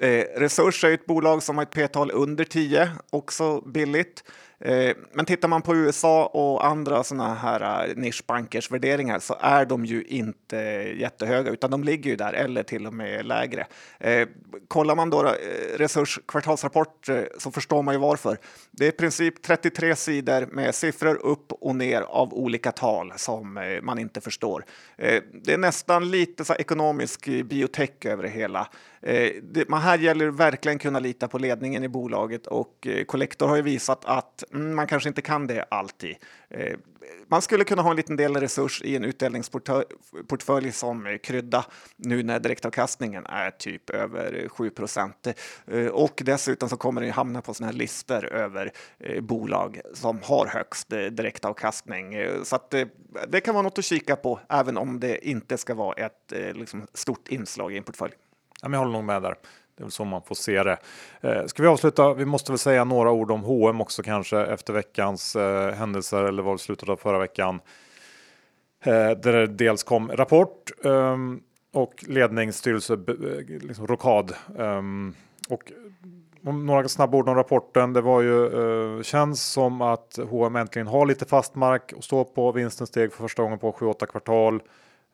Eh, 0.00 0.24
Resurs 0.40 0.84
är 0.84 0.90
ett 0.94 1.06
bolag 1.06 1.42
som 1.42 1.56
har 1.56 1.62
ett 1.62 1.70
p-tal 1.70 2.10
under 2.10 2.44
10, 2.44 2.88
också 3.10 3.60
billigt. 3.60 4.24
Eh, 4.60 4.96
men 5.12 5.24
tittar 5.24 5.48
man 5.48 5.62
på 5.62 5.76
USA 5.76 6.26
och 6.26 6.66
andra 6.66 7.04
sådana 7.04 7.34
här 7.34 7.88
eh, 7.88 7.96
nischbankers 7.96 8.70
värderingar 8.70 9.18
så 9.18 9.36
är 9.40 9.64
de 9.64 9.84
ju 9.84 10.02
inte 10.02 10.56
jättehöga 10.96 11.50
utan 11.50 11.70
de 11.70 11.84
ligger 11.84 12.10
ju 12.10 12.16
där 12.16 12.32
eller 12.32 12.62
till 12.62 12.86
och 12.86 12.94
med 12.94 13.26
lägre. 13.26 13.66
Eh, 13.98 14.28
kollar 14.68 14.94
man 14.94 15.10
då 15.10 15.34
Resurs 15.76 16.18
kvartalsrapport 16.28 17.08
så 17.38 17.50
förstår 17.50 17.82
man 17.82 17.94
ju 17.94 18.00
varför. 18.00 18.38
Det 18.70 18.84
är 18.84 18.88
i 18.88 18.92
princip 18.92 19.42
33 19.42 19.96
sidor 19.96 20.46
med 20.46 20.74
siffror 20.74 21.26
upp 21.26 21.52
och 21.52 21.76
ner 21.76 22.02
av 22.02 22.34
olika 22.34 22.72
tal 22.72 23.12
som 23.16 23.78
man 23.82 23.98
inte 23.98 24.20
förstår. 24.20 24.64
Det 25.32 25.52
är 25.52 25.58
nästan 25.58 26.10
lite 26.10 26.44
så 26.44 26.54
ekonomisk 26.54 27.26
biotech 27.44 27.90
över 28.04 28.22
det 28.22 28.28
hela. 28.28 28.68
Man 29.68 29.80
här 29.80 29.98
gäller 29.98 30.26
verkligen 30.26 30.78
kunna 30.78 30.98
lita 30.98 31.28
på 31.28 31.38
ledningen 31.38 31.84
i 31.84 31.88
bolaget 31.88 32.46
och 32.46 32.86
Collector 33.06 33.48
har 33.48 33.56
ju 33.56 33.62
visat 33.62 34.04
att 34.04 34.44
Mm, 34.54 34.76
man 34.76 34.86
kanske 34.86 35.08
inte 35.08 35.22
kan 35.22 35.46
det 35.46 35.64
alltid. 35.68 36.16
Eh, 36.50 36.78
man 37.28 37.42
skulle 37.42 37.64
kunna 37.64 37.82
ha 37.82 37.90
en 37.90 37.96
liten 37.96 38.16
del 38.16 38.36
resurs 38.36 38.82
i 38.82 38.96
en 38.96 39.04
utdelningsportfölj 39.04 40.72
som 40.72 41.06
eh, 41.06 41.18
krydda 41.18 41.64
nu 41.96 42.22
när 42.22 42.40
direktavkastningen 42.40 43.26
är 43.26 43.50
typ 43.50 43.90
över 43.90 44.42
eh, 44.42 44.48
7 44.48 44.70
och 45.92 46.22
dessutom 46.24 46.68
så 46.68 46.76
kommer 46.76 47.00
det 47.00 47.10
hamna 47.10 47.42
på 47.42 47.54
sådana 47.54 47.72
här 47.72 47.78
listor 47.78 48.24
över 48.24 48.72
bolag 49.20 49.80
som 49.94 50.20
har 50.22 50.46
högst 50.46 50.90
direktavkastning. 50.90 52.14
Så 52.44 52.56
att 52.56 52.74
det 53.28 53.40
kan 53.40 53.54
vara 53.54 53.62
något 53.62 53.78
att 53.78 53.84
kika 53.84 54.16
på, 54.16 54.40
även 54.48 54.76
om 54.76 55.00
det 55.00 55.28
inte 55.28 55.58
ska 55.58 55.74
vara 55.74 55.94
ett 55.94 56.32
liksom, 56.32 56.86
stort 56.94 57.28
inslag 57.28 57.72
i 57.72 57.76
en 57.76 57.82
portfölj. 57.82 58.12
Jag 58.62 58.78
håller 58.78 58.92
nog 58.92 59.04
med 59.04 59.22
där. 59.22 59.34
Det 59.76 59.80
är 59.80 59.84
väl 59.84 59.92
så 59.92 60.04
man 60.04 60.22
får 60.22 60.34
se 60.34 60.62
det. 60.62 60.78
Eh, 61.20 61.46
ska 61.46 61.62
vi 61.62 61.68
avsluta? 61.68 62.14
Vi 62.14 62.24
måste 62.24 62.52
väl 62.52 62.58
säga 62.58 62.84
några 62.84 63.10
ord 63.10 63.30
om 63.30 63.44
H&M 63.44 63.80
också 63.80 64.02
kanske 64.02 64.40
efter 64.40 64.72
veckans 64.72 65.36
eh, 65.36 65.74
händelser 65.74 66.24
eller 66.24 66.42
var 66.42 66.52
det 66.52 66.58
slutet 66.58 66.88
av 66.88 66.96
förra 66.96 67.18
veckan. 67.18 67.60
Eh, 68.84 69.10
där 69.10 69.32
det 69.32 69.46
dels 69.46 69.82
kom 69.82 70.10
rapport 70.12 70.70
eh, 70.84 71.16
och 71.72 72.04
ledningsstyrelse 72.08 72.94
eh, 72.94 73.60
liksom 73.60 73.86
rokad. 73.86 74.32
Ehm, 74.58 75.14
och 75.48 75.72
några 76.40 76.88
snabba 76.88 77.18
ord 77.18 77.28
om 77.28 77.34
rapporten. 77.34 77.92
Det 77.92 78.00
var 78.00 78.20
ju 78.20 78.46
eh, 78.46 79.02
känns 79.02 79.52
som 79.52 79.82
att 79.82 80.18
H&M 80.30 80.56
äntligen 80.56 80.86
har 80.86 81.06
lite 81.06 81.24
fast 81.24 81.54
mark 81.54 81.92
och 81.96 82.04
står 82.04 82.24
på. 82.24 82.52
Vinsten 82.52 82.86
steg 82.86 83.12
för 83.12 83.22
första 83.22 83.42
gången 83.42 83.58
på 83.58 83.72
7-8 83.72 84.06
kvartal 84.06 84.62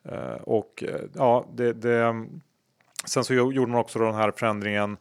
eh, 0.03 0.41
och 0.43 0.83
eh, 0.87 1.01
ja, 1.13 1.45
det, 1.53 1.73
det 1.73 2.25
Sen 3.05 3.23
så 3.23 3.33
gjorde 3.33 3.71
man 3.71 3.81
också 3.81 3.99
den 3.99 4.15
här 4.15 4.31
förändringen. 4.35 4.97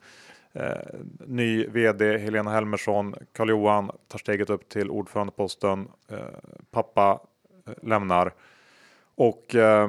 Eh, 0.52 0.76
ny 1.26 1.66
vd 1.66 2.18
Helena 2.18 2.50
Helmersson, 2.50 3.14
Karl-Johan 3.32 3.90
tar 4.08 4.18
steget 4.18 4.50
upp 4.50 4.68
till 4.68 4.90
ordförandeposten. 4.90 5.88
Eh, 6.10 6.18
pappa 6.70 7.20
eh, 7.66 7.72
lämnar 7.82 8.32
och 9.14 9.54
eh, 9.54 9.88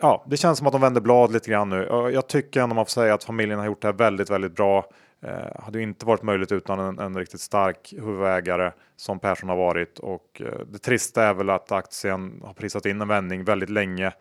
ja, 0.00 0.24
det 0.26 0.36
känns 0.36 0.58
som 0.58 0.66
att 0.66 0.72
de 0.72 0.80
vänder 0.80 1.00
blad 1.00 1.32
lite 1.32 1.50
grann 1.50 1.68
nu. 1.68 2.10
Jag 2.12 2.26
tycker 2.26 2.60
ändå 2.60 2.74
man 2.74 2.84
får 2.84 2.90
säga 2.90 3.14
att 3.14 3.24
familjen 3.24 3.58
har 3.58 3.66
gjort 3.66 3.82
det 3.82 3.88
här 3.88 3.92
väldigt, 3.92 4.30
väldigt 4.30 4.56
bra. 4.56 4.86
Eh, 5.22 5.62
hade 5.62 5.78
ju 5.78 5.84
inte 5.84 6.06
varit 6.06 6.22
möjligt 6.22 6.52
utan 6.52 6.78
en, 6.78 6.98
en 6.98 7.16
riktigt 7.16 7.40
stark 7.40 7.94
huvudägare 7.96 8.72
som 8.96 9.18
Persson 9.18 9.48
har 9.48 9.56
varit 9.56 9.98
och 9.98 10.42
eh, 10.44 10.66
det 10.66 10.78
trista 10.78 11.24
är 11.24 11.34
väl 11.34 11.50
att 11.50 11.72
aktien 11.72 12.42
har 12.44 12.54
prisat 12.54 12.86
in 12.86 13.00
en 13.00 13.08
vändning 13.08 13.44
väldigt 13.44 13.70
länge 13.70 14.06
Eh, 14.06 14.12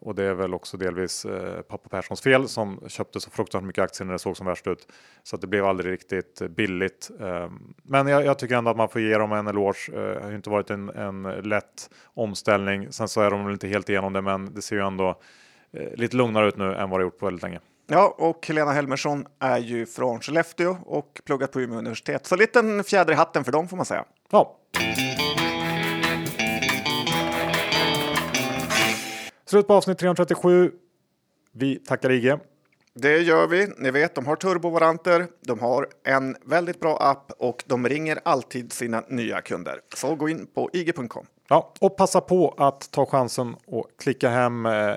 och 0.00 0.14
det 0.14 0.24
är 0.24 0.34
väl 0.34 0.54
också 0.54 0.76
delvis 0.76 1.24
eh, 1.24 1.62
pappa 1.62 1.88
Perssons 1.88 2.20
fel 2.20 2.48
som 2.48 2.80
köpte 2.88 3.20
så 3.20 3.30
fruktansvärt 3.30 3.66
mycket 3.66 3.84
aktier 3.84 4.06
när 4.06 4.12
det 4.12 4.18
såg 4.18 4.36
som 4.36 4.46
värst 4.46 4.66
ut. 4.66 4.88
Så 5.22 5.36
att 5.36 5.40
det 5.40 5.46
blev 5.46 5.64
aldrig 5.64 5.92
riktigt 5.92 6.42
billigt. 6.50 7.10
Eh, 7.20 7.50
men 7.82 8.06
jag, 8.06 8.24
jag, 8.24 8.38
tycker 8.38 8.54
ändå 8.54 8.70
att 8.70 8.76
man 8.76 8.88
får 8.88 9.00
ge 9.00 9.18
dem 9.18 9.32
en 9.32 9.46
eloge. 9.46 9.90
Det 9.92 10.20
har 10.22 10.32
inte 10.32 10.50
varit 10.50 10.70
en, 10.70 10.88
en 10.88 11.22
lätt 11.22 11.90
omställning. 12.14 12.92
Sen 12.92 13.08
så 13.08 13.20
är 13.20 13.30
de 13.30 13.44
väl 13.44 13.52
inte 13.52 13.68
helt 13.68 13.88
igenom 13.88 14.12
det, 14.12 14.20
men 14.20 14.54
det 14.54 14.62
ser 14.62 14.76
ju 14.76 14.86
ändå 14.86 15.20
lite 15.94 16.16
lugnare 16.16 16.48
ut 16.48 16.56
nu 16.56 16.74
än 16.74 16.90
vad 16.90 17.00
det 17.00 17.04
gjort 17.04 17.18
på 17.18 17.26
väldigt 17.26 17.42
länge. 17.42 17.60
Ja, 17.86 18.14
och 18.18 18.46
Helena 18.46 18.72
Helmersson 18.72 19.26
är 19.38 19.58
ju 19.58 19.86
från 19.86 20.20
Skellefteå 20.20 20.76
och 20.86 21.20
pluggat 21.24 21.52
på 21.52 21.60
Umeå 21.60 21.78
universitet. 21.78 22.26
Så 22.26 22.36
liten 22.36 22.84
fjäder 22.84 23.12
i 23.12 23.16
hatten 23.16 23.44
för 23.44 23.52
dem 23.52 23.68
får 23.68 23.76
man 23.76 23.86
säga. 23.86 24.04
Ja. 24.30 24.58
Slut 29.52 29.66
på 29.66 29.74
avsnitt 29.74 29.98
337. 29.98 30.70
Vi 31.52 31.76
tackar 31.76 32.10
IG. 32.10 32.34
Det 32.94 33.18
gör 33.18 33.46
vi. 33.46 33.68
Ni 33.78 33.90
vet, 33.90 34.14
de 34.14 34.26
har 34.26 34.36
turbovaranter, 34.36 35.26
de 35.40 35.60
har 35.60 35.88
en 36.04 36.36
väldigt 36.44 36.80
bra 36.80 36.96
app 36.96 37.32
och 37.38 37.64
de 37.66 37.88
ringer 37.88 38.18
alltid 38.24 38.72
sina 38.72 39.02
nya 39.08 39.40
kunder. 39.40 39.80
Så 39.94 40.14
gå 40.14 40.28
in 40.28 40.46
på 40.54 40.70
ig.com. 40.72 41.26
Ja, 41.48 41.72
och 41.80 41.96
passa 41.96 42.20
på 42.20 42.54
att 42.56 42.90
ta 42.90 43.06
chansen 43.06 43.56
och 43.66 43.86
klicka 43.98 44.28
hem 44.28 44.66
eh, 44.66 44.94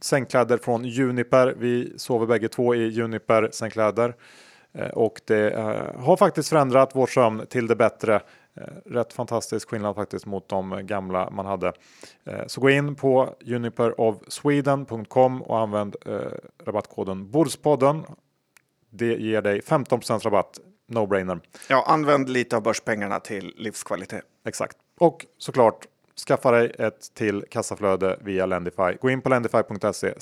sängkläder 0.00 0.58
från 0.58 0.84
Juniper. 0.84 1.54
Vi 1.58 1.92
sover 1.96 2.26
bägge 2.26 2.48
två 2.48 2.74
i 2.74 2.88
Juniper 2.88 3.48
sängkläder 3.52 4.14
eh, 4.74 4.88
och 4.88 5.20
det 5.24 5.50
eh, 5.50 6.00
har 6.00 6.16
faktiskt 6.16 6.48
förändrat 6.48 6.90
vår 6.94 7.06
sömn 7.06 7.46
till 7.48 7.66
det 7.66 7.76
bättre. 7.76 8.20
Eh, 8.54 8.64
rätt 8.86 9.12
fantastisk 9.12 9.68
skillnad 9.68 9.94
faktiskt 9.94 10.26
mot 10.26 10.48
de 10.48 10.86
gamla 10.86 11.30
man 11.30 11.46
hade. 11.46 11.72
Eh, 12.24 12.46
så 12.46 12.60
gå 12.60 12.70
in 12.70 12.94
på 12.94 13.34
juniperofsweden.com 13.40 15.42
och 15.42 15.58
använd 15.58 15.96
eh, 16.06 16.20
rabattkoden 16.64 17.30
Borspodden. 17.30 18.04
Det 18.90 19.14
ger 19.14 19.42
dig 19.42 19.60
15% 19.60 20.24
rabatt. 20.24 20.60
No-brainer. 20.86 21.40
Ja, 21.68 21.84
använd 21.88 22.28
lite 22.28 22.56
av 22.56 22.62
börspengarna 22.62 23.20
till 23.20 23.54
livskvalitet. 23.56 24.24
Exakt. 24.44 24.76
Och 24.98 25.26
såklart 25.38 25.86
skaffa 26.28 26.50
dig 26.50 26.74
ett 26.78 27.14
till 27.14 27.44
kassaflöde 27.50 28.18
via 28.20 28.46
Lendify. 28.46 28.94
Gå 29.00 29.10
in 29.10 29.20
på 29.20 29.28
lendify.se 29.28 30.14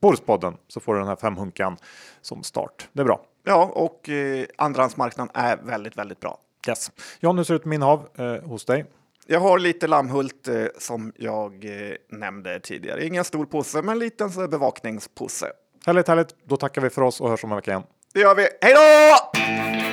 Borspodden 0.00 0.56
så 0.68 0.80
får 0.80 0.94
du 0.94 1.00
den 1.00 1.08
här 1.08 1.16
femhunkan 1.16 1.76
som 2.20 2.42
start. 2.42 2.88
Det 2.92 3.00
är 3.00 3.04
bra. 3.04 3.20
Ja, 3.44 3.70
och 3.74 4.08
eh, 4.08 4.46
andrahandsmarknaden 4.56 5.30
är 5.34 5.56
väldigt, 5.56 5.98
väldigt 5.98 6.20
bra. 6.20 6.38
Yes. 6.68 6.90
Ja, 7.20 7.32
nu 7.32 7.44
ser 7.44 7.54
det 7.54 7.60
ut 7.60 7.64
min 7.64 7.82
hav 7.82 8.08
eh, 8.18 8.48
hos 8.48 8.64
dig. 8.64 8.84
Jag 9.26 9.40
har 9.40 9.58
lite 9.58 9.86
lammhult 9.86 10.48
eh, 10.48 10.64
som 10.78 11.12
jag 11.16 11.64
eh, 11.64 11.96
nämnde 12.18 12.60
tidigare. 12.60 13.06
Ingen 13.06 13.24
stor 13.24 13.46
påse, 13.46 13.82
men 13.82 13.88
en 13.88 13.98
liten 13.98 14.30
så 14.30 14.48
bevakningspåse. 14.48 15.46
Härligt, 15.86 16.08
härligt. 16.08 16.28
Då 16.44 16.56
tackar 16.56 16.82
vi 16.82 16.90
för 16.90 17.02
oss 17.02 17.20
och 17.20 17.30
hörs 17.30 17.44
om 17.44 17.52
en 17.52 17.56
vecka 17.56 17.70
igen. 17.70 17.82
Det 18.14 18.20
gör 18.20 18.34
vi. 18.34 18.48
Hej 18.60 18.74
då! 18.74 19.83